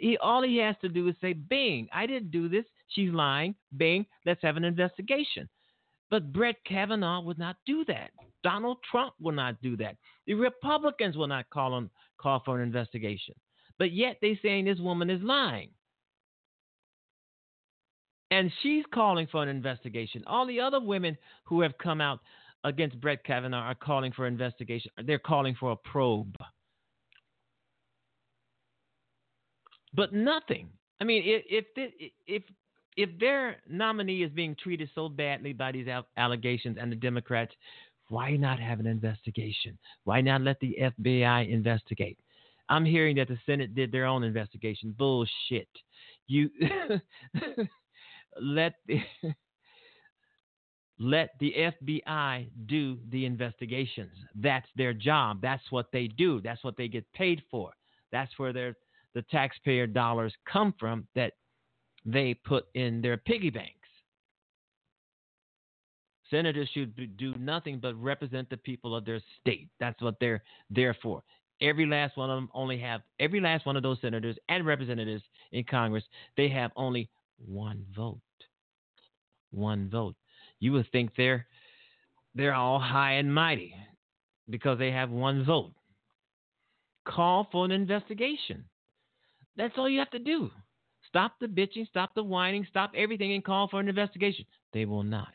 He 0.00 0.16
all 0.16 0.42
he 0.42 0.56
has 0.56 0.76
to 0.80 0.88
do 0.88 1.08
is 1.08 1.14
say, 1.20 1.34
"Bing, 1.34 1.88
I 1.92 2.06
didn't 2.06 2.30
do 2.30 2.48
this. 2.48 2.64
She's 2.88 3.12
lying. 3.12 3.54
Bing, 3.76 4.06
let's 4.24 4.42
have 4.42 4.56
an 4.56 4.64
investigation." 4.64 5.48
But 6.10 6.32
Brett 6.32 6.56
Kavanaugh 6.64 7.20
would 7.20 7.38
not 7.38 7.56
do 7.66 7.84
that. 7.84 8.10
Donald 8.42 8.78
Trump 8.90 9.12
will 9.20 9.32
not 9.32 9.60
do 9.60 9.76
that. 9.76 9.96
The 10.26 10.34
Republicans 10.34 11.16
will 11.16 11.28
not 11.28 11.50
call 11.50 11.76
him 11.76 11.90
call 12.18 12.40
for 12.44 12.56
an 12.58 12.66
investigation. 12.66 13.34
But 13.78 13.92
yet 13.92 14.16
they're 14.20 14.38
saying 14.42 14.64
this 14.64 14.78
woman 14.78 15.10
is 15.10 15.22
lying. 15.22 15.70
And 18.30 18.50
she's 18.62 18.84
calling 18.94 19.26
for 19.26 19.42
an 19.42 19.48
investigation. 19.48 20.24
All 20.26 20.46
the 20.46 20.60
other 20.60 20.80
women 20.80 21.16
who 21.44 21.60
have 21.60 21.76
come 21.78 22.00
out 22.00 22.20
against 22.64 23.00
Brett 23.00 23.24
Kavanaugh 23.24 23.58
are 23.58 23.74
calling 23.74 24.12
for 24.12 24.26
investigation. 24.26 24.92
They're 25.04 25.18
calling 25.18 25.54
for 25.58 25.72
a 25.72 25.76
probe. 25.76 26.36
But 29.94 30.12
nothing. 30.12 30.68
I 31.00 31.04
mean, 31.04 31.22
if 31.24 31.64
if 31.76 31.92
if 32.26 32.42
if 32.96 33.10
their 33.18 33.56
nominee 33.68 34.22
is 34.22 34.30
being 34.32 34.56
treated 34.56 34.90
so 34.94 35.08
badly 35.08 35.52
by 35.52 35.72
these 35.72 35.88
allegations 36.16 36.76
and 36.80 36.92
the 36.92 36.96
Democrats, 36.96 37.52
why 38.08 38.36
not 38.36 38.58
have 38.60 38.80
an 38.80 38.86
investigation? 38.86 39.78
Why 40.04 40.20
not 40.20 40.42
let 40.42 40.60
the 40.60 40.76
FBI 40.80 41.48
investigate? 41.48 42.18
I'm 42.68 42.84
hearing 42.84 43.16
that 43.16 43.28
the 43.28 43.38
Senate 43.46 43.74
did 43.74 43.90
their 43.90 44.06
own 44.06 44.22
investigation. 44.22 44.94
Bullshit. 44.96 45.68
You 46.26 46.50
let 48.40 48.74
the 48.86 49.00
let 51.00 51.30
the 51.40 51.54
FBI 51.56 52.48
do 52.66 52.98
the 53.08 53.24
investigations. 53.24 54.12
That's 54.34 54.68
their 54.76 54.92
job. 54.92 55.40
That's 55.40 55.64
what 55.70 55.86
they 55.92 56.08
do. 56.08 56.40
That's 56.40 56.62
what 56.62 56.76
they 56.76 56.88
get 56.88 57.10
paid 57.12 57.42
for. 57.50 57.72
That's 58.12 58.38
where 58.38 58.52
their 58.52 58.76
the 59.14 59.22
taxpayer 59.22 59.86
dollars 59.86 60.32
come 60.50 60.74
from 60.78 61.06
that 61.14 61.32
they 62.04 62.34
put 62.34 62.66
in 62.74 63.02
their 63.02 63.16
piggy 63.16 63.50
banks. 63.50 63.74
Senators 66.30 66.68
should 66.72 67.16
do 67.16 67.34
nothing 67.38 67.80
but 67.80 68.00
represent 68.00 68.48
the 68.50 68.56
people 68.56 68.94
of 68.94 69.04
their 69.04 69.20
state. 69.40 69.68
That's 69.80 70.00
what 70.00 70.14
they're 70.20 70.42
there 70.70 70.96
for. 71.02 71.22
Every 71.60 71.86
last 71.86 72.16
one 72.16 72.30
of 72.30 72.36
them 72.36 72.48
only 72.54 72.78
have 72.78 73.02
every 73.18 73.40
last 73.40 73.66
one 73.66 73.76
of 73.76 73.82
those 73.82 74.00
senators 74.00 74.36
and 74.48 74.64
representatives 74.64 75.22
in 75.52 75.64
Congress. 75.64 76.04
They 76.36 76.48
have 76.48 76.70
only 76.76 77.10
one 77.44 77.84
vote. 77.94 78.20
One 79.50 79.90
vote. 79.90 80.14
You 80.60 80.72
would 80.72 80.90
think 80.92 81.10
they're 81.16 81.46
they're 82.34 82.54
all 82.54 82.78
high 82.78 83.14
and 83.14 83.34
mighty 83.34 83.74
because 84.48 84.78
they 84.78 84.92
have 84.92 85.10
one 85.10 85.44
vote. 85.44 85.72
Call 87.06 87.48
for 87.50 87.64
an 87.64 87.72
investigation. 87.72 88.64
That's 89.60 89.76
all 89.76 89.90
you 89.90 89.98
have 89.98 90.10
to 90.12 90.18
do. 90.18 90.50
Stop 91.06 91.34
the 91.38 91.46
bitching, 91.46 91.86
stop 91.86 92.14
the 92.14 92.22
whining, 92.22 92.66
stop 92.70 92.92
everything, 92.96 93.34
and 93.34 93.44
call 93.44 93.68
for 93.68 93.78
an 93.78 93.88
investigation. 93.88 94.46
They 94.72 94.86
will 94.86 95.02
not. 95.02 95.28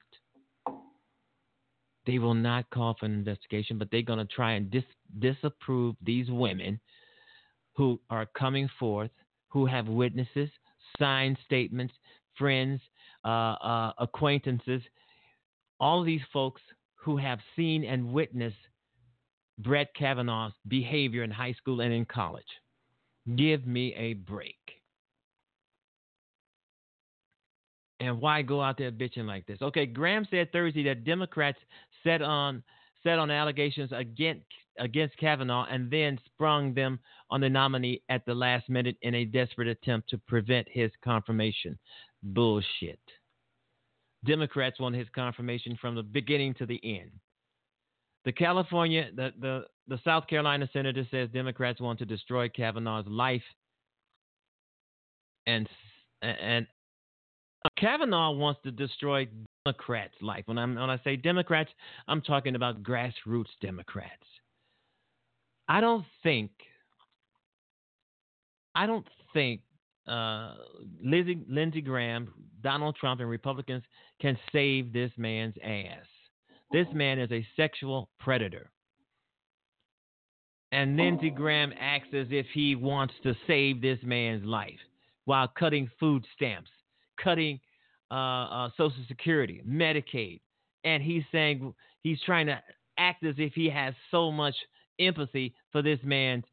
They 2.07 2.17
will 2.17 2.33
not 2.33 2.67
call 2.71 2.95
for 2.99 3.05
an 3.05 3.13
investigation, 3.13 3.77
but 3.77 3.89
they're 3.91 4.01
going 4.01 4.25
to 4.25 4.33
try 4.33 4.53
and 4.53 4.71
dis- 4.71 4.83
disapprove 5.19 5.95
these 6.01 6.31
women 6.31 6.79
who 7.75 7.99
are 8.09 8.25
coming 8.25 8.67
forth, 8.79 9.11
who 9.49 9.67
have 9.67 9.87
witnesses, 9.87 10.49
signed 10.97 11.37
statements, 11.45 11.93
friends, 12.35 12.81
uh, 13.25 13.27
uh, 13.27 13.93
acquaintances, 13.99 14.81
all 15.79 16.03
these 16.03 16.21
folks 16.33 16.61
who 16.95 17.15
have 17.15 17.39
seen 17.55 17.83
and 17.83 18.11
witnessed 18.11 18.55
Brett 19.59 19.93
Kavanaugh's 19.93 20.53
behavior 20.67 21.21
in 21.21 21.29
high 21.29 21.53
school 21.53 21.81
and 21.81 21.93
in 21.93 22.05
college. 22.05 22.43
Give 23.35 23.65
me 23.65 23.93
a 23.95 24.13
break. 24.13 24.55
And 27.99 28.21
why 28.21 28.41
go 28.41 28.61
out 28.61 28.77
there 28.77 28.91
bitching 28.91 29.25
like 29.25 29.47
this? 29.47 29.57
Okay, 29.61 29.85
Graham 29.85 30.27
said 30.29 30.51
Thursday 30.51 30.83
that 30.83 31.05
Democrats 31.05 31.57
set 32.03 32.21
on 32.21 32.61
set 33.03 33.19
on 33.19 33.31
allegations 33.31 33.91
against 33.93 34.45
against 34.79 35.17
Kavanaugh 35.17 35.65
and 35.71 35.89
then 35.89 36.19
sprung 36.25 36.73
them 36.73 36.99
on 37.29 37.39
the 37.41 37.49
nominee 37.49 38.01
at 38.09 38.25
the 38.25 38.35
last 38.35 38.69
minute 38.69 38.97
in 39.01 39.15
a 39.15 39.25
desperate 39.25 39.67
attempt 39.67 40.09
to 40.09 40.17
prevent 40.27 40.67
his 40.69 40.91
confirmation. 41.03 41.79
Bullshit. 42.21 42.99
Democrats 44.25 44.79
want 44.79 44.95
his 44.95 45.07
confirmation 45.15 45.77
from 45.79 45.95
the 45.95 46.03
beginning 46.03 46.53
to 46.55 46.65
the 46.65 46.79
end. 46.83 47.11
The 48.25 48.31
California, 48.31 49.09
the, 49.15 49.31
the, 49.39 49.65
the 49.87 49.99
South 50.03 50.27
Carolina 50.27 50.69
senator 50.73 51.05
says 51.11 51.29
Democrats 51.29 51.79
want 51.79 51.99
to 51.99 52.05
destroy 52.05 52.49
Kavanaugh's 52.49 53.07
life 53.07 53.43
and 55.47 55.67
and 56.21 56.67
Kavanaugh 57.77 58.31
wants 58.31 58.61
to 58.63 58.71
destroy 58.71 59.27
Democrats' 59.65 60.13
life. 60.21 60.43
When, 60.45 60.57
I'm, 60.57 60.75
when 60.75 60.89
I 60.89 60.99
say 61.03 61.15
Democrats, 61.15 61.71
I'm 62.07 62.21
talking 62.21 62.55
about 62.55 62.83
grassroots 62.83 63.45
Democrats. 63.61 64.11
I 65.67 65.81
don't 65.81 66.05
think, 66.21 66.51
I 68.75 68.85
don't 68.85 69.07
think 69.33 69.61
uh, 70.07 70.53
Lizzie, 71.03 71.43
Lindsey 71.49 71.81
Graham, 71.81 72.31
Donald 72.61 72.95
Trump, 72.95 73.19
and 73.19 73.29
Republicans 73.29 73.83
can 74.21 74.37
save 74.51 74.93
this 74.93 75.11
man's 75.17 75.55
ass. 75.63 76.05
This 76.71 76.87
man 76.93 77.19
is 77.19 77.31
a 77.31 77.45
sexual 77.55 78.09
predator. 78.19 78.69
And 80.75 80.97
Lindsey 80.97 81.29
Graham 81.29 81.73
acts 81.79 82.09
as 82.13 82.27
if 82.31 82.45
he 82.53 82.75
wants 82.75 83.13
to 83.23 83.33
save 83.47 83.81
this 83.81 83.99
man's 84.03 84.43
life 84.43 84.79
while 85.23 85.47
cutting 85.47 85.89
food 85.99 86.25
stamps 86.35 86.69
cutting 87.23 87.59
uh, 88.11 88.13
uh, 88.13 88.69
Social 88.77 89.03
Security, 89.07 89.61
Medicaid, 89.67 90.41
and 90.83 91.01
he's 91.01 91.23
saying 91.31 91.73
he's 92.01 92.19
trying 92.25 92.47
to 92.47 92.61
act 92.97 93.23
as 93.23 93.35
if 93.37 93.53
he 93.53 93.69
has 93.69 93.93
so 94.11 94.31
much 94.31 94.55
empathy 94.99 95.53
for 95.71 95.81
this 95.81 95.99
man's 96.03 96.43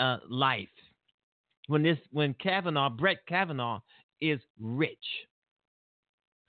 uh, 0.00 0.18
life. 0.28 0.68
When 1.68 1.84
this, 1.84 1.98
when 2.10 2.34
Kavanaugh, 2.34 2.90
Brett 2.90 3.18
Kavanaugh, 3.28 3.80
is 4.20 4.40
rich. 4.60 4.96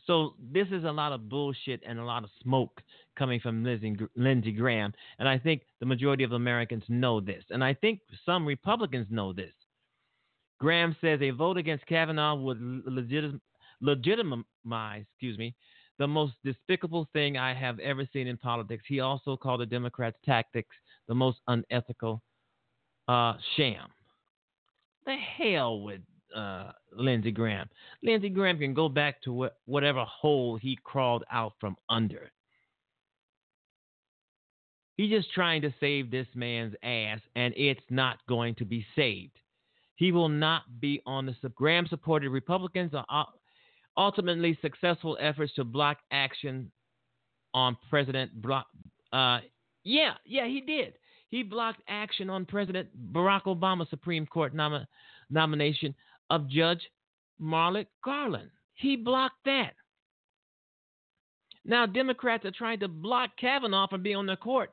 So 0.10 0.34
this 0.51 0.66
is 0.72 0.86
a 0.86 0.91
lot 0.91 1.12
of 1.12 1.30
bullshit 1.30 1.84
and 1.86 1.99
a 1.99 2.03
lot 2.03 2.24
of 2.24 2.32
smoke 2.41 2.82
coming 3.16 3.39
from 3.39 3.64
Lindsey 4.16 4.51
Graham, 4.51 4.91
and 5.20 5.30
I 5.30 5.38
think 5.38 5.62
the 5.80 5.86
majority 5.86 6.24
of 6.24 6.32
Americans 6.32 6.84
know 6.89 7.22
this, 7.22 7.43
and 7.51 7.64
I 7.64 7.76
think 7.76 7.99
some 8.26 8.43
Republicans 8.43 9.05
know 9.12 9.34
this. 9.34 9.53
Graham 10.60 10.95
says 10.99 11.20
a 11.22 11.30
vote 11.30 11.57
against 11.57 11.86
Kavanaugh 11.86 12.34
would 12.34 12.57
legit- 12.88 13.39
legitimize, 13.82 15.05
excuse 15.12 15.38
me, 15.38 15.53
the 15.99 16.07
most 16.07 16.34
despicable 16.43 17.07
thing 17.14 17.38
I 17.38 17.53
have 17.53 17.78
ever 17.78 18.03
seen 18.12 18.26
in 18.26 18.36
politics. 18.36 18.86
He 18.88 19.01
also 19.01 19.38
called 19.38 19.62
the 19.62 19.68
Democrats' 19.68 20.18
tactics 20.26 20.76
the 21.07 21.14
most 21.14 21.38
unethical 21.47 22.24
uh, 23.07 23.36
sham. 23.55 23.89
The 25.05 25.18
hell 25.38 25.82
with 25.82 26.01
uh, 26.36 26.71
Lindsey 26.93 27.32
Graham. 27.32 27.69
Lindsey 28.03 28.30
Graham 28.30 28.59
can 28.59 28.73
go 28.73 28.89
back 28.89 29.21
to 29.23 29.45
wh- 29.45 29.69
whatever 29.69 30.03
hole 30.05 30.57
he 30.57 30.77
crawled 30.84 31.23
out 31.32 31.53
from 31.59 31.75
under. 31.89 32.32
He's 34.97 35.09
just 35.09 35.32
trying 35.34 35.61
to 35.61 35.73
save 35.80 36.11
this 36.11 36.27
man's 36.36 36.75
ass, 36.84 37.19
and 37.36 37.53
it's 37.55 37.80
not 37.89 38.17
going 38.27 38.55
to 38.55 38.65
be 38.65 38.86
saved. 38.95 39.39
He 39.95 40.11
will 40.11 40.30
not 40.30 40.63
be 40.80 41.01
on 41.05 41.25
the 41.25 41.49
Graham 41.49 41.88
supported 41.88 42.30
Republicans 42.30 42.91
are 42.93 43.27
ultimately 43.97 44.57
successful 44.61 45.17
efforts 45.21 45.53
to 45.55 45.63
block 45.63 45.97
action 46.11 46.71
on 47.53 47.77
President 47.89 48.32
uh, 49.11 49.39
yeah, 49.84 50.13
yeah, 50.25 50.47
he 50.47 50.61
did. 50.61 50.93
He 51.30 51.43
blocked 51.43 51.82
action 51.88 52.30
on 52.30 52.45
President 52.45 52.89
Barack 53.13 53.43
Obama's 53.43 53.89
Supreme 53.89 54.25
Court 54.25 54.53
nom- 54.53 54.86
nomination 55.30 55.93
of 56.30 56.49
Judge 56.49 56.82
Merrick 57.39 57.88
Garland. 58.03 58.49
He 58.73 58.95
blocked 58.95 59.43
that. 59.45 59.73
Now, 61.65 61.86
Democrats 61.86 62.45
are 62.45 62.51
trying 62.51 62.80
to 62.80 62.88
block 62.88 63.32
Kavanaugh 63.39 63.88
from 63.88 64.01
being 64.01 64.15
on 64.15 64.25
the 64.25 64.36
court 64.36 64.71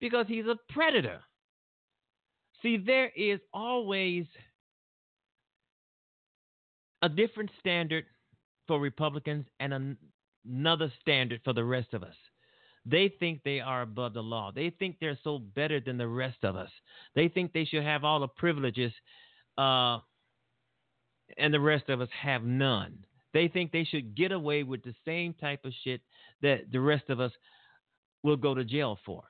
because 0.00 0.26
he's 0.28 0.46
a 0.46 0.56
predator. 0.72 1.20
See, 2.62 2.76
there 2.76 3.10
is 3.16 3.40
always 3.52 4.26
a 7.02 7.08
different 7.08 7.50
standard 7.58 8.04
for 8.66 8.78
Republicans 8.78 9.46
and 9.58 9.72
an- 9.72 9.98
another 10.46 10.92
standard 11.00 11.40
for 11.44 11.52
the 11.52 11.64
rest 11.64 11.94
of 11.94 12.02
us. 12.02 12.14
They 12.86 13.12
think 13.18 13.42
they 13.42 13.60
are 13.60 13.82
above 13.82 14.14
the 14.14 14.22
law. 14.22 14.52
They 14.54 14.70
think 14.70 14.96
they're 15.00 15.18
so 15.22 15.38
better 15.38 15.80
than 15.80 15.98
the 15.98 16.08
rest 16.08 16.44
of 16.44 16.56
us. 16.56 16.70
They 17.14 17.28
think 17.28 17.52
they 17.52 17.64
should 17.64 17.82
have 17.82 18.04
all 18.04 18.20
the 18.20 18.28
privileges, 18.28 18.92
uh, 19.58 19.98
and 21.38 21.52
the 21.52 21.60
rest 21.60 21.88
of 21.88 22.00
us 22.00 22.08
have 22.22 22.42
none. 22.44 23.04
They 23.32 23.48
think 23.48 23.70
they 23.70 23.84
should 23.84 24.16
get 24.16 24.32
away 24.32 24.62
with 24.62 24.82
the 24.82 24.94
same 25.04 25.34
type 25.34 25.64
of 25.64 25.72
shit 25.84 26.00
that 26.42 26.72
the 26.72 26.80
rest 26.80 27.04
of 27.08 27.20
us 27.20 27.32
will 28.22 28.36
go 28.36 28.54
to 28.54 28.64
jail 28.64 28.98
for. 29.06 29.22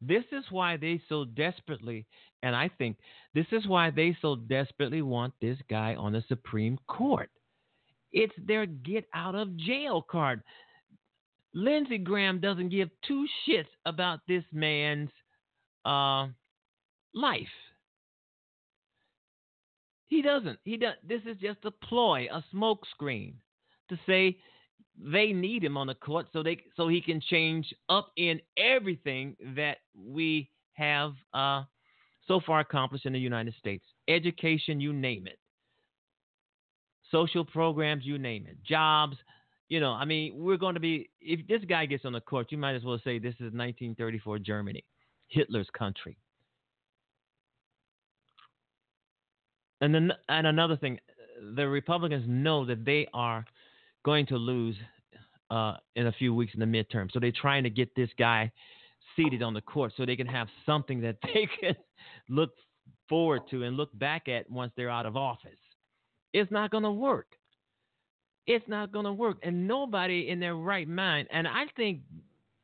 This 0.00 0.24
is 0.32 0.44
why 0.50 0.76
they 0.76 1.00
so 1.08 1.24
desperately, 1.24 2.06
and 2.42 2.54
I 2.54 2.68
think 2.68 2.98
this 3.32 3.46
is 3.52 3.66
why 3.66 3.90
they 3.90 4.16
so 4.20 4.36
desperately 4.36 5.02
want 5.02 5.32
this 5.40 5.58
guy 5.70 5.94
on 5.94 6.12
the 6.12 6.22
Supreme 6.28 6.78
Court. 6.86 7.30
It's 8.12 8.34
their 8.46 8.66
get 8.66 9.06
out 9.14 9.34
of 9.34 9.56
jail 9.56 10.02
card. 10.02 10.42
Lindsey 11.54 11.98
Graham 11.98 12.40
doesn't 12.40 12.68
give 12.68 12.90
two 13.06 13.26
shits 13.46 13.68
about 13.86 14.20
this 14.28 14.44
man's 14.52 15.10
uh, 15.84 16.26
life. 17.14 17.46
He 20.14 20.22
doesn't. 20.22 20.60
He 20.62 20.76
does. 20.76 20.94
This 21.02 21.22
is 21.26 21.36
just 21.38 21.58
a 21.64 21.72
ploy, 21.72 22.28
a 22.32 22.40
smokescreen, 22.54 23.34
to 23.88 23.98
say 24.06 24.38
they 24.96 25.32
need 25.32 25.64
him 25.64 25.76
on 25.76 25.88
the 25.88 25.96
court 25.96 26.26
so 26.32 26.40
they 26.40 26.58
so 26.76 26.86
he 26.86 27.00
can 27.00 27.20
change 27.20 27.74
up 27.88 28.12
in 28.16 28.40
everything 28.56 29.34
that 29.56 29.78
we 29.92 30.48
have 30.74 31.14
uh, 31.32 31.64
so 32.28 32.40
far 32.46 32.60
accomplished 32.60 33.06
in 33.06 33.12
the 33.12 33.18
United 33.18 33.54
States. 33.58 33.84
Education, 34.06 34.80
you 34.80 34.92
name 34.92 35.26
it. 35.26 35.40
Social 37.10 37.44
programs, 37.44 38.06
you 38.06 38.16
name 38.16 38.46
it. 38.48 38.56
Jobs, 38.62 39.16
you 39.68 39.80
know. 39.80 39.90
I 39.90 40.04
mean, 40.04 40.34
we're 40.36 40.58
going 40.58 40.74
to 40.74 40.80
be. 40.80 41.10
If 41.20 41.44
this 41.48 41.64
guy 41.68 41.86
gets 41.86 42.04
on 42.04 42.12
the 42.12 42.20
court, 42.20 42.52
you 42.52 42.58
might 42.58 42.76
as 42.76 42.84
well 42.84 43.00
say 43.02 43.18
this 43.18 43.34
is 43.34 43.50
1934 43.52 44.38
Germany, 44.38 44.84
Hitler's 45.26 45.70
country. 45.76 46.16
And 49.80 49.94
then, 49.94 50.12
and 50.28 50.46
another 50.46 50.76
thing, 50.76 50.98
the 51.56 51.68
Republicans 51.68 52.24
know 52.26 52.64
that 52.66 52.84
they 52.84 53.06
are 53.12 53.44
going 54.04 54.26
to 54.26 54.36
lose 54.36 54.76
uh, 55.50 55.74
in 55.96 56.06
a 56.06 56.12
few 56.12 56.34
weeks 56.34 56.54
in 56.54 56.60
the 56.60 56.66
midterm. 56.66 57.10
So 57.12 57.20
they're 57.20 57.32
trying 57.32 57.64
to 57.64 57.70
get 57.70 57.94
this 57.94 58.10
guy 58.18 58.50
seated 59.16 59.42
on 59.42 59.54
the 59.54 59.60
court 59.60 59.92
so 59.96 60.04
they 60.04 60.16
can 60.16 60.26
have 60.26 60.48
something 60.66 61.00
that 61.02 61.16
they 61.34 61.48
can 61.60 61.76
look 62.28 62.50
forward 63.08 63.42
to 63.50 63.64
and 63.64 63.76
look 63.76 63.96
back 63.98 64.28
at 64.28 64.50
once 64.50 64.72
they're 64.76 64.90
out 64.90 65.06
of 65.06 65.16
office. 65.16 65.50
It's 66.32 66.50
not 66.50 66.70
going 66.70 66.84
to 66.84 66.90
work. 66.90 67.26
It's 68.46 68.66
not 68.68 68.92
going 68.92 69.06
to 69.06 69.12
work, 69.12 69.38
and 69.42 69.66
nobody 69.66 70.28
in 70.28 70.38
their 70.38 70.54
right 70.54 70.86
mind. 70.86 71.28
And 71.32 71.48
I 71.48 71.64
think, 71.76 72.00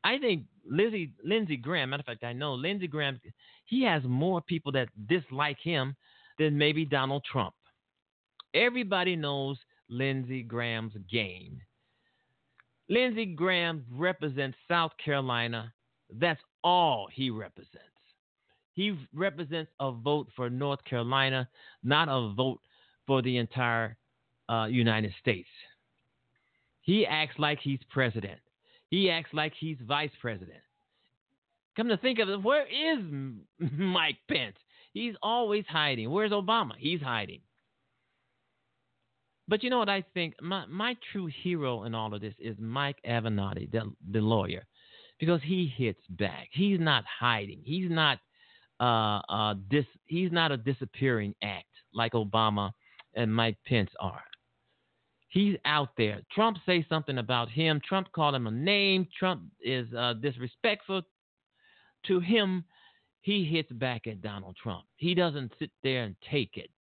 I 0.05 0.19
think 0.19 0.43
Lizzie, 0.69 1.13
Lindsey 1.25 1.57
Graham. 1.57 1.91
Matter 1.91 2.03
of 2.03 2.07
fact, 2.07 2.23
I 2.23 2.35
know 2.35 2.53
Lindsey 2.53 2.87
Graham. 2.87 3.19
He 3.65 3.83
has 3.85 4.03
more 4.05 4.43
people 4.43 4.73
that 4.73 4.89
dislike 5.07 5.57
him 5.63 5.97
than 6.41 6.57
maybe 6.57 6.87
Donald 6.87 7.23
Trump. 7.31 7.55
Everybody 8.55 9.15
knows 9.15 9.59
Lindsey 9.91 10.43
Graham's 10.43 10.95
game. 11.13 11.61
Lindsey 12.89 13.27
Graham 13.27 13.85
represents 13.93 14.57
South 14.67 14.93
Carolina. 15.05 15.73
That's 16.19 16.41
all 16.65 17.09
he 17.13 17.29
represents. 17.29 17.85
He 18.73 18.99
represents 19.15 19.71
a 19.81 19.93
vote 19.93 20.29
for 20.35 20.49
North 20.49 20.83
Carolina, 20.85 21.47
not 21.85 22.09
a 22.09 22.33
vote 22.35 22.61
for 23.07 23.21
the 23.21 23.37
entire 23.37 23.97
uh, 24.49 24.65
United 24.65 25.13
States. 25.21 25.49
He 26.81 27.05
acts 27.07 27.39
like 27.39 27.59
he's 27.61 27.81
president. 27.91 28.41
He 28.89 29.11
acts 29.11 29.31
like 29.35 29.53
he's 29.61 29.77
vice 29.87 30.11
president. 30.23 30.63
Come 31.77 31.89
to 31.89 31.99
think 31.99 32.19
of 32.19 32.31
it, 32.31 32.43
where 32.43 32.67
is 32.67 32.99
Mike 33.79 34.19
Pence? 34.27 34.57
He's 34.93 35.15
always 35.23 35.65
hiding. 35.69 36.11
Where's 36.11 36.33
Obama? 36.33 36.73
He's 36.79 37.01
hiding. 37.01 37.41
But 39.49 39.65
you 39.65 39.71
know 39.71 39.79
what 39.79 39.89
I 39.89 40.05
think? 40.15 40.35
My 40.41 40.65
my 40.67 40.97
true 41.13 41.29
hero 41.43 41.83
in 41.85 41.95
all 41.95 42.15
of 42.15 42.21
this 42.21 42.35
is 42.39 42.57
Mike 42.61 42.99
Avenatti, 43.07 43.71
the, 43.71 43.93
the 44.13 44.21
lawyer, 44.21 44.65
because 45.19 45.41
he 45.43 45.73
hits 45.77 46.01
back. 46.09 46.49
He's 46.53 46.79
not 46.79 47.05
hiding. 47.21 47.61
He's 47.65 47.91
not 47.91 48.19
uh, 48.81 49.21
uh, 49.29 49.55
dis, 49.69 49.85
He's 50.07 50.31
not 50.31 50.53
a 50.53 50.57
disappearing 50.57 51.35
act 51.43 51.67
like 51.93 52.13
Obama 52.13 52.71
and 53.15 53.35
Mike 53.35 53.59
Pence 53.67 53.91
are. 53.99 54.23
He's 55.29 55.57
out 55.65 55.91
there. 55.97 56.23
Trump 56.33 56.59
say 56.67 56.85
something 56.89 57.19
about 57.19 57.49
him. 57.49 57.81
Trump 57.85 58.11
called 58.13 58.35
him 58.35 58.47
a 58.47 58.51
name. 58.51 59.07
Trump 59.17 59.43
is 59.61 59.87
uh, 59.97 60.15
disrespectful 60.15 61.03
to 62.07 62.21
him. 62.21 62.65
He 63.23 63.45
hits 63.45 63.71
back 63.73 64.07
at 64.07 64.23
Donald 64.23 64.57
Trump. 64.63 64.85
He 64.97 65.15
doesn't 65.15 65.53
sit 65.59 65.71
there 65.83 66.05
and 66.05 66.17
take 66.31 66.57
it 66.57 66.71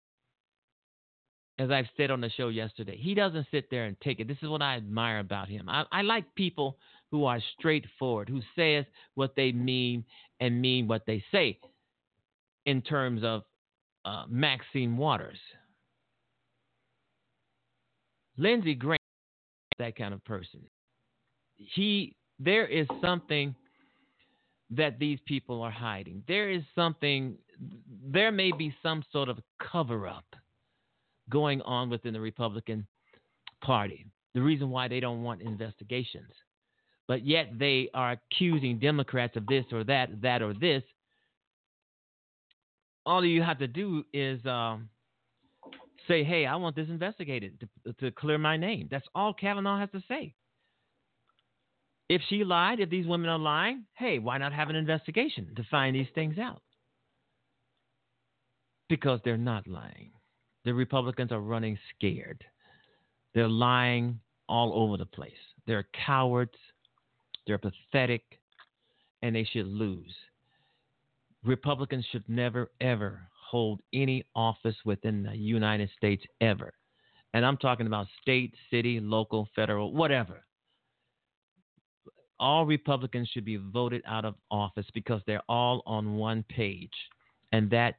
as 1.60 1.70
I've 1.70 1.88
said 1.98 2.10
on 2.10 2.22
the 2.22 2.30
show 2.30 2.48
yesterday, 2.48 2.96
he 2.96 3.12
doesn't 3.12 3.46
sit 3.50 3.70
there 3.70 3.84
and 3.84 3.94
take 4.00 4.18
it. 4.18 4.26
This 4.26 4.38
is 4.40 4.48
what 4.48 4.62
I 4.62 4.76
admire 4.76 5.18
about 5.18 5.46
him. 5.46 5.68
I, 5.68 5.84
I 5.92 6.00
like 6.00 6.24
people 6.34 6.78
who 7.10 7.26
are 7.26 7.38
straightforward, 7.58 8.30
who 8.30 8.40
says 8.56 8.86
what 9.14 9.34
they 9.36 9.52
mean 9.52 10.02
and 10.40 10.62
mean 10.62 10.88
what 10.88 11.02
they 11.06 11.22
say. 11.30 11.58
In 12.64 12.80
terms 12.80 13.22
of 13.24 13.42
uh, 14.06 14.24
Maxine 14.28 14.96
Waters, 14.96 15.38
Lindsey 18.38 18.74
Graham, 18.74 18.96
that 19.78 19.96
kind 19.96 20.14
of 20.14 20.24
person. 20.24 20.60
He, 21.56 22.14
there 22.38 22.66
is 22.66 22.86
something 23.02 23.54
that 24.70 24.98
these 24.98 25.18
people 25.26 25.62
are 25.62 25.70
hiding. 25.70 26.22
There 26.28 26.50
is 26.50 26.62
something. 26.74 27.36
There 28.06 28.32
may 28.32 28.52
be 28.52 28.74
some 28.82 29.02
sort 29.12 29.28
of 29.28 29.38
cover 29.60 30.08
up 30.08 30.24
going 31.28 31.60
on 31.62 31.90
within 31.90 32.12
the 32.12 32.20
Republican 32.20 32.86
Party. 33.62 34.06
The 34.34 34.42
reason 34.42 34.70
why 34.70 34.88
they 34.88 35.00
don't 35.00 35.22
want 35.22 35.42
investigations. 35.42 36.30
But 37.08 37.26
yet 37.26 37.58
they 37.58 37.90
are 37.92 38.12
accusing 38.12 38.78
Democrats 38.78 39.36
of 39.36 39.46
this 39.46 39.64
or 39.72 39.82
that, 39.84 40.22
that 40.22 40.42
or 40.42 40.54
this. 40.54 40.82
All 43.04 43.24
you 43.24 43.42
have 43.42 43.58
to 43.58 43.66
do 43.66 44.04
is 44.12 44.44
um, 44.46 44.88
say, 46.06 46.22
hey, 46.22 46.46
I 46.46 46.54
want 46.56 46.76
this 46.76 46.88
investigated 46.88 47.68
to, 47.84 47.92
to 47.94 48.10
clear 48.12 48.38
my 48.38 48.56
name. 48.56 48.86
That's 48.90 49.06
all 49.14 49.34
Kavanaugh 49.34 49.80
has 49.80 49.90
to 49.90 50.02
say. 50.06 50.34
If 52.10 52.22
she 52.28 52.44
lied, 52.44 52.80
if 52.80 52.90
these 52.90 53.06
women 53.06 53.30
are 53.30 53.38
lying, 53.38 53.84
hey, 53.94 54.18
why 54.18 54.36
not 54.36 54.52
have 54.52 54.68
an 54.68 54.76
investigation 54.76 55.54
to 55.54 55.64
find 55.70 55.94
these 55.94 56.08
things 56.14 56.38
out? 56.38 56.60
Because 58.88 59.20
they're 59.24 59.36
not 59.38 59.68
lying 59.68 60.10
the 60.64 60.74
Republicans 60.74 61.32
are 61.32 61.40
running 61.40 61.78
scared. 61.94 62.44
They're 63.34 63.48
lying 63.48 64.20
all 64.48 64.72
over 64.74 64.96
the 64.96 65.06
place. 65.06 65.32
They're 65.66 65.86
cowards. 66.06 66.56
They're 67.46 67.58
pathetic, 67.58 68.22
and 69.22 69.34
they 69.34 69.44
should 69.44 69.66
lose. 69.66 70.14
Republicans 71.44 72.04
should 72.12 72.28
never, 72.28 72.70
ever 72.80 73.20
hold 73.50 73.80
any 73.92 74.24
office 74.36 74.76
within 74.84 75.22
the 75.22 75.36
United 75.36 75.88
States 75.96 76.22
ever. 76.40 76.72
And 77.32 77.46
I'm 77.46 77.56
talking 77.56 77.86
about 77.86 78.06
state, 78.20 78.54
city, 78.70 79.00
local, 79.00 79.48
federal, 79.56 79.94
whatever. 79.94 80.44
All 82.40 82.64
Republicans 82.64 83.28
should 83.28 83.44
be 83.44 83.58
voted 83.58 84.02
out 84.06 84.24
of 84.24 84.34
office 84.50 84.86
because 84.94 85.20
they're 85.26 85.42
all 85.48 85.82
on 85.86 86.16
one 86.16 86.42
page, 86.48 86.90
and 87.52 87.70
that 87.70 87.96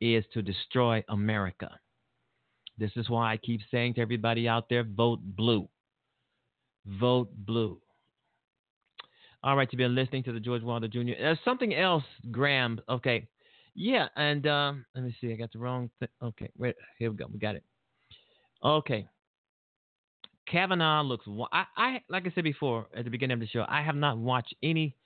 is 0.00 0.24
to 0.34 0.42
destroy 0.42 1.02
America. 1.08 1.70
This 2.78 2.92
is 2.96 3.08
why 3.08 3.32
I 3.32 3.38
keep 3.38 3.60
saying 3.70 3.94
to 3.94 4.02
everybody 4.02 4.46
out 4.46 4.68
there 4.68 4.84
vote 4.84 5.20
blue. 5.22 5.68
Vote 6.86 7.30
blue. 7.34 7.80
All 9.42 9.56
right, 9.56 9.68
you've 9.72 9.78
been 9.78 9.94
listening 9.94 10.22
to 10.24 10.32
the 10.32 10.40
George 10.40 10.62
Wilder 10.62 10.88
Jr. 10.88 11.12
There's 11.18 11.38
something 11.44 11.74
else, 11.74 12.04
Graham. 12.30 12.80
Okay. 12.88 13.26
Yeah, 13.74 14.08
and 14.16 14.46
um, 14.46 14.84
let 14.94 15.04
me 15.04 15.16
see. 15.20 15.32
I 15.32 15.36
got 15.36 15.52
the 15.52 15.58
wrong 15.58 15.90
thing. 15.98 16.08
Okay, 16.22 16.50
wait, 16.58 16.74
here 16.98 17.10
we 17.10 17.16
go. 17.16 17.26
We 17.32 17.38
got 17.38 17.54
it. 17.54 17.64
Okay. 18.62 19.06
Kavanaugh 20.50 21.02
looks. 21.02 21.26
I, 21.52 21.64
I 21.76 22.00
like 22.08 22.26
I 22.26 22.32
said 22.34 22.44
before 22.44 22.86
at 22.94 23.04
the 23.04 23.10
beginning 23.10 23.34
of 23.34 23.40
the 23.40 23.46
show. 23.46 23.64
I 23.68 23.82
have 23.82 23.96
not 23.96 24.18
watched 24.18 24.54
any 24.62 24.96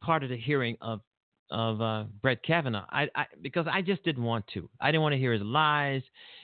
part 0.00 0.22
of 0.22 0.30
the 0.30 0.36
hearing 0.36 0.76
of 0.80 1.00
of 1.50 1.80
uh, 1.80 2.04
Brett 2.22 2.42
Kavanaugh. 2.42 2.86
I, 2.90 3.08
I, 3.14 3.26
because 3.42 3.66
I 3.70 3.82
just 3.82 4.02
didn't 4.04 4.24
want 4.24 4.46
to. 4.54 4.68
I 4.80 4.90
didn't 4.90 5.02
want 5.02 5.12
to 5.12 5.18
hear 5.18 5.32
his 5.32 5.42
lies. 5.42 6.02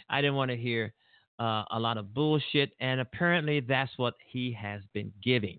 I 0.09 0.21
didn't 0.21 0.37
want 0.37 0.51
to 0.51 0.57
hear 0.57 0.93
uh, 1.41 1.65
a 1.71 1.79
lot 1.79 1.99
of 1.99 2.15
bullshit. 2.15 2.73
And 2.81 3.01
apparently, 3.01 3.61
that's 3.61 3.93
what 3.97 4.15
he 4.31 4.53
has 4.53 4.83
been 4.93 5.13
giving. 5.23 5.59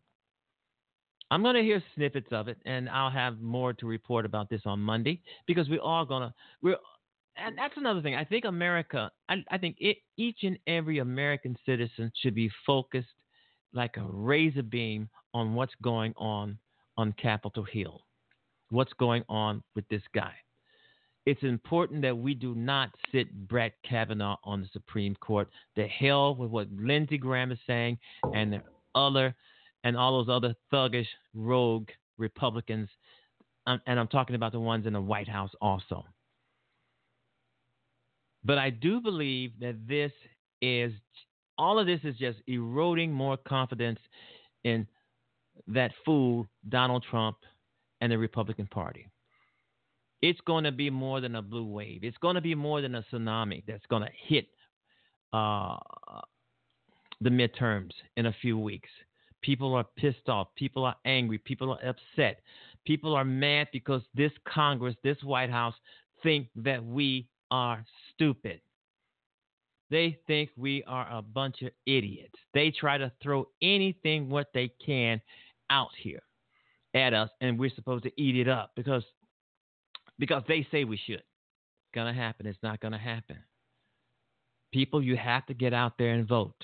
I'm 1.32 1.42
going 1.42 1.56
to 1.56 1.64
hear 1.64 1.82
snippets 1.96 2.28
of 2.32 2.48
it, 2.48 2.58
and 2.66 2.88
I'll 2.90 3.10
have 3.10 3.42
more 3.42 3.74
to 3.74 3.88
report 3.88 4.24
about 4.26 4.50
this 4.50 4.62
on 4.66 4.80
Monday 4.80 5.20
because 5.48 5.68
we're 5.68 5.82
all 5.82 6.06
going 6.06 6.22
to 6.22 6.34
we're 6.62 6.78
and 7.38 7.58
that's 7.58 7.78
another 7.78 8.02
thing. 8.02 8.16
I 8.16 8.24
think 8.24 8.46
America, 8.46 9.12
I, 9.30 9.44
I 9.50 9.58
think 9.58 9.78
it, 9.80 9.98
each 10.18 10.40
and 10.44 10.58
every 10.68 11.00
American 11.00 11.56
citizen 11.66 12.12
should 12.22 12.36
be 12.36 12.52
focused 12.66 13.08
like 13.74 13.98
a 13.98 14.06
razor 14.08 14.64
beam 14.64 15.10
on 15.34 15.56
what's 15.56 15.74
going 15.82 16.14
on 16.18 16.58
on 16.98 17.14
Capitol 17.14 17.64
Hill, 17.64 18.02
what's 18.70 18.94
going 18.94 19.24
on 19.30 19.64
with 19.76 19.88
this 19.90 20.04
guy. 20.14 20.34
It's 21.26 21.42
important 21.44 22.02
that 22.02 22.18
we 22.18 22.34
do 22.34 22.54
not 22.54 22.90
sit 23.12 23.48
Brett 23.48 23.74
Kavanaugh 23.90 24.36
on 24.44 24.62
the 24.62 24.68
Supreme 24.74 25.16
Court. 25.16 25.50
The 25.76 25.88
hell 25.88 26.36
with 26.36 26.52
what 26.52 26.68
Lindsey 26.72 27.18
Graham 27.18 27.52
is 27.52 27.60
saying 27.66 27.98
and 28.34 28.52
the 28.54 28.62
other 28.94 29.34
and 29.86 29.96
all 29.96 30.24
those 30.24 30.34
other 30.34 30.54
thuggish 30.72 31.08
rogue 31.34 31.90
Republicans. 32.18 32.90
Um, 33.66 33.82
and 33.88 34.00
I'm 34.00 34.10
talking 34.10 34.36
about 34.36 34.52
the 34.52 34.60
ones 34.60 34.86
in 34.86 34.94
the 34.94 35.02
White 35.02 35.30
House 35.30 35.52
also. 35.62 36.06
But 38.46 38.58
I 38.58 38.70
do 38.70 39.00
believe 39.00 39.52
that 39.60 39.76
this 39.88 40.12
is 40.62 40.92
all 41.58 41.80
of 41.80 41.86
this 41.86 42.00
is 42.04 42.16
just 42.18 42.40
eroding 42.48 43.12
more 43.12 43.38
confidence 43.38 44.00
in 44.64 44.88
that 45.68 45.92
fool 46.04 46.48
Donald 46.70 47.06
Trump 47.10 47.38
and 48.02 48.12
the 48.12 48.18
Republican 48.18 48.68
Party. 48.68 49.08
It's 50.22 50.40
going 50.42 50.64
to 50.64 50.72
be 50.72 50.90
more 50.90 51.22
than 51.22 51.36
a 51.36 51.42
blue 51.42 51.66
wave. 51.66 52.04
It's 52.04 52.18
going 52.18 52.36
to 52.36 52.42
be 52.42 52.56
more 52.56 52.82
than 52.82 52.96
a 52.96 53.06
tsunami 53.12 53.64
that's 53.68 53.86
going 53.90 54.04
to 54.04 54.10
hit 54.28 54.48
uh, 55.34 55.78
the 57.22 57.30
midterms 57.30 57.92
in 58.18 58.28
a 58.28 58.36
few 58.42 58.58
weeks. 58.58 58.90
People 59.42 59.74
are 59.76 59.86
pissed 59.98 60.30
off. 60.30 60.48
People 60.56 60.86
are 60.86 60.96
angry. 61.06 61.38
People 61.38 61.72
are 61.72 61.86
upset. 61.86 62.42
People 62.86 63.14
are 63.16 63.26
mad 63.26 63.68
because 63.74 64.02
this 64.16 64.32
Congress, 64.48 64.96
this 65.04 65.18
White 65.24 65.50
House, 65.50 65.76
think 66.24 66.48
that 66.56 66.84
we 66.84 67.28
are 67.52 67.84
stupid. 68.16 68.62
They 69.90 70.18
think 70.26 70.50
we 70.58 70.84
are 70.88 71.08
a 71.12 71.22
bunch 71.22 71.62
of 71.62 71.72
idiots. 71.86 72.36
They 72.54 72.72
try 72.72 72.98
to 72.98 73.12
throw 73.22 73.48
anything 73.62 74.30
what 74.30 74.48
they 74.54 74.72
can 74.84 75.22
out 75.70 75.92
here 76.02 76.24
at 76.96 77.14
us, 77.14 77.30
and 77.42 77.60
we're 77.60 77.72
supposed 77.76 78.04
to 78.04 78.22
eat 78.22 78.36
it 78.36 78.48
up 78.48 78.72
because 78.76 79.04
because 80.20 80.44
they 80.48 80.66
say 80.72 80.84
we 80.84 80.98
should. 80.98 81.16
It's 81.16 81.94
gonna 81.94 82.14
happen. 82.14 82.46
It's 82.46 82.62
not 82.64 82.80
gonna 82.80 82.98
happen. 82.98 83.38
People, 84.72 85.04
you 85.04 85.16
have 85.16 85.46
to 85.46 85.54
get 85.54 85.74
out 85.74 85.94
there 86.00 86.14
and 86.14 86.28
vote. 86.28 86.56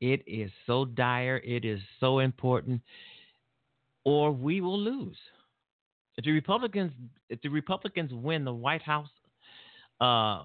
It 0.00 0.22
is 0.26 0.50
so 0.66 0.84
dire. 0.84 1.38
It 1.38 1.64
is 1.64 1.80
so 2.00 2.18
important, 2.18 2.82
or 4.04 4.30
we 4.32 4.60
will 4.60 4.78
lose. 4.78 5.16
If 6.16 6.24
the 6.24 6.32
Republicans, 6.32 6.92
if 7.28 7.40
the 7.40 7.48
Republicans 7.48 8.12
win 8.12 8.44
the 8.44 8.52
White 8.52 8.82
House, 8.82 9.08
uh, 10.00 10.42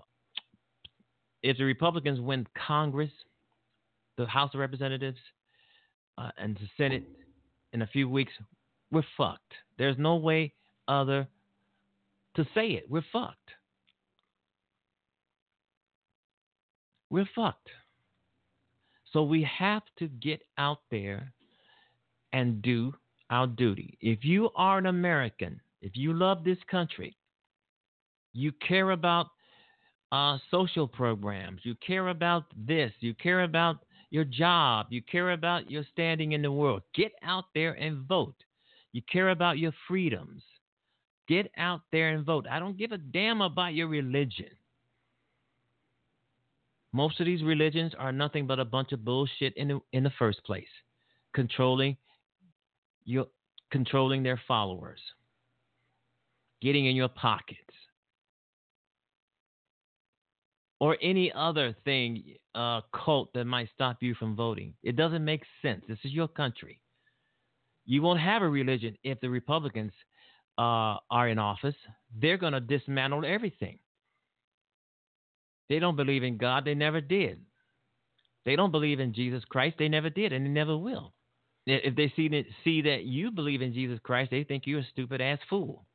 if 1.43 1.57
the 1.57 1.63
Republicans 1.63 2.19
win 2.19 2.45
Congress, 2.67 3.11
the 4.17 4.25
House 4.25 4.51
of 4.53 4.59
Representatives, 4.59 5.19
uh, 6.17 6.31
and 6.37 6.55
the 6.55 6.67
Senate 6.77 7.07
in 7.73 7.81
a 7.81 7.87
few 7.87 8.09
weeks, 8.09 8.33
we're 8.91 9.03
fucked. 9.15 9.53
There's 9.77 9.97
no 9.97 10.15
way 10.17 10.53
other 10.87 11.27
to 12.35 12.43
say 12.53 12.69
it. 12.71 12.85
We're 12.89 13.05
fucked. 13.13 13.37
We're 17.09 17.29
fucked. 17.35 17.69
So 19.13 19.23
we 19.23 19.47
have 19.57 19.83
to 19.97 20.07
get 20.07 20.41
out 20.57 20.79
there 20.91 21.33
and 22.33 22.61
do 22.61 22.93
our 23.29 23.47
duty. 23.47 23.97
If 24.01 24.23
you 24.23 24.49
are 24.55 24.77
an 24.77 24.85
American, 24.85 25.59
if 25.81 25.93
you 25.95 26.13
love 26.13 26.43
this 26.43 26.57
country, 26.69 27.15
you 28.33 28.51
care 28.67 28.91
about 28.91 29.27
uh, 30.11 30.37
social 30.49 30.87
programs, 30.87 31.61
you 31.63 31.75
care 31.85 32.07
about 32.07 32.45
this, 32.67 32.91
you 32.99 33.13
care 33.13 33.43
about 33.43 33.77
your 34.09 34.23
job, 34.23 34.87
you 34.89 35.01
care 35.03 35.31
about 35.31 35.69
your 35.69 35.83
standing 35.91 36.31
in 36.31 36.41
the 36.41 36.51
world, 36.51 36.81
get 36.95 37.11
out 37.23 37.45
there 37.53 37.73
and 37.73 38.07
vote. 38.07 38.35
You 38.91 39.01
care 39.11 39.29
about 39.29 39.59
your 39.59 39.71
freedoms. 39.87 40.41
Get 41.27 41.51
out 41.57 41.81
there 41.91 42.09
and 42.09 42.25
vote. 42.25 42.47
I 42.49 42.59
don't 42.59 42.77
give 42.77 42.91
a 42.91 42.97
damn 42.97 43.41
about 43.41 43.75
your 43.75 43.87
religion. 43.87 44.49
Most 46.91 47.19
of 47.19 47.27
these 47.27 47.43
religions 47.43 47.93
are 47.99 48.11
nothing 48.11 48.47
but 48.47 48.59
a 48.59 48.65
bunch 48.65 48.93
of 48.93 49.05
bullshit 49.05 49.55
in 49.55 49.67
the, 49.67 49.79
in 49.93 50.03
the 50.03 50.11
first 50.17 50.43
place, 50.43 50.67
controlling 51.33 51.95
your 53.05 53.27
controlling 53.71 54.23
their 54.23 54.41
followers, 54.47 54.99
getting 56.59 56.87
in 56.87 56.95
your 56.95 57.07
pockets, 57.07 57.59
or 60.79 60.97
any 61.01 61.31
other 61.35 61.75
thing, 61.83 62.23
uh, 62.55 62.81
cult 62.93 63.33
that 63.33 63.45
might 63.45 63.69
stop 63.73 63.97
you 64.01 64.15
from 64.15 64.35
voting. 64.35 64.73
It 64.81 64.95
doesn't 64.95 65.23
make 65.23 65.43
sense. 65.61 65.83
This 65.87 65.99
is 66.03 66.11
your 66.11 66.27
country. 66.27 66.79
You 67.85 68.01
won't 68.01 68.19
have 68.19 68.41
a 68.41 68.49
religion 68.49 68.97
if 69.03 69.19
the 69.19 69.29
Republicans 69.29 69.91
uh, 70.57 70.97
are 71.09 71.27
in 71.27 71.39
office. 71.39 71.75
They're 72.15 72.37
going 72.37 72.53
to 72.53 72.59
dismantle 72.59 73.25
everything. 73.25 73.79
They 75.69 75.79
don't 75.79 75.95
believe 75.95 76.23
in 76.23 76.37
God. 76.37 76.65
They 76.65 76.75
never 76.75 77.01
did. 77.01 77.39
They 78.45 78.55
don't 78.55 78.71
believe 78.71 78.99
in 78.99 79.13
Jesus 79.13 79.43
Christ. 79.45 79.75
They 79.77 79.89
never 79.89 80.09
did, 80.09 80.33
and 80.33 80.45
they 80.45 80.49
never 80.49 80.77
will. 80.77 81.13
If 81.65 81.95
they 81.95 82.11
see 82.15 82.29
see 82.63 82.81
that 82.83 83.03
you 83.03 83.31
believe 83.31 83.61
in 83.61 83.73
Jesus 83.73 83.99
Christ, 84.01 84.31
they 84.31 84.43
think 84.43 84.63
you're 84.65 84.79
a 84.79 84.87
stupid 84.91 85.21
ass 85.21 85.39
fool. 85.49 85.85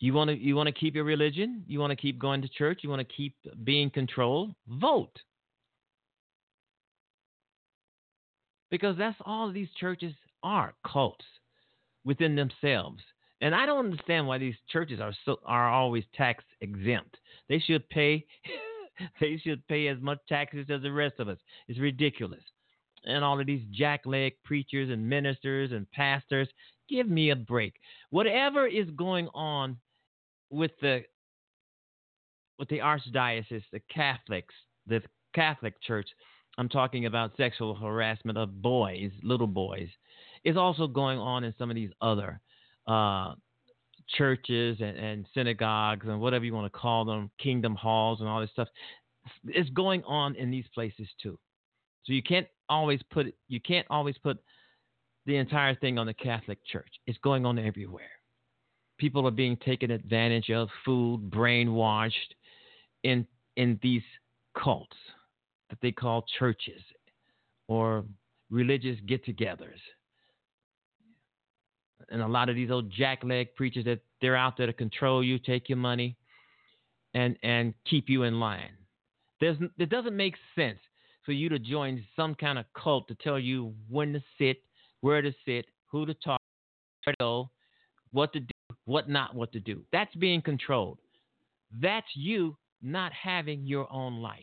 You 0.00 0.14
want 0.14 0.30
to 0.30 0.36
you 0.36 0.56
want 0.56 0.66
to 0.66 0.72
keep 0.72 0.94
your 0.94 1.04
religion? 1.04 1.62
You 1.66 1.78
want 1.78 1.90
to 1.90 1.96
keep 1.96 2.18
going 2.18 2.40
to 2.40 2.48
church? 2.48 2.80
You 2.82 2.88
want 2.88 3.06
to 3.06 3.14
keep 3.14 3.34
being 3.64 3.90
controlled? 3.90 4.54
Vote. 4.66 5.14
Because 8.70 8.96
that's 8.96 9.18
all 9.26 9.52
these 9.52 9.68
churches 9.78 10.14
are 10.42 10.74
cults 10.90 11.24
within 12.04 12.34
themselves. 12.34 13.02
And 13.42 13.54
I 13.54 13.66
don't 13.66 13.84
understand 13.86 14.26
why 14.26 14.38
these 14.38 14.54
churches 14.70 15.00
are 15.00 15.12
so 15.26 15.38
are 15.44 15.68
always 15.68 16.04
tax 16.14 16.44
exempt. 16.62 17.18
They 17.50 17.58
should 17.58 17.86
pay 17.90 18.24
they 19.20 19.36
should 19.36 19.66
pay 19.68 19.88
as 19.88 19.98
much 20.00 20.18
taxes 20.30 20.66
as 20.70 20.80
the 20.80 20.92
rest 20.92 21.16
of 21.18 21.28
us. 21.28 21.38
It's 21.68 21.78
ridiculous. 21.78 22.42
And 23.04 23.22
all 23.22 23.38
of 23.38 23.46
these 23.46 23.64
jackleg 23.78 24.32
preachers 24.44 24.90
and 24.90 25.06
ministers 25.06 25.72
and 25.72 25.90
pastors, 25.90 26.48
give 26.88 27.08
me 27.08 27.30
a 27.30 27.36
break. 27.36 27.74
Whatever 28.10 28.66
is 28.66 28.88
going 28.90 29.28
on 29.34 29.76
with 30.50 30.72
the 30.80 31.02
with 32.58 32.68
the 32.68 32.78
archdiocese, 32.78 33.62
the 33.72 33.80
Catholics, 33.92 34.54
the 34.86 35.00
Catholic 35.34 35.80
Church, 35.80 36.08
I'm 36.58 36.68
talking 36.68 37.06
about 37.06 37.36
sexual 37.36 37.74
harassment 37.74 38.36
of 38.36 38.60
boys, 38.60 39.10
little 39.22 39.46
boys, 39.46 39.88
is 40.44 40.58
also 40.58 40.86
going 40.86 41.18
on 41.18 41.42
in 41.44 41.54
some 41.58 41.70
of 41.70 41.74
these 41.74 41.90
other 42.02 42.40
uh, 42.86 43.32
churches 44.16 44.76
and, 44.80 44.96
and, 44.96 45.26
synagogues 45.32 46.06
and 46.06 46.20
whatever 46.20 46.44
you 46.44 46.52
want 46.52 46.70
to 46.70 46.78
call 46.78 47.04
them, 47.04 47.30
kingdom 47.40 47.74
halls 47.74 48.20
and 48.20 48.28
all 48.28 48.40
this 48.40 48.50
stuff. 48.50 48.68
It's 49.46 49.70
going 49.70 50.02
on 50.04 50.34
in 50.34 50.50
these 50.50 50.66
places 50.74 51.08
too. 51.22 51.38
So 52.04 52.12
you 52.12 52.22
can't 52.22 52.46
always 52.68 53.00
put 53.10 53.34
you 53.48 53.60
can't 53.60 53.86
always 53.90 54.16
put 54.18 54.38
the 55.26 55.36
entire 55.36 55.74
thing 55.74 55.98
on 55.98 56.06
the 56.06 56.14
Catholic 56.14 56.58
Church. 56.66 56.92
It's 57.06 57.18
going 57.18 57.46
on 57.46 57.58
everywhere. 57.58 58.10
People 59.00 59.26
are 59.26 59.32
being 59.32 59.56
taken 59.56 59.90
advantage 59.90 60.50
of, 60.50 60.68
food, 60.84 61.30
brainwashed 61.30 62.12
in 63.02 63.26
in 63.56 63.80
these 63.82 64.02
cults 64.54 64.96
that 65.70 65.78
they 65.80 65.90
call 65.90 66.24
churches 66.38 66.82
or 67.66 68.04
religious 68.50 68.98
get-togethers 69.06 69.80
and 72.10 72.20
a 72.20 72.26
lot 72.26 72.48
of 72.48 72.56
these 72.56 72.70
old 72.70 72.92
jackleg 72.92 73.54
preachers 73.54 73.84
that 73.84 74.00
they're 74.20 74.36
out 74.36 74.56
there 74.56 74.66
to 74.66 74.72
control 74.72 75.22
you, 75.24 75.38
take 75.38 75.68
your 75.68 75.78
money, 75.78 76.16
and 77.14 77.36
and 77.42 77.74
keep 77.88 78.08
you 78.08 78.24
in 78.24 78.38
line. 78.38 78.70
There's 79.40 79.56
it 79.78 79.88
doesn't 79.88 80.16
make 80.16 80.34
sense 80.54 80.78
for 81.24 81.32
you 81.32 81.48
to 81.48 81.58
join 81.58 82.04
some 82.16 82.34
kind 82.34 82.58
of 82.58 82.64
cult 82.74 83.08
to 83.08 83.14
tell 83.16 83.38
you 83.38 83.72
when 83.88 84.12
to 84.12 84.22
sit, 84.38 84.58
where 85.00 85.22
to 85.22 85.32
sit, 85.46 85.66
who 85.86 86.06
to 86.06 86.14
talk, 86.14 86.40
where 87.04 87.14
to 87.14 87.16
go, 87.20 87.50
what 88.12 88.32
to 88.32 88.40
do, 88.40 88.52
what 88.90 89.08
not 89.08 89.36
what 89.36 89.52
to 89.52 89.60
do. 89.60 89.82
That's 89.92 90.14
being 90.16 90.42
controlled. 90.42 90.98
That's 91.80 92.08
you 92.16 92.56
not 92.82 93.12
having 93.12 93.64
your 93.64 93.90
own 93.92 94.20
life. 94.20 94.40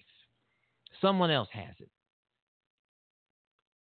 Someone 1.02 1.32
else 1.32 1.50
has 1.52 1.76
it. 1.80 1.90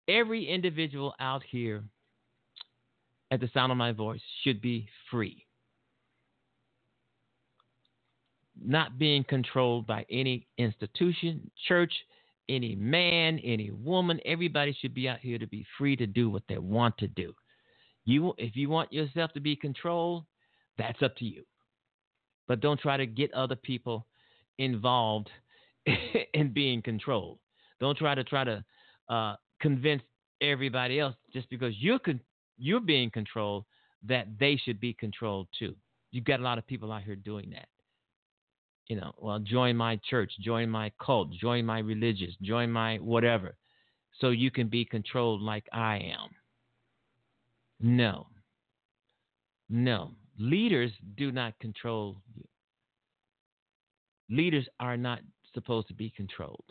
Every 0.08 0.48
individual 0.48 1.14
out 1.20 1.44
here 1.48 1.84
at 3.30 3.38
the 3.38 3.48
sound 3.54 3.70
of 3.70 3.78
my 3.78 3.92
voice 3.92 4.20
should 4.42 4.60
be 4.60 4.88
free. 5.12 5.46
Not 8.60 8.98
being 8.98 9.22
controlled 9.22 9.86
by 9.86 10.06
any 10.10 10.48
institution, 10.56 11.52
church, 11.68 11.92
any 12.48 12.74
man, 12.74 13.38
any 13.44 13.70
woman, 13.70 14.18
everybody 14.24 14.76
should 14.80 14.94
be 14.94 15.08
out 15.08 15.20
here 15.20 15.38
to 15.38 15.46
be 15.46 15.64
free 15.76 15.94
to 15.94 16.06
do 16.06 16.28
what 16.28 16.42
they 16.48 16.58
want 16.58 16.98
to 16.98 17.06
do. 17.06 17.32
You, 18.04 18.34
if 18.38 18.56
you 18.56 18.68
want 18.70 18.92
yourself 18.92 19.32
to 19.34 19.40
be 19.40 19.54
controlled, 19.54 20.24
that's 20.78 21.02
up 21.02 21.16
to 21.16 21.24
you. 21.24 21.42
But 22.46 22.60
don't 22.60 22.80
try 22.80 22.96
to 22.96 23.06
get 23.06 23.32
other 23.34 23.56
people 23.56 24.06
involved 24.58 25.28
in 26.34 26.52
being 26.52 26.80
controlled. 26.82 27.38
Don't 27.80 27.98
try 27.98 28.14
to 28.14 28.24
try 28.24 28.44
to 28.44 28.64
uh, 29.08 29.36
convince 29.60 30.02
everybody 30.40 31.00
else 31.00 31.14
just 31.32 31.48
because 31.50 31.74
you're 31.78 31.98
con- 31.98 32.20
you're 32.58 32.80
being 32.80 33.10
controlled 33.10 33.64
that 34.06 34.26
they 34.38 34.56
should 34.56 34.80
be 34.80 34.92
controlled 34.94 35.48
too. 35.58 35.74
You've 36.10 36.24
got 36.24 36.40
a 36.40 36.42
lot 36.42 36.58
of 36.58 36.66
people 36.66 36.92
out 36.92 37.02
here 37.02 37.16
doing 37.16 37.50
that. 37.50 37.68
You 38.88 38.96
know, 38.96 39.12
well, 39.18 39.38
join 39.38 39.76
my 39.76 40.00
church, 40.08 40.32
join 40.40 40.70
my 40.70 40.90
cult, 41.00 41.30
join 41.32 41.66
my 41.66 41.80
religious, 41.80 42.34
join 42.40 42.70
my 42.70 42.96
whatever, 42.96 43.54
so 44.18 44.30
you 44.30 44.50
can 44.50 44.68
be 44.68 44.84
controlled 44.84 45.42
like 45.42 45.66
I 45.72 45.96
am. 45.96 46.30
No. 47.80 48.26
No. 49.68 50.12
Leaders 50.38 50.92
do 51.16 51.32
not 51.32 51.58
control 51.58 52.16
you. 52.34 52.44
Leaders 54.30 54.68
are 54.78 54.96
not 54.96 55.20
supposed 55.54 55.88
to 55.88 55.94
be 55.94 56.10
controlled. 56.10 56.64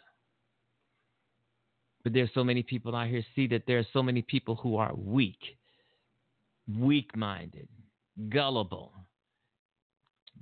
But 2.04 2.14
there's 2.14 2.30
so 2.34 2.44
many 2.44 2.64
people 2.64 2.96
out 2.96 3.08
here 3.08 3.24
see 3.36 3.48
that 3.48 3.64
there 3.68 3.80
are 3.80 3.88
so 3.92 4.02
many 4.02 4.22
people 4.22 4.56
who 4.56 4.78
are 4.78 4.94
weak, 4.96 5.40
weak 6.80 7.16
minded, 7.18 7.68
gullible, 8.30 8.94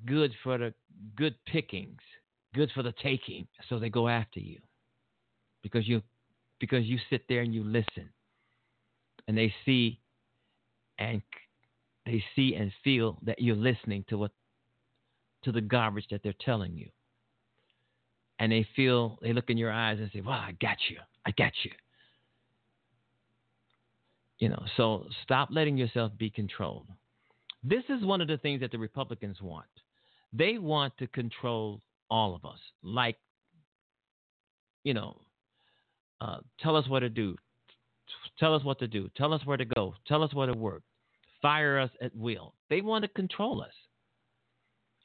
good 0.05 0.31
for 0.43 0.57
the 0.57 0.73
good 1.15 1.35
pickings, 1.47 2.01
good 2.53 2.69
for 2.75 2.83
the 2.83 2.93
taking. 3.01 3.47
So 3.69 3.79
they 3.79 3.89
go 3.89 4.07
after 4.07 4.39
you. 4.39 4.59
Because 5.63 5.87
you 5.87 6.01
because 6.59 6.85
you 6.85 6.99
sit 7.09 7.23
there 7.27 7.41
and 7.41 7.53
you 7.53 7.63
listen. 7.63 8.09
And 9.27 9.35
they 9.35 9.53
see 9.65 9.99
and 10.99 11.21
they 12.05 12.23
see 12.35 12.55
and 12.55 12.71
feel 12.83 13.17
that 13.23 13.41
you're 13.41 13.55
listening 13.55 14.05
to 14.09 14.17
what 14.17 14.31
to 15.43 15.51
the 15.51 15.61
garbage 15.61 16.05
that 16.09 16.21
they're 16.23 16.33
telling 16.39 16.75
you. 16.75 16.89
And 18.39 18.51
they 18.51 18.67
feel 18.75 19.17
they 19.21 19.33
look 19.33 19.49
in 19.49 19.57
your 19.57 19.71
eyes 19.71 19.99
and 19.99 20.09
say, 20.11 20.21
"Well, 20.21 20.33
I 20.33 20.53
got 20.59 20.77
you. 20.89 20.97
I 21.25 21.31
got 21.31 21.53
you." 21.63 21.71
You 24.39 24.49
know, 24.49 24.63
so 24.75 25.07
stop 25.23 25.49
letting 25.51 25.77
yourself 25.77 26.11
be 26.17 26.29
controlled. 26.29 26.87
This 27.63 27.83
is 27.89 28.03
one 28.03 28.21
of 28.21 28.27
the 28.27 28.37
things 28.37 28.59
that 28.61 28.71
the 28.71 28.77
Republicans 28.77 29.41
want. 29.41 29.65
They 30.33 30.57
want 30.57 30.97
to 30.97 31.07
control 31.07 31.81
all 32.09 32.35
of 32.35 32.43
us. 32.43 32.59
Like, 32.83 33.17
you 34.83 34.93
know, 34.93 35.21
uh, 36.19 36.39
tell 36.59 36.75
us 36.75 36.87
what 36.87 36.99
to 36.99 37.09
do. 37.09 37.35
Tell 38.37 38.53
us 38.53 38.63
what 38.63 38.79
to 38.79 38.87
do. 38.87 39.09
Tell 39.15 39.33
us 39.33 39.41
where 39.45 39.57
to 39.57 39.65
go. 39.65 39.95
Tell 40.07 40.21
us 40.21 40.33
where 40.33 40.47
to 40.47 40.53
work. 40.53 40.83
Fire 41.45 41.77
us 41.77 41.91
at 42.01 42.15
will. 42.15 42.55
They 42.71 42.81
want 42.81 43.03
to 43.03 43.07
control 43.07 43.61
us. 43.61 43.73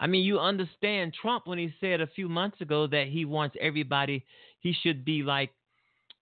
I 0.00 0.06
mean, 0.06 0.24
you 0.24 0.38
understand 0.38 1.12
Trump 1.12 1.46
when 1.46 1.58
he 1.58 1.74
said 1.82 2.00
a 2.00 2.06
few 2.06 2.30
months 2.30 2.62
ago 2.62 2.86
that 2.86 3.08
he 3.08 3.26
wants 3.26 3.56
everybody, 3.60 4.24
he 4.60 4.72
should 4.72 5.04
be 5.04 5.22
like, 5.22 5.50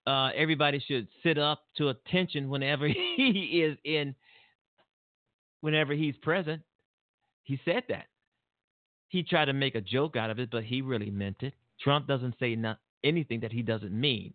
uh, 0.09 0.31
everybody 0.35 0.83
should 0.85 1.07
sit 1.23 1.39
up 1.39 1.63
to 1.77 1.91
attention 1.91 2.49
whenever 2.49 2.89
he 3.17 3.63
is 3.65 3.79
in, 3.85 4.17
whenever 5.61 5.93
he's 5.93 6.17
present. 6.17 6.63
He 7.45 7.61
said 7.65 7.85
that. 7.89 8.07
He 9.07 9.23
tried 9.23 9.45
to 9.45 9.53
make 9.53 9.77
a 9.77 9.81
joke 9.81 10.17
out 10.17 10.31
of 10.31 10.41
it, 10.41 10.51
but 10.51 10.65
he 10.65 10.83
really 10.83 11.11
meant 11.11 11.37
it. 11.43 11.55
Trump 11.81 12.09
doesn't 12.09 12.35
say 12.41 12.57
not, 12.57 12.81
anything 13.05 13.39
that 13.41 13.53
he 13.53 13.63
doesn't 13.63 13.93
mean. 13.93 14.35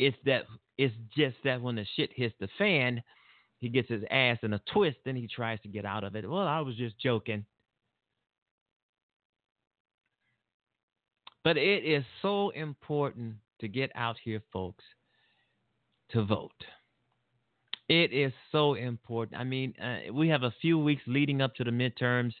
It's 0.00 0.16
that 0.24 0.44
it's 0.78 0.94
just 1.14 1.36
that 1.44 1.60
when 1.60 1.74
the 1.74 1.84
shit 1.94 2.08
hits 2.14 2.34
the 2.40 2.48
fan, 2.56 3.02
he 3.58 3.68
gets 3.68 3.90
his 3.90 4.02
ass 4.10 4.38
in 4.42 4.54
a 4.54 4.60
twist, 4.72 4.96
and 5.04 5.14
he 5.14 5.28
tries 5.28 5.60
to 5.60 5.68
get 5.68 5.84
out 5.84 6.04
of 6.04 6.16
it. 6.16 6.28
Well, 6.28 6.48
I 6.48 6.60
was 6.60 6.74
just 6.74 6.98
joking. 6.98 7.44
But 11.44 11.58
it 11.58 11.84
is 11.84 12.02
so 12.22 12.48
important 12.50 13.34
to 13.60 13.68
get 13.68 13.92
out 13.94 14.16
here, 14.24 14.42
folks, 14.50 14.84
to 16.12 16.24
vote. 16.24 16.64
It 17.90 18.14
is 18.14 18.32
so 18.52 18.74
important. 18.74 19.38
I 19.38 19.44
mean, 19.44 19.74
uh, 19.82 20.12
we 20.14 20.28
have 20.28 20.44
a 20.44 20.54
few 20.62 20.78
weeks 20.78 21.02
leading 21.06 21.42
up 21.42 21.54
to 21.56 21.64
the 21.64 21.70
midterms, 21.70 22.32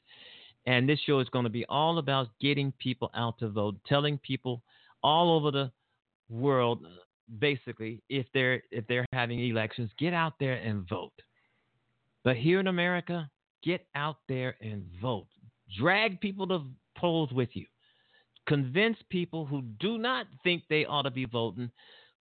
and 0.64 0.88
this 0.88 1.00
show 1.00 1.20
is 1.20 1.28
going 1.28 1.44
to 1.44 1.50
be 1.50 1.66
all 1.66 1.98
about 1.98 2.28
getting 2.40 2.72
people 2.78 3.10
out 3.14 3.38
to 3.40 3.50
vote, 3.50 3.76
telling 3.86 4.16
people 4.16 4.62
all 5.02 5.36
over 5.36 5.50
the 5.50 5.70
world, 6.30 6.86
basically, 7.38 8.02
if 8.08 8.26
they're 8.34 8.62
if 8.70 8.86
they're 8.86 9.06
having 9.12 9.40
elections, 9.40 9.90
get 9.98 10.12
out 10.12 10.34
there 10.40 10.54
and 10.56 10.88
vote. 10.88 11.12
But 12.24 12.36
here 12.36 12.60
in 12.60 12.66
America, 12.66 13.30
get 13.62 13.86
out 13.94 14.16
there 14.28 14.56
and 14.60 14.84
vote. 15.00 15.28
Drag 15.78 16.20
people 16.20 16.46
to 16.48 16.62
polls 16.96 17.32
with 17.32 17.50
you. 17.54 17.66
Convince 18.46 18.98
people 19.10 19.46
who 19.46 19.62
do 19.78 19.96
not 19.96 20.26
think 20.42 20.64
they 20.68 20.84
ought 20.84 21.02
to 21.02 21.10
be 21.10 21.24
voting, 21.24 21.70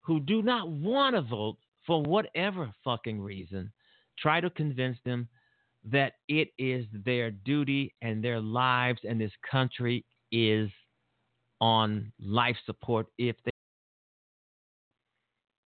who 0.02 0.19
do 0.19 0.41
not 0.41 0.69
want 0.69 1.15
to 1.15 1.22
vote 1.22 1.57
for 1.88 2.03
whatever 2.03 2.72
fucking 2.84 3.19
reason. 3.19 3.72
Try 4.19 4.41
to 4.41 4.49
convince 4.49 4.98
them 5.06 5.27
that 5.86 6.14
it 6.27 6.49
is 6.57 6.86
their 7.06 7.31
duty 7.31 7.94
and 8.02 8.23
their 8.23 8.40
lives 8.40 8.99
and 9.07 9.19
this 9.19 9.31
country 9.49 10.06
is 10.31 10.69
on 11.61 12.11
life 12.19 12.57
support 12.65 13.07
if 13.18 13.36
they 13.45 13.52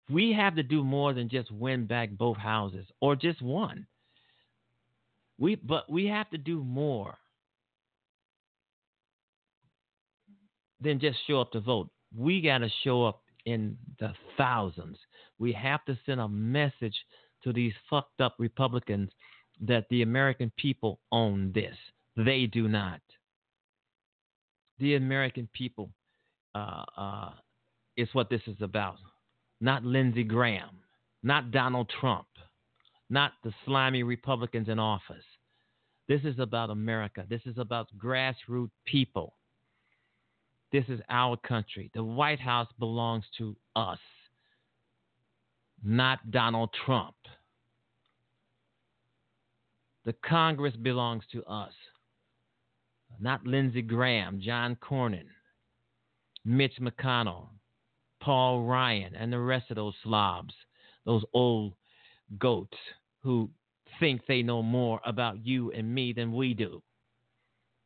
we 0.09 0.33
have 0.33 0.55
to 0.55 0.63
do 0.63 0.83
more 0.83 1.13
than 1.13 1.29
just 1.29 1.51
win 1.51 1.85
back 1.85 2.09
both 2.11 2.37
houses 2.37 2.85
or 3.01 3.15
just 3.15 3.41
one. 3.41 3.87
We 5.37 5.55
but 5.55 5.89
we 5.89 6.05
have 6.07 6.29
to 6.31 6.37
do 6.37 6.63
more 6.63 7.17
than 10.81 10.99
just 10.99 11.17
show 11.27 11.41
up 11.41 11.51
to 11.51 11.59
vote. 11.59 11.89
We 12.15 12.41
got 12.41 12.59
to 12.59 12.69
show 12.83 13.05
up 13.05 13.21
in 13.45 13.77
the 13.99 14.13
thousands. 14.37 14.97
We 15.39 15.51
have 15.53 15.83
to 15.85 15.97
send 16.05 16.19
a 16.19 16.27
message 16.27 16.95
to 17.43 17.53
these 17.53 17.73
fucked 17.89 18.21
up 18.21 18.35
Republicans 18.37 19.09
that 19.61 19.85
the 19.89 20.01
American 20.01 20.51
people 20.57 20.99
own 21.11 21.51
this. 21.53 21.75
They 22.15 22.45
do 22.45 22.67
not. 22.67 23.01
The 24.79 24.95
American 24.95 25.49
people 25.53 25.91
uh, 26.55 26.83
uh, 26.97 27.29
is 27.97 28.09
what 28.13 28.29
this 28.29 28.41
is 28.47 28.57
about. 28.61 28.97
Not 29.63 29.85
Lindsey 29.85 30.25
Graham, 30.25 30.81
not 31.23 31.51
Donald 31.51 31.89
Trump, 32.01 32.27
not 33.09 33.31
the 33.45 33.53
slimy 33.63 34.03
Republicans 34.03 34.67
in 34.67 34.77
office. 34.77 35.23
This 36.09 36.19
is 36.25 36.37
about 36.37 36.69
America. 36.69 37.25
This 37.29 37.39
is 37.45 37.57
about 37.57 37.87
grassroots 37.97 38.71
people. 38.83 39.35
This 40.73 40.83
is 40.89 40.99
our 41.09 41.37
country. 41.37 41.89
The 41.93 42.03
White 42.03 42.41
House 42.41 42.67
belongs 42.77 43.23
to 43.37 43.55
us, 43.73 43.99
not 45.81 46.29
Donald 46.29 46.71
Trump. 46.85 47.15
The 50.03 50.13
Congress 50.25 50.75
belongs 50.75 51.23
to 51.31 51.41
us, 51.45 51.71
not 53.17 53.47
Lindsey 53.47 53.81
Graham, 53.81 54.41
John 54.43 54.75
Cornyn, 54.75 55.27
Mitch 56.43 56.81
McConnell, 56.81 57.47
Paul 58.23 58.63
Ryan, 58.63 59.15
and 59.15 59.33
the 59.33 59.39
rest 59.39 59.69
of 59.69 59.75
those 59.75 59.95
slobs, 60.01 60.53
those 61.05 61.23
old 61.33 61.73
goats 62.39 62.77
who 63.21 63.49
think 63.99 64.21
they 64.27 64.41
know 64.41 64.63
more 64.63 65.01
about 65.05 65.45
you 65.45 65.71
and 65.71 65.93
me 65.93 66.13
than 66.13 66.31
we 66.31 66.53
do 66.53 66.81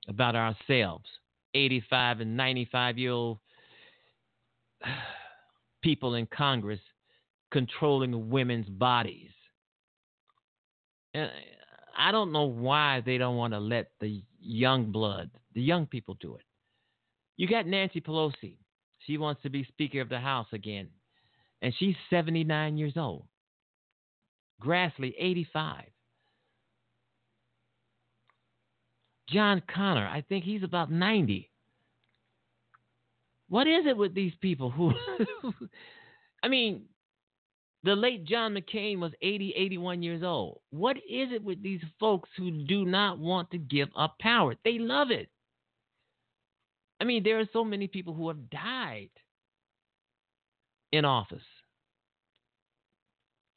about 0.08 0.36
ourselves. 0.36 1.06
85 1.56 2.20
and 2.20 2.38
95 2.38 2.98
year 3.00 3.12
old 3.12 3.40
people 5.82 6.14
in 6.14 6.28
Congress 6.28 6.80
controlling 7.52 8.30
women's 8.30 8.70
bodies. 8.70 9.32
And 11.16 11.32
I 11.98 12.12
don't 12.12 12.32
know 12.32 12.46
why 12.46 13.02
they 13.04 13.18
don't 13.18 13.38
want 13.38 13.54
to 13.54 13.60
let 13.60 13.90
the 14.00 14.22
young 14.40 14.92
blood, 14.92 15.32
the 15.56 15.62
young 15.64 15.88
people 15.88 16.16
do 16.20 16.36
it. 16.36 16.44
You 17.38 17.48
got 17.48 17.66
Nancy 17.66 18.02
Pelosi. 18.02 18.58
She 19.08 19.18
wants 19.18 19.42
to 19.44 19.50
be 19.50 19.64
Speaker 19.64 20.02
of 20.02 20.10
the 20.10 20.20
House 20.20 20.48
again. 20.52 20.90
And 21.62 21.74
she's 21.80 21.96
79 22.10 22.78
years 22.78 22.94
old. 22.98 23.26
Grassley, 24.62 25.14
85. 25.18 25.86
John 29.30 29.62
Connor, 29.74 30.08
I 30.08 30.24
think 30.28 30.44
he's 30.44 30.64
about 30.64 30.92
90. 30.92 31.50
What 33.50 33.68
is 33.68 33.86
it 33.86 33.96
with 33.96 34.14
these 34.14 34.34
people 34.42 34.70
who, 34.70 34.94
I 36.44 36.50
mean, 36.50 36.84
the 37.84 37.96
late 37.96 38.26
John 38.26 38.56
McCain 38.56 39.00
was 39.00 39.12
80, 39.22 39.54
81 39.56 40.04
years 40.04 40.24
old. 40.24 40.60
What 40.70 40.98
is 40.98 41.32
it 41.32 41.44
with 41.44 41.64
these 41.64 41.82
folks 42.00 42.30
who 42.38 42.52
do 42.66 42.86
not 42.86 43.20
want 43.20 43.52
to 43.52 43.58
give 43.58 43.90
up 43.96 44.18
power? 44.20 44.56
They 44.66 44.80
love 44.80 45.12
it. 45.12 45.30
I 47.00 47.04
mean, 47.04 47.24
there 47.24 47.40
are 47.40 47.48
so 47.54 47.64
many 47.64 47.88
people 47.88 48.14
who 48.14 48.28
have 48.28 48.50
died 48.50 49.10
in 50.92 51.06
office. 51.06 51.44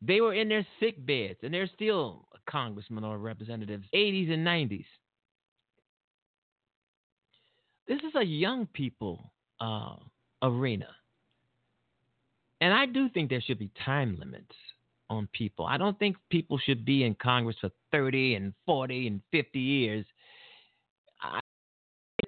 They 0.03 0.21
were 0.21 0.35
in 0.35 0.49
their 0.49 0.67
sick 0.79 1.05
beds, 1.05 1.39
and 1.43 1.53
they're 1.53 1.71
still 1.75 2.27
congressmen 2.49 3.05
or 3.05 3.19
representatives, 3.19 3.85
80s 3.95 4.33
and 4.33 4.47
90s. 4.47 4.85
This 7.87 7.99
is 7.99 8.15
a 8.15 8.25
young 8.25 8.67
people 8.67 9.33
uh, 9.61 9.97
arena. 10.43 10.89
And 12.61 12.73
I 12.73 12.87
do 12.87 13.09
think 13.09 13.31
there 13.31 13.41
should 13.41 13.59
be 13.59 13.71
time 13.85 14.17
limits 14.19 14.55
on 15.09 15.29
people. 15.33 15.67
I 15.67 15.77
don't 15.77 15.99
think 15.99 16.17
people 16.31 16.59
should 16.59 16.85
be 16.85 17.05
in 17.05 17.15
Congress 17.15 17.57
for 17.61 17.71
30 17.91 18.37
and 18.37 18.55
40 18.67 19.07
and 19.07 19.21
50 19.33 19.59
years. 19.59 20.07
I, 21.21 21.41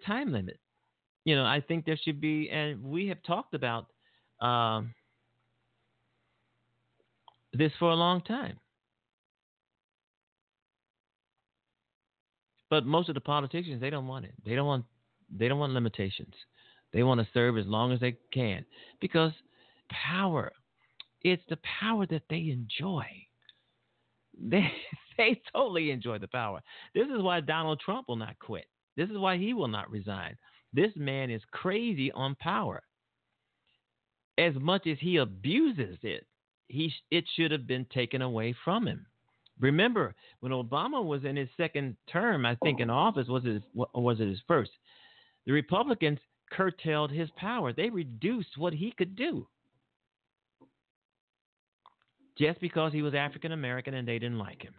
time 0.06 0.32
limit. 0.32 0.58
You 1.24 1.36
know, 1.36 1.44
I 1.44 1.60
think 1.60 1.84
there 1.84 1.98
should 2.02 2.20
be, 2.20 2.50
and 2.50 2.82
we 2.82 3.06
have 3.08 3.22
talked 3.22 3.54
about 3.54 3.86
um, 4.40 4.92
this 7.52 7.72
for 7.78 7.90
a 7.90 7.94
long 7.94 8.22
time. 8.22 8.58
But 12.70 12.86
most 12.86 13.08
of 13.08 13.14
the 13.14 13.20
politicians, 13.20 13.80
they 13.80 13.90
don't 13.90 14.08
want 14.08 14.24
it. 14.24 14.32
They 14.44 14.54
don't 14.54 14.66
want 14.66 14.86
they 15.30 15.48
don't 15.48 15.58
want 15.58 15.72
limitations. 15.72 16.34
They 16.92 17.02
want 17.02 17.20
to 17.20 17.28
serve 17.32 17.56
as 17.58 17.66
long 17.66 17.92
as 17.92 18.00
they 18.00 18.16
can 18.32 18.64
because 19.00 19.32
power, 19.90 20.52
it's 21.22 21.42
the 21.48 21.58
power 21.80 22.06
that 22.06 22.22
they 22.28 22.50
enjoy. 22.50 23.04
They 24.44 24.72
they 25.18 25.42
totally 25.54 25.90
enjoy 25.90 26.18
the 26.18 26.26
power. 26.26 26.62
This 26.94 27.06
is 27.06 27.20
why 27.20 27.40
Donald 27.40 27.80
Trump 27.80 28.08
will 28.08 28.16
not 28.16 28.38
quit. 28.38 28.64
This 28.96 29.10
is 29.10 29.18
why 29.18 29.36
he 29.36 29.52
will 29.52 29.68
not 29.68 29.90
resign. 29.90 30.38
This 30.72 30.92
man 30.96 31.30
is 31.30 31.42
crazy 31.50 32.10
on 32.12 32.34
power. 32.36 32.82
As 34.38 34.54
much 34.54 34.86
as 34.86 34.96
he 35.00 35.18
abuses 35.18 35.98
it, 36.02 36.26
he 36.68 36.92
it 37.10 37.24
should 37.36 37.50
have 37.50 37.66
been 37.66 37.84
taken 37.92 38.22
away 38.22 38.54
from 38.64 38.86
him. 38.86 39.06
Remember 39.60 40.14
when 40.40 40.52
Obama 40.52 41.04
was 41.04 41.24
in 41.24 41.36
his 41.36 41.48
second 41.56 41.96
term, 42.10 42.46
I 42.46 42.56
think 42.64 42.80
in 42.80 42.90
oh. 42.90 42.94
office 42.94 43.28
was 43.28 43.44
it 43.44 43.62
was 43.74 44.20
it 44.20 44.28
his 44.28 44.40
first? 44.48 44.70
The 45.44 45.52
Republicans 45.52 46.18
curtailed 46.50 47.10
his 47.10 47.28
power. 47.36 47.72
They 47.72 47.90
reduced 47.90 48.56
what 48.56 48.72
he 48.72 48.92
could 48.96 49.16
do. 49.16 49.46
Just 52.38 52.60
because 52.60 52.92
he 52.92 53.02
was 53.02 53.14
African 53.14 53.52
American 53.52 53.94
and 53.94 54.08
they 54.08 54.18
didn't 54.18 54.38
like 54.38 54.62
him. 54.62 54.74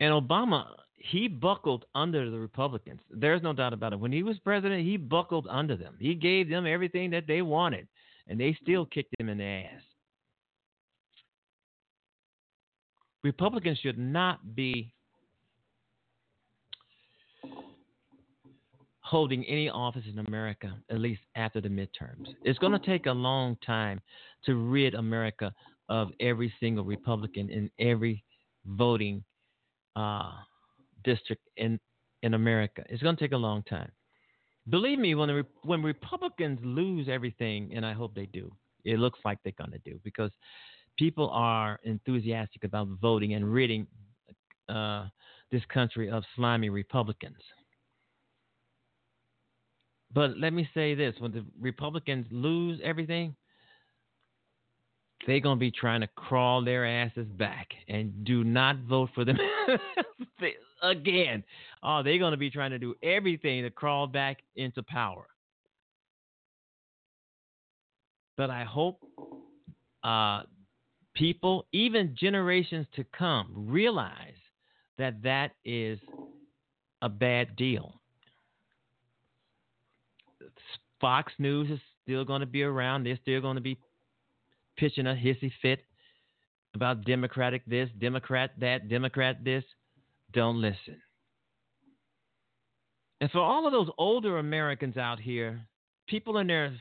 And 0.00 0.12
Obama, 0.12 0.66
he 1.02 1.26
buckled 1.26 1.84
under 1.94 2.30
the 2.30 2.38
Republicans. 2.38 3.00
There's 3.10 3.42
no 3.42 3.52
doubt 3.52 3.72
about 3.72 3.92
it. 3.92 3.98
When 3.98 4.12
he 4.12 4.22
was 4.22 4.38
president, 4.38 4.84
he 4.84 4.96
buckled 4.96 5.48
under 5.50 5.76
them. 5.76 5.96
He 5.98 6.14
gave 6.14 6.48
them 6.48 6.64
everything 6.64 7.10
that 7.10 7.26
they 7.26 7.42
wanted, 7.42 7.88
and 8.28 8.38
they 8.38 8.56
still 8.62 8.86
kicked 8.86 9.12
him 9.18 9.28
in 9.28 9.38
the 9.38 9.44
ass. 9.44 9.82
Republicans 13.24 13.78
should 13.78 13.98
not 13.98 14.54
be 14.54 14.92
holding 19.00 19.44
any 19.44 19.68
office 19.68 20.04
in 20.08 20.24
America, 20.26 20.72
at 20.88 20.98
least 20.98 21.20
after 21.34 21.60
the 21.60 21.68
midterms. 21.68 22.28
It's 22.44 22.58
going 22.60 22.72
to 22.72 22.86
take 22.86 23.06
a 23.06 23.12
long 23.12 23.56
time 23.66 24.00
to 24.46 24.54
rid 24.54 24.94
America 24.94 25.52
of 25.88 26.10
every 26.20 26.52
single 26.60 26.84
Republican 26.84 27.50
in 27.50 27.70
every 27.78 28.24
voting 28.66 29.22
uh, 29.96 30.32
district 31.04 31.42
in 31.56 31.78
in 32.22 32.34
America. 32.34 32.84
It's 32.88 33.02
going 33.02 33.16
to 33.16 33.22
take 33.22 33.32
a 33.32 33.36
long 33.36 33.62
time. 33.64 33.90
Believe 34.68 34.98
me, 34.98 35.14
when 35.16 35.28
the, 35.28 35.44
when 35.64 35.82
Republicans 35.82 36.60
lose 36.62 37.08
everything, 37.08 37.72
and 37.74 37.84
I 37.84 37.92
hope 37.92 38.14
they 38.14 38.26
do, 38.26 38.52
it 38.84 38.98
looks 38.98 39.18
like 39.24 39.38
they're 39.42 39.52
going 39.58 39.72
to 39.72 39.90
do 39.90 39.98
because 40.04 40.30
people 40.96 41.30
are 41.30 41.80
enthusiastic 41.84 42.64
about 42.64 42.88
voting 43.00 43.34
and 43.34 43.52
ridding 43.52 43.86
uh, 44.68 45.06
this 45.50 45.62
country 45.72 46.10
of 46.10 46.22
slimy 46.36 46.70
Republicans. 46.70 47.38
But 50.12 50.38
let 50.38 50.52
me 50.52 50.68
say 50.74 50.94
this 50.94 51.14
when 51.18 51.32
the 51.32 51.44
Republicans 51.60 52.26
lose 52.30 52.80
everything, 52.84 53.34
they're 55.26 55.40
going 55.40 55.56
to 55.56 55.60
be 55.60 55.70
trying 55.70 56.00
to 56.00 56.08
crawl 56.08 56.64
their 56.64 56.84
asses 56.84 57.26
back 57.26 57.68
and 57.88 58.24
do 58.24 58.44
not 58.44 58.76
vote 58.80 59.10
for 59.14 59.24
them 59.24 59.38
again. 60.82 61.44
Oh, 61.82 62.02
they're 62.02 62.18
going 62.18 62.32
to 62.32 62.38
be 62.38 62.50
trying 62.50 62.70
to 62.70 62.78
do 62.78 62.94
everything 63.02 63.62
to 63.62 63.70
crawl 63.70 64.06
back 64.06 64.38
into 64.56 64.82
power. 64.82 65.26
But 68.36 68.50
I 68.50 68.64
hope 68.64 68.98
uh, 70.02 70.42
people, 71.14 71.66
even 71.72 72.16
generations 72.18 72.86
to 72.96 73.04
come, 73.16 73.52
realize 73.54 74.34
that 74.98 75.22
that 75.22 75.52
is 75.64 75.98
a 77.02 77.08
bad 77.08 77.54
deal. 77.56 77.94
Fox 81.00 81.32
News 81.38 81.70
is 81.70 81.80
still 82.02 82.24
going 82.24 82.40
to 82.40 82.46
be 82.46 82.62
around. 82.62 83.04
They're 83.04 83.18
still 83.22 83.40
going 83.40 83.56
to 83.56 83.60
be 83.60 83.78
pitching 84.76 85.06
a 85.06 85.14
hissy 85.14 85.52
fit 85.60 85.80
about 86.74 87.04
Democratic 87.04 87.64
this, 87.66 87.88
Democrat 87.98 88.52
that, 88.58 88.88
Democrat 88.88 89.44
this. 89.44 89.64
Don't 90.32 90.60
listen. 90.60 91.00
And 93.20 93.30
for 93.30 93.40
all 93.40 93.66
of 93.66 93.72
those 93.72 93.88
older 93.98 94.38
Americans 94.38 94.96
out 94.96 95.20
here, 95.20 95.60
people 96.08 96.38
in 96.38 96.46
their 96.48 96.74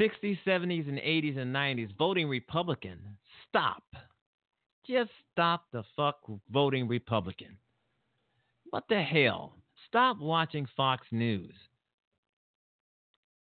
60s, 0.00 0.38
70s, 0.46 0.88
and 0.88 0.98
80s 0.98 1.38
and 1.38 1.54
90s 1.54 1.96
voting 1.96 2.28
Republican, 2.28 2.98
stop. 3.48 3.84
Just 4.86 5.10
stop 5.32 5.66
the 5.72 5.84
fuck 5.94 6.20
voting 6.50 6.88
Republican. 6.88 7.56
What 8.70 8.84
the 8.88 9.02
hell? 9.02 9.54
Stop 9.86 10.18
watching 10.18 10.66
Fox 10.76 11.06
News. 11.10 11.54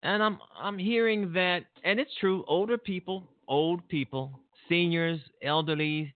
And 0.03 0.21
I'm 0.21 0.37
I'm 0.59 0.77
hearing 0.77 1.33
that 1.33 1.63
and 1.83 1.99
it's 1.99 2.11
true, 2.19 2.43
older 2.47 2.77
people, 2.77 3.23
old 3.47 3.87
people, 3.87 4.31
seniors, 4.69 5.19
elderly 5.41 6.13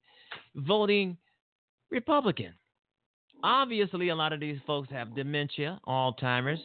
voting 0.55 1.18
Republican. 1.89 2.53
Obviously 3.43 4.09
a 4.09 4.15
lot 4.15 4.34
of 4.34 4.39
these 4.39 4.59
folks 4.68 4.89
have 4.91 5.15
dementia, 5.15 5.80
Alzheimer's, 5.88 6.59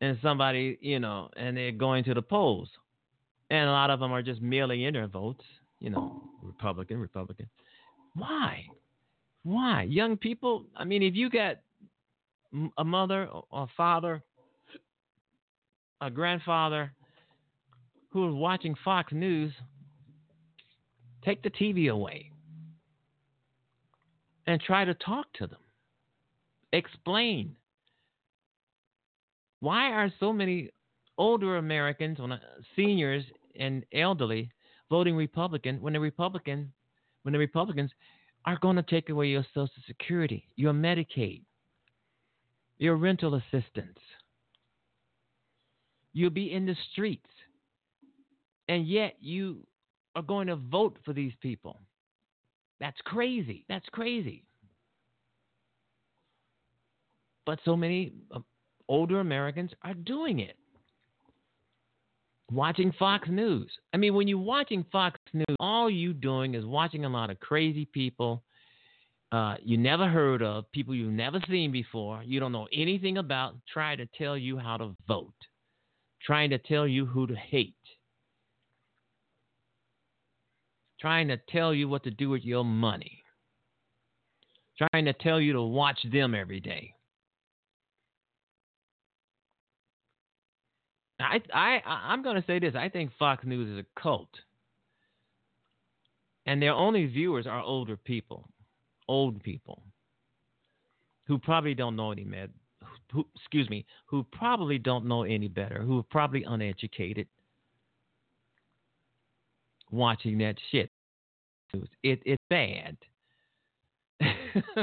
and 0.00 0.18
somebody, 0.22 0.78
you 0.80 0.98
know, 0.98 1.28
and 1.36 1.56
they're 1.56 1.72
going 1.72 2.04
to 2.04 2.14
the 2.14 2.22
polls. 2.22 2.68
And 3.50 3.68
a 3.68 3.72
lot 3.72 3.90
of 3.90 4.00
them 4.00 4.12
are 4.12 4.22
just 4.22 4.40
mailing 4.40 4.82
in 4.82 4.94
their 4.94 5.08
votes, 5.08 5.44
you 5.80 5.90
know, 5.90 6.22
Republican, 6.42 6.98
Republican. 6.98 7.48
Why? 8.14 8.64
Why? 9.42 9.82
Young 9.82 10.16
people, 10.16 10.64
I 10.76 10.84
mean, 10.84 11.02
if 11.02 11.14
you 11.14 11.30
got 11.30 11.56
a 12.78 12.84
mother 12.84 13.26
or 13.26 13.44
a 13.52 13.66
father 13.76 14.22
a 16.00 16.10
grandfather 16.10 16.92
who 18.10 18.26
was 18.26 18.34
watching 18.34 18.74
Fox 18.84 19.12
News, 19.12 19.52
take 21.24 21.42
the 21.42 21.50
TV 21.50 21.90
away 21.90 22.30
and 24.46 24.60
try 24.60 24.84
to 24.84 24.94
talk 24.94 25.26
to 25.34 25.46
them. 25.46 25.60
Explain. 26.72 27.56
Why 29.60 29.90
are 29.92 30.12
so 30.18 30.32
many 30.32 30.70
older 31.18 31.58
Americans, 31.58 32.18
uh, 32.18 32.38
seniors 32.74 33.24
and 33.58 33.84
elderly, 33.92 34.50
voting 34.88 35.14
Republican 35.14 35.80
when 35.80 35.92
the 35.92 36.00
Republican, 36.00 36.72
when 37.22 37.32
the 37.32 37.38
Republicans 37.38 37.90
are 38.46 38.58
going 38.60 38.76
to 38.76 38.82
take 38.82 39.10
away 39.10 39.26
your 39.26 39.44
Social 39.54 39.70
Security, 39.86 40.48
your 40.56 40.72
Medicaid, 40.72 41.42
your 42.78 42.96
rental 42.96 43.34
assistance? 43.34 43.98
You'll 46.12 46.30
be 46.30 46.52
in 46.52 46.66
the 46.66 46.76
streets. 46.92 47.26
And 48.68 48.86
yet 48.86 49.16
you 49.20 49.66
are 50.14 50.22
going 50.22 50.46
to 50.48 50.56
vote 50.56 50.98
for 51.04 51.12
these 51.12 51.32
people. 51.40 51.80
That's 52.80 53.00
crazy. 53.04 53.64
That's 53.68 53.88
crazy. 53.92 54.44
But 57.46 57.58
so 57.64 57.76
many 57.76 58.12
uh, 58.34 58.40
older 58.88 59.20
Americans 59.20 59.70
are 59.82 59.94
doing 59.94 60.40
it. 60.40 60.56
Watching 62.52 62.92
Fox 62.98 63.28
News. 63.28 63.70
I 63.92 63.96
mean, 63.96 64.14
when 64.14 64.26
you're 64.26 64.38
watching 64.38 64.84
Fox 64.90 65.20
News, 65.32 65.56
all 65.60 65.88
you 65.88 66.12
doing 66.12 66.54
is 66.54 66.64
watching 66.64 67.04
a 67.04 67.08
lot 67.08 67.30
of 67.30 67.38
crazy 67.38 67.84
people 67.84 68.42
uh, 69.32 69.54
you 69.62 69.78
never 69.78 70.08
heard 70.08 70.42
of, 70.42 70.70
people 70.72 70.94
you've 70.94 71.12
never 71.12 71.40
seen 71.48 71.70
before, 71.70 72.22
you 72.24 72.40
don't 72.40 72.52
know 72.52 72.66
anything 72.72 73.18
about, 73.18 73.54
try 73.72 73.94
to 73.94 74.06
tell 74.18 74.36
you 74.36 74.58
how 74.58 74.76
to 74.76 74.94
vote 75.06 75.32
trying 76.24 76.50
to 76.50 76.58
tell 76.58 76.86
you 76.86 77.06
who 77.06 77.26
to 77.26 77.34
hate, 77.34 77.74
trying 81.00 81.28
to 81.28 81.38
tell 81.48 81.72
you 81.72 81.88
what 81.88 82.04
to 82.04 82.10
do 82.10 82.28
with 82.28 82.44
your 82.44 82.64
money, 82.64 83.22
trying 84.76 85.04
to 85.06 85.12
tell 85.12 85.40
you 85.40 85.52
to 85.54 85.62
watch 85.62 85.98
them 86.10 86.34
every 86.34 86.60
day. 86.60 86.94
I 91.18 91.40
I 91.52 91.80
I'm 91.84 92.22
going 92.22 92.36
to 92.36 92.46
say 92.46 92.58
this. 92.58 92.74
I 92.74 92.88
think 92.88 93.10
Fox 93.18 93.44
News 93.44 93.68
is 93.68 93.78
a 93.78 94.00
cult, 94.00 94.30
and 96.46 96.60
their 96.60 96.72
only 96.72 97.06
viewers 97.06 97.46
are 97.46 97.60
older 97.60 97.96
people, 97.96 98.48
old 99.06 99.42
people, 99.42 99.82
who 101.26 101.38
probably 101.38 101.74
don't 101.74 101.96
know 101.96 102.10
any 102.10 102.24
med. 102.24 102.50
Who, 103.12 103.26
excuse 103.34 103.68
me, 103.68 103.84
who 104.06 104.24
probably 104.32 104.78
don't 104.78 105.06
know 105.06 105.24
any 105.24 105.48
better, 105.48 105.82
who 105.82 105.98
are 105.98 106.04
probably 106.04 106.44
uneducated, 106.44 107.26
watching 109.90 110.38
that 110.38 110.56
shit. 110.70 110.90
It 112.02 112.20
it's 112.24 112.42
bad. 112.48 112.96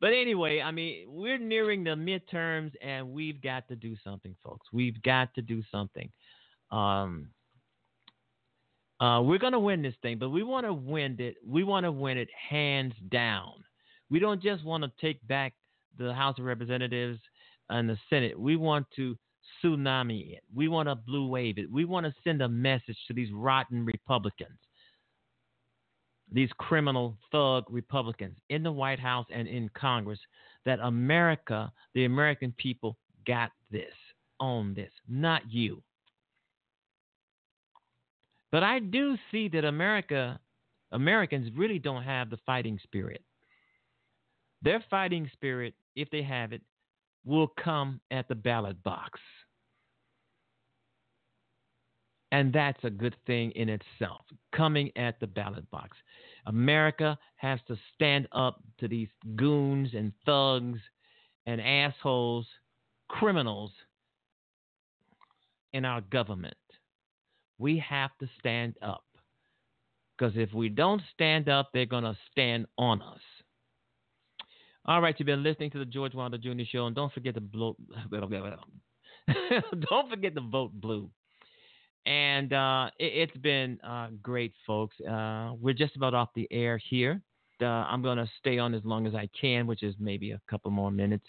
but 0.00 0.12
anyway, 0.12 0.60
I 0.60 0.70
mean, 0.70 1.06
we're 1.08 1.38
nearing 1.38 1.84
the 1.84 1.90
midterms, 1.90 2.72
and 2.82 3.12
we've 3.12 3.40
got 3.40 3.68
to 3.68 3.76
do 3.76 3.96
something, 4.02 4.34
folks. 4.42 4.66
We've 4.72 5.00
got 5.02 5.34
to 5.34 5.42
do 5.42 5.62
something. 5.70 6.10
Um, 6.70 7.28
uh, 9.00 9.22
we're 9.22 9.38
gonna 9.38 9.60
win 9.60 9.82
this 9.82 9.94
thing, 10.02 10.18
but 10.18 10.30
we 10.30 10.42
want 10.42 10.66
to 10.66 10.72
win 10.72 11.16
it. 11.20 11.36
We 11.46 11.62
want 11.62 11.84
to 11.84 11.92
win 11.92 12.18
it 12.18 12.28
hands 12.50 12.94
down. 13.10 13.64
We 14.10 14.18
don't 14.18 14.42
just 14.42 14.64
want 14.64 14.82
to 14.82 14.90
take 15.00 15.24
back 15.28 15.54
the 15.98 16.14
House 16.14 16.38
of 16.38 16.44
Representatives 16.44 17.18
and 17.68 17.88
the 17.88 17.98
Senate. 18.08 18.38
We 18.38 18.56
want 18.56 18.86
to 18.96 19.16
tsunami 19.62 20.34
it. 20.34 20.42
We 20.54 20.68
want 20.68 20.88
to 20.88 20.94
blue 20.94 21.28
wave 21.28 21.58
it. 21.58 21.70
We 21.70 21.84
want 21.84 22.06
to 22.06 22.14
send 22.22 22.42
a 22.42 22.48
message 22.48 22.98
to 23.08 23.14
these 23.14 23.32
rotten 23.32 23.84
Republicans 23.84 24.58
these 26.32 26.50
criminal 26.58 27.16
thug 27.32 27.64
Republicans 27.68 28.36
in 28.48 28.62
the 28.62 28.72
White 28.72 29.00
House 29.00 29.26
and 29.32 29.48
in 29.48 29.70
Congress 29.70 30.18
that 30.64 30.78
America, 30.80 31.72
the 31.94 32.04
American 32.04 32.52
people, 32.58 32.96
got 33.26 33.50
this, 33.70 33.94
on 34.40 34.74
this, 34.74 34.90
not 35.08 35.42
you. 35.50 35.82
But 38.50 38.62
I 38.62 38.78
do 38.78 39.16
see 39.30 39.48
that 39.48 39.64
America, 39.64 40.38
Americans 40.92 41.50
really 41.56 41.78
don't 41.78 42.02
have 42.02 42.30
the 42.30 42.38
fighting 42.46 42.78
spirit. 42.82 43.22
Their 44.62 44.82
fighting 44.90 45.30
spirit, 45.32 45.74
if 45.98 46.10
they 46.10 46.22
have 46.22 46.52
it, 46.52 46.62
will 47.24 47.52
come 47.62 48.00
at 48.10 48.28
the 48.28 48.34
ballot 48.34 48.82
box. 48.82 49.20
And 52.30 52.52
that's 52.52 52.82
a 52.84 52.90
good 52.90 53.16
thing 53.26 53.50
in 53.52 53.68
itself, 53.68 54.20
coming 54.54 54.90
at 54.96 55.18
the 55.18 55.26
ballot 55.26 55.68
box. 55.70 55.96
America 56.46 57.18
has 57.36 57.58
to 57.68 57.76
stand 57.94 58.28
up 58.32 58.62
to 58.80 58.88
these 58.88 59.08
goons 59.34 59.90
and 59.94 60.12
thugs 60.26 60.78
and 61.46 61.60
assholes, 61.60 62.46
criminals 63.08 63.72
in 65.72 65.84
our 65.84 66.02
government. 66.02 66.54
We 67.58 67.78
have 67.78 68.10
to 68.20 68.28
stand 68.38 68.76
up. 68.82 69.04
Because 70.16 70.34
if 70.36 70.52
we 70.52 70.68
don't 70.68 71.02
stand 71.14 71.48
up, 71.48 71.70
they're 71.72 71.86
going 71.86 72.04
to 72.04 72.16
stand 72.30 72.66
on 72.76 73.00
us. 73.00 73.20
All 74.88 75.02
right, 75.02 75.14
you've 75.18 75.26
been 75.26 75.42
listening 75.42 75.70
to 75.72 75.78
the 75.78 75.84
George 75.84 76.14
Wilder 76.14 76.38
Jr. 76.38 76.62
Show, 76.66 76.86
and 76.86 76.96
don't 76.96 77.12
forget 77.12 77.34
to 77.34 77.42
blow. 77.42 77.76
don't 78.10 80.08
forget 80.08 80.34
to 80.34 80.40
vote 80.40 80.72
blue. 80.72 81.10
And 82.06 82.54
uh, 82.54 82.88
it, 82.98 83.28
has 83.28 83.42
been 83.42 83.78
uh, 83.86 84.08
great, 84.22 84.54
folks. 84.66 84.96
Uh, 85.02 85.52
we're 85.60 85.74
just 85.74 85.94
about 85.94 86.14
off 86.14 86.30
the 86.34 86.48
air 86.50 86.80
here. 86.88 87.20
Uh, 87.60 87.66
I'm 87.66 88.00
going 88.00 88.16
to 88.16 88.26
stay 88.40 88.56
on 88.56 88.72
as 88.72 88.82
long 88.82 89.06
as 89.06 89.14
I 89.14 89.28
can, 89.38 89.66
which 89.66 89.82
is 89.82 89.94
maybe 90.00 90.30
a 90.30 90.40
couple 90.48 90.70
more 90.70 90.90
minutes. 90.90 91.26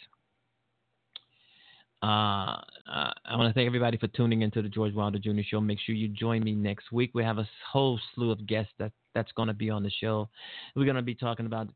Uh, 2.02 2.61
uh, 2.90 3.11
I 3.26 3.36
want 3.36 3.49
to 3.49 3.53
thank 3.53 3.68
everybody 3.68 3.98
for 3.98 4.07
tuning 4.07 4.41
into 4.41 4.61
the 4.61 4.69
George 4.69 4.94
Wilder 4.94 5.19
Jr. 5.19 5.41
Show. 5.45 5.60
Make 5.60 5.80
sure 5.86 5.95
you 5.95 6.07
join 6.07 6.45
me 6.45 6.53
next 6.56 6.94
week. 6.94 7.11
We 7.14 7.26
have 7.26 7.40
a 7.40 7.49
whole 7.69 7.99
slew 8.15 8.31
of 8.31 8.48
guests 8.48 8.72
that 8.80 8.94
that's 9.14 9.34
going 9.34 9.49
to 9.49 9.53
be 9.53 9.69
on 9.69 9.84
the 9.84 9.91
show. 9.99 10.30
We're 10.77 10.86
going 10.86 10.95
to 10.95 11.02
be 11.02 11.15
talking 11.15 11.45
about 11.45 11.68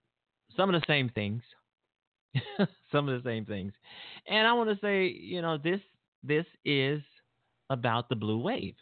some 0.56 0.74
of 0.74 0.80
the 0.80 0.86
same 0.88 1.10
things, 1.10 1.42
some 2.92 3.10
of 3.10 3.22
the 3.24 3.28
same 3.28 3.46
things. 3.46 3.74
And 4.28 4.48
I 4.48 4.54
want 4.54 4.70
to 4.70 4.78
say, 4.86 5.08
you 5.08 5.42
know, 5.42 5.58
this 5.58 5.80
this 6.24 6.46
is 6.66 7.02
about 7.70 8.10
the 8.10 8.16
blue 8.16 8.40
wave. 8.40 8.76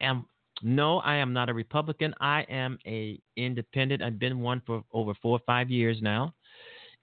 And 0.00 0.24
no, 0.62 0.98
I 0.98 1.16
am 1.16 1.32
not 1.32 1.48
a 1.48 1.54
Republican. 1.54 2.14
I 2.20 2.42
am 2.48 2.78
a 2.86 3.20
independent. 3.36 4.02
I've 4.02 4.18
been 4.18 4.40
one 4.40 4.62
for 4.66 4.84
over 4.92 5.12
four 5.22 5.36
or 5.36 5.42
five 5.46 5.70
years 5.70 5.98
now, 6.02 6.34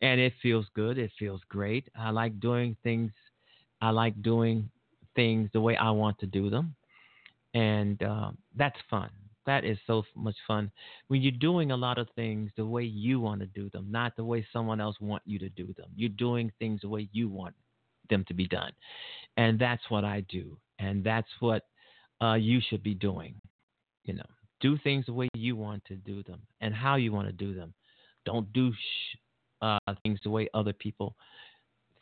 and 0.02 0.20
it 0.20 0.34
feels 0.42 0.66
good. 0.76 0.98
It 0.98 1.12
feels 1.20 1.42
great. 1.50 1.88
I 1.98 2.12
like 2.12 2.40
doing 2.40 2.76
things. 2.84 3.12
I 3.82 3.92
like 3.92 4.22
doing 4.22 4.70
things 5.16 5.50
the 5.54 5.62
way 5.62 5.76
I 5.78 5.92
want 5.92 6.20
to 6.20 6.28
do 6.28 6.50
them, 6.50 6.76
and 7.54 8.02
uh, 8.04 8.32
that's 8.56 8.80
fun. 8.90 9.10
That 9.50 9.66
is 9.66 9.78
so 9.88 10.04
much 10.16 10.36
fun 10.48 10.72
when 11.08 11.22
you're 11.22 11.32
doing 11.50 11.72
a 11.72 11.78
lot 11.78 11.98
of 11.98 12.08
things 12.16 12.52
the 12.56 12.66
way 12.66 12.84
you 12.84 13.20
want 13.20 13.42
to 13.42 13.48
do 13.48 13.70
them, 13.72 13.88
not 13.90 14.16
the 14.16 14.24
way 14.24 14.46
someone 14.54 14.80
else 14.80 14.96
want 15.02 15.24
you 15.26 15.40
to 15.40 15.50
do 15.50 15.68
them. 15.78 15.90
You're 15.96 16.10
doing 16.28 16.52
things 16.60 16.82
the 16.82 16.90
way 16.90 17.10
you 17.12 17.30
want 17.30 17.56
them 18.10 18.24
to 18.28 18.34
be 18.34 18.48
done, 18.48 18.74
and 19.38 19.60
that's 19.60 19.84
what 19.90 20.04
I 20.04 20.22
do 20.30 20.58
and 20.80 21.04
that's 21.04 21.28
what 21.40 21.64
uh, 22.22 22.34
you 22.34 22.60
should 22.68 22.82
be 22.82 22.94
doing. 22.94 23.36
You 24.06 24.16
know, 24.16 24.30
do 24.62 24.78
things 24.78 25.06
the 25.06 25.14
way 25.14 25.28
you 25.36 25.56
want 25.56 25.84
to 25.86 25.96
do 25.96 26.24
them 26.24 26.42
and 26.62 26.74
how 26.74 26.96
you 26.96 27.12
want 27.12 27.28
to 27.28 27.34
do 27.34 27.54
them. 27.54 27.74
Don't 28.26 28.52
do 28.54 28.72
sh- 28.74 29.18
uh, 29.62 29.78
things 30.04 30.20
the 30.24 30.30
way 30.30 30.48
other 30.54 30.74
people 30.74 31.16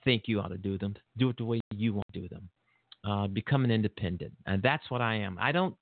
think 0.03 0.23
you 0.27 0.39
ought 0.39 0.49
to 0.49 0.57
do 0.57 0.77
them. 0.77 0.95
Do 1.17 1.29
it 1.29 1.37
the 1.37 1.45
way 1.45 1.59
you 1.71 1.93
want 1.93 2.05
to 2.13 2.21
do 2.21 2.29
them. 2.29 2.49
Uh, 3.03 3.27
become 3.27 3.63
an 3.63 3.71
independent, 3.71 4.33
and 4.45 4.61
that's 4.61 4.89
what 4.89 5.01
I 5.01 5.15
am. 5.15 5.37
I 5.39 5.51
don't. 5.51 5.75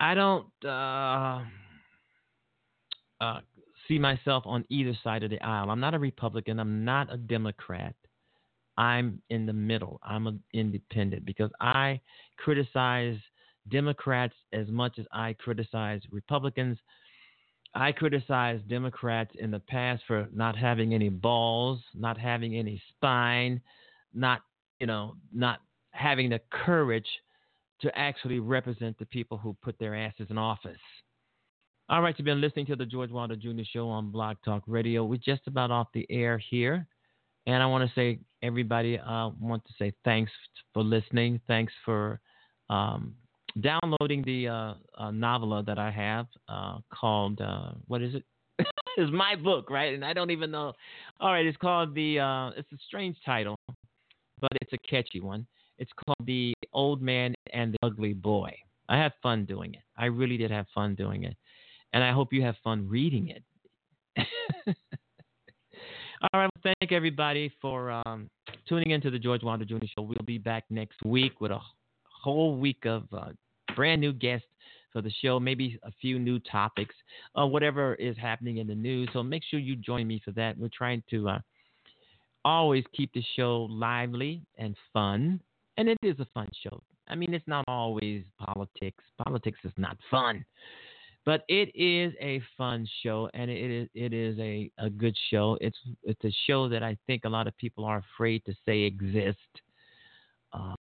I 0.00 0.14
don't 0.14 0.46
uh, 0.64 1.42
uh, 3.20 3.40
see 3.88 3.98
myself 3.98 4.44
on 4.46 4.64
either 4.68 4.96
side 5.02 5.22
of 5.22 5.30
the 5.30 5.40
aisle. 5.40 5.70
I'm 5.70 5.80
not 5.80 5.94
a 5.94 5.98
Republican. 5.98 6.60
I'm 6.60 6.84
not 6.84 7.12
a 7.12 7.16
Democrat. 7.16 7.94
I'm 8.76 9.20
in 9.30 9.44
the 9.44 9.52
middle. 9.52 9.98
I'm 10.04 10.28
an 10.28 10.40
independent 10.52 11.24
because 11.24 11.50
I 11.60 12.00
criticize 12.36 13.18
Democrats 13.70 14.34
as 14.52 14.68
much 14.68 14.98
as 14.98 15.06
I 15.12 15.34
criticize 15.34 16.00
Republicans. 16.12 16.78
I 17.74 17.90
criticize 17.92 18.60
Democrats 18.68 19.32
in 19.38 19.50
the 19.50 19.58
past 19.58 20.04
for 20.06 20.28
not 20.32 20.56
having 20.56 20.94
any 20.94 21.08
balls, 21.08 21.80
not 21.92 22.16
having 22.16 22.54
any 22.54 22.80
spine, 22.88 23.60
not, 24.14 24.42
you 24.78 24.86
know, 24.86 25.16
not 25.34 25.60
having 25.90 26.30
the 26.30 26.40
courage 26.50 27.08
to 27.80 27.98
actually 27.98 28.38
represent 28.38 28.98
the 28.98 29.06
people 29.06 29.38
who 29.38 29.56
put 29.62 29.78
their 29.78 29.94
asses 29.94 30.26
in 30.30 30.38
office. 30.38 30.80
All 31.90 32.02
right, 32.02 32.14
you've 32.18 32.26
been 32.26 32.40
listening 32.40 32.66
to 32.66 32.76
the 32.76 32.84
George 32.84 33.10
Wilder 33.10 33.36
Jr. 33.36 33.62
Show 33.72 33.88
on 33.88 34.10
Blog 34.10 34.36
Talk 34.44 34.62
Radio. 34.66 35.04
We're 35.04 35.16
just 35.16 35.46
about 35.46 35.70
off 35.70 35.88
the 35.94 36.06
air 36.10 36.36
here. 36.50 36.86
And 37.46 37.62
I 37.62 37.66
want 37.66 37.88
to 37.88 37.94
say, 37.94 38.18
everybody, 38.42 38.98
I 38.98 39.24
uh, 39.24 39.30
want 39.40 39.64
to 39.64 39.72
say 39.78 39.94
thanks 40.04 40.30
for 40.74 40.82
listening. 40.82 41.40
Thanks 41.46 41.72
for 41.86 42.20
um, 42.68 43.14
downloading 43.62 44.22
the 44.24 44.48
uh, 44.48 44.74
uh, 44.98 45.10
novella 45.12 45.62
that 45.62 45.78
I 45.78 45.90
have 45.90 46.26
uh, 46.46 46.78
called, 46.92 47.40
uh, 47.40 47.70
what 47.86 48.02
is 48.02 48.14
it? 48.14 48.24
it's 48.98 49.10
my 49.10 49.34
book, 49.34 49.70
right? 49.70 49.94
And 49.94 50.04
I 50.04 50.12
don't 50.12 50.30
even 50.30 50.50
know. 50.50 50.74
All 51.20 51.32
right, 51.32 51.46
it's 51.46 51.56
called 51.56 51.94
the, 51.94 52.20
uh, 52.20 52.48
it's 52.50 52.70
a 52.70 52.78
strange 52.86 53.16
title, 53.24 53.56
but 54.40 54.50
it's 54.60 54.74
a 54.74 54.78
catchy 54.78 55.20
one. 55.20 55.46
It's 55.78 55.90
called 56.04 56.26
The 56.26 56.54
Old 56.72 57.00
Man 57.00 57.34
and 57.52 57.72
the 57.72 57.86
Ugly 57.86 58.14
Boy. 58.14 58.56
I 58.88 58.96
had 58.96 59.12
fun 59.22 59.44
doing 59.44 59.74
it. 59.74 59.82
I 59.96 60.06
really 60.06 60.36
did 60.36 60.50
have 60.50 60.66
fun 60.74 60.94
doing 60.94 61.24
it. 61.24 61.36
And 61.92 62.02
I 62.02 62.12
hope 62.12 62.32
you 62.32 62.42
have 62.42 62.56
fun 62.62 62.88
reading 62.88 63.28
it. 63.28 63.42
All 66.20 66.40
right. 66.40 66.50
Well, 66.54 66.74
thank 66.80 66.92
everybody 66.92 67.52
for 67.60 67.90
um, 67.90 68.28
tuning 68.68 68.90
into 68.90 69.10
the 69.10 69.18
George 69.18 69.42
Wilder 69.42 69.64
Jr. 69.64 69.86
Show. 69.96 70.02
We'll 70.02 70.16
be 70.26 70.38
back 70.38 70.64
next 70.68 70.98
week 71.04 71.40
with 71.40 71.52
a 71.52 71.60
whole 72.02 72.56
week 72.56 72.84
of 72.84 73.04
uh, 73.12 73.28
brand 73.76 74.00
new 74.00 74.12
guests 74.12 74.48
for 74.92 75.02
the 75.02 75.12
show, 75.22 75.38
maybe 75.38 75.78
a 75.84 75.92
few 76.00 76.18
new 76.18 76.38
topics, 76.40 76.94
uh, 77.38 77.46
whatever 77.46 77.94
is 77.94 78.16
happening 78.16 78.56
in 78.56 78.66
the 78.66 78.74
news. 78.74 79.08
So 79.12 79.22
make 79.22 79.42
sure 79.48 79.60
you 79.60 79.76
join 79.76 80.06
me 80.06 80.20
for 80.24 80.32
that. 80.32 80.58
We're 80.58 80.70
trying 80.76 81.02
to 81.10 81.28
uh, 81.28 81.38
always 82.44 82.84
keep 82.96 83.12
the 83.12 83.22
show 83.36 83.68
lively 83.70 84.42
and 84.56 84.74
fun. 84.92 85.40
And 85.78 85.88
it 85.88 85.98
is 86.02 86.18
a 86.18 86.26
fun 86.34 86.48
show. 86.62 86.82
I 87.08 87.14
mean, 87.14 87.32
it's 87.32 87.46
not 87.46 87.64
always 87.68 88.24
politics. 88.38 89.02
Politics 89.24 89.60
is 89.64 89.72
not 89.78 89.96
fun. 90.10 90.44
But 91.24 91.44
it 91.48 91.70
is 91.74 92.12
a 92.20 92.42
fun 92.56 92.86
show, 93.02 93.28
and 93.34 93.50
it 93.50 93.70
is 93.70 93.88
it 93.94 94.12
is 94.12 94.38
a, 94.38 94.70
a 94.78 94.90
good 94.90 95.16
show. 95.30 95.56
It's 95.60 95.78
it's 96.02 96.24
a 96.24 96.32
show 96.46 96.68
that 96.68 96.82
I 96.82 96.96
think 97.06 97.24
a 97.24 97.28
lot 97.28 97.46
of 97.46 97.56
people 97.58 97.84
are 97.84 98.02
afraid 98.14 98.44
to 98.46 98.54
say 98.66 98.80
exist, 98.80 99.38
uh, 100.52 100.74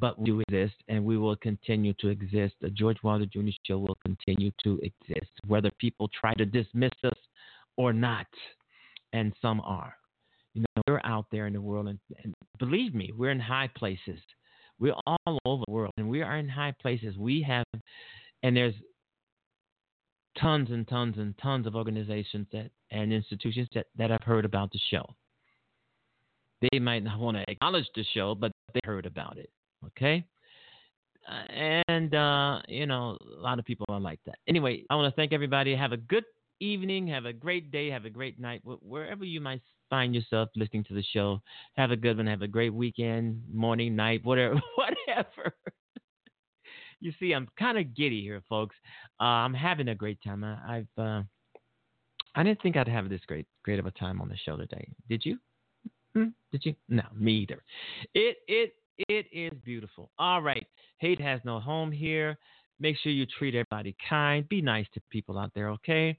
but 0.00 0.18
we 0.18 0.26
do 0.26 0.40
exist, 0.48 0.76
and 0.88 1.04
we 1.04 1.18
will 1.18 1.36
continue 1.36 1.92
to 1.94 2.08
exist. 2.08 2.54
The 2.60 2.70
George 2.70 2.98
Wilder 3.02 3.26
Jr. 3.26 3.48
Show 3.66 3.78
will 3.78 3.98
continue 4.04 4.52
to 4.64 4.80
exist, 4.82 5.30
whether 5.46 5.70
people 5.78 6.08
try 6.18 6.32
to 6.34 6.46
dismiss 6.46 6.92
us 7.04 7.18
or 7.76 7.92
not, 7.92 8.28
and 9.12 9.32
some 9.42 9.60
are. 9.62 9.94
You 10.54 10.62
know, 10.62 10.82
we're 10.86 11.00
out 11.04 11.26
there 11.32 11.46
in 11.48 11.52
the 11.52 11.60
world, 11.60 11.88
and, 11.88 11.98
and 12.22 12.34
believe 12.58 12.94
me, 12.94 13.12
we're 13.16 13.30
in 13.30 13.40
high 13.40 13.70
places. 13.76 14.20
We're 14.80 14.94
all 15.06 15.38
over 15.44 15.64
the 15.66 15.72
world, 15.72 15.92
and 15.96 16.08
we 16.08 16.22
are 16.22 16.36
in 16.36 16.48
high 16.48 16.74
places. 16.80 17.16
We 17.16 17.42
have, 17.42 17.64
and 18.42 18.56
there's 18.56 18.74
tons 20.40 20.70
and 20.70 20.86
tons 20.86 21.16
and 21.18 21.36
tons 21.38 21.66
of 21.66 21.74
organizations 21.74 22.46
that 22.52 22.70
and 22.90 23.12
institutions 23.12 23.68
that, 23.74 23.86
that 23.96 24.10
have 24.10 24.22
heard 24.24 24.44
about 24.44 24.70
the 24.72 24.80
show. 24.90 25.04
They 26.72 26.78
might 26.78 27.04
not 27.04 27.18
want 27.18 27.36
to 27.36 27.44
acknowledge 27.48 27.86
the 27.94 28.04
show, 28.14 28.34
but 28.34 28.50
they 28.72 28.80
heard 28.84 29.06
about 29.06 29.36
it. 29.36 29.50
Okay? 29.86 30.24
Uh, 31.28 31.80
and, 31.88 32.14
uh, 32.14 32.60
you 32.68 32.86
know, 32.86 33.16
a 33.38 33.40
lot 33.40 33.58
of 33.58 33.64
people 33.64 33.84
are 33.90 34.00
like 34.00 34.18
that. 34.26 34.36
Anyway, 34.48 34.84
I 34.88 34.96
want 34.96 35.12
to 35.12 35.16
thank 35.16 35.32
everybody. 35.32 35.74
Have 35.74 35.92
a 35.92 35.98
good 35.98 36.24
evening. 36.60 37.06
Have 37.08 37.24
a 37.24 37.32
great 37.32 37.70
day. 37.70 37.90
Have 37.90 38.04
a 38.04 38.10
great 38.10 38.38
night. 38.38 38.62
Wherever 38.64 39.24
you 39.24 39.40
might 39.40 39.62
find 39.90 40.14
yourself 40.14 40.48
listening 40.56 40.84
to 40.84 40.94
the 40.94 41.04
show, 41.12 41.40
have 41.74 41.90
a 41.90 41.96
good 41.96 42.16
one. 42.16 42.26
Have 42.26 42.42
a 42.42 42.48
great 42.48 42.74
weekend, 42.74 43.42
morning, 43.52 43.96
night, 43.96 44.24
whatever. 44.24 44.60
whatever. 44.76 45.54
you 47.00 47.12
see, 47.18 47.32
I'm 47.32 47.48
kind 47.58 47.78
of 47.78 47.94
giddy 47.94 48.22
here, 48.22 48.42
folks. 48.48 48.76
Uh, 49.20 49.24
I'm 49.24 49.54
having 49.54 49.88
a 49.88 49.94
great 49.94 50.18
time. 50.22 50.44
I, 50.44 50.76
have 50.76 51.04
uh, 51.04 51.22
I 52.34 52.42
didn't 52.42 52.62
think 52.62 52.76
I'd 52.76 52.88
have 52.88 53.08
this 53.08 53.22
great 53.26 53.46
great 53.64 53.78
of 53.78 53.86
a 53.86 53.90
time 53.92 54.20
on 54.20 54.28
the 54.28 54.36
show 54.36 54.56
today. 54.56 54.88
Did 55.08 55.24
you? 55.24 55.38
Hmm? 56.14 56.28
Did 56.52 56.64
you? 56.64 56.74
No, 56.88 57.02
me 57.14 57.32
either. 57.32 57.62
It 58.14 58.38
it 58.46 58.74
it 59.08 59.26
is 59.32 59.52
beautiful. 59.64 60.10
All 60.18 60.42
right, 60.42 60.66
hate 60.98 61.20
has 61.20 61.40
no 61.44 61.60
home 61.60 61.92
here. 61.92 62.38
Make 62.80 62.96
sure 62.98 63.10
you 63.10 63.26
treat 63.26 63.54
everybody 63.54 63.96
kind. 64.08 64.48
Be 64.48 64.62
nice 64.62 64.86
to 64.94 65.00
people 65.10 65.38
out 65.38 65.50
there. 65.54 65.70
Okay. 65.70 66.16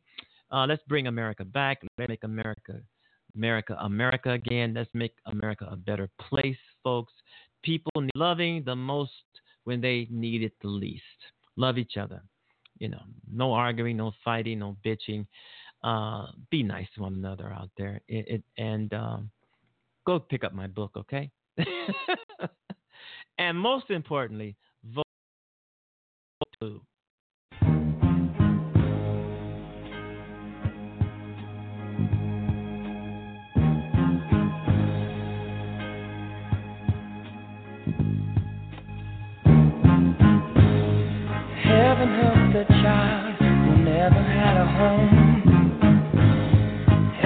Uh, 0.51 0.65
let's 0.65 0.83
bring 0.87 1.07
America 1.07 1.45
back. 1.45 1.79
Let's 1.97 2.09
make 2.09 2.23
America 2.23 2.81
America 3.35 3.77
America 3.81 4.31
again. 4.31 4.73
Let's 4.73 4.89
make 4.93 5.13
America 5.25 5.67
a 5.69 5.75
better 5.75 6.09
place, 6.19 6.57
folks. 6.83 7.13
People 7.63 7.91
need 8.01 8.11
loving 8.15 8.63
the 8.65 8.75
most 8.75 9.11
when 9.65 9.81
they 9.81 10.07
need 10.09 10.41
it 10.43 10.53
the 10.61 10.67
least. 10.67 11.03
Love 11.55 11.77
each 11.77 11.97
other. 11.97 12.23
You 12.79 12.89
know, 12.89 13.01
no 13.31 13.53
arguing, 13.53 13.97
no 13.97 14.13
fighting, 14.23 14.59
no 14.59 14.77
bitching. 14.85 15.27
Uh, 15.83 16.27
be 16.49 16.63
nice 16.63 16.87
to 16.95 17.01
one 17.01 17.13
another 17.13 17.53
out 17.53 17.69
there. 17.77 18.01
It, 18.07 18.27
it, 18.27 18.43
and 18.57 18.93
um, 18.93 19.31
go 20.05 20.19
pick 20.19 20.43
up 20.43 20.53
my 20.53 20.67
book, 20.67 20.91
okay? 20.95 21.29
and 23.37 23.59
most 23.59 23.89
importantly, 23.89 24.55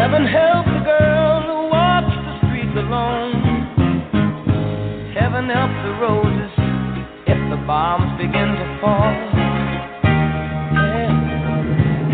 Heaven 0.04 0.26
help 0.28 0.66
the 0.66 0.84
girl 0.84 1.42
who 1.48 1.70
walks 1.72 2.12
the 2.12 2.36
streets 2.44 2.76
alone. 2.76 3.40
Heaven 5.16 5.48
help 5.48 5.72
the 5.80 5.94
roses 5.96 6.52
if 7.26 7.40
the 7.50 7.56
bombs 7.66 8.12
begin 8.20 8.52
to 8.52 8.68
fall. 8.84 9.16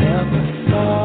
Heaven 0.05 0.45
help. 0.69 1.01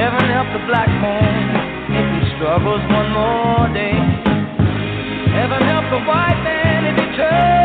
Heaven 0.00 0.24
help 0.32 0.48
the 0.56 0.64
black 0.66 0.88
man 0.88 1.52
if 2.00 2.06
he 2.16 2.36
struggles 2.36 2.80
one 2.88 3.12
more 3.12 3.68
day. 3.76 4.00
Heaven 5.36 5.60
help 5.68 5.84
the 5.92 6.00
white 6.08 6.40
man 6.42 6.86
if 6.86 6.96
he 6.96 7.16
turns 7.18 7.61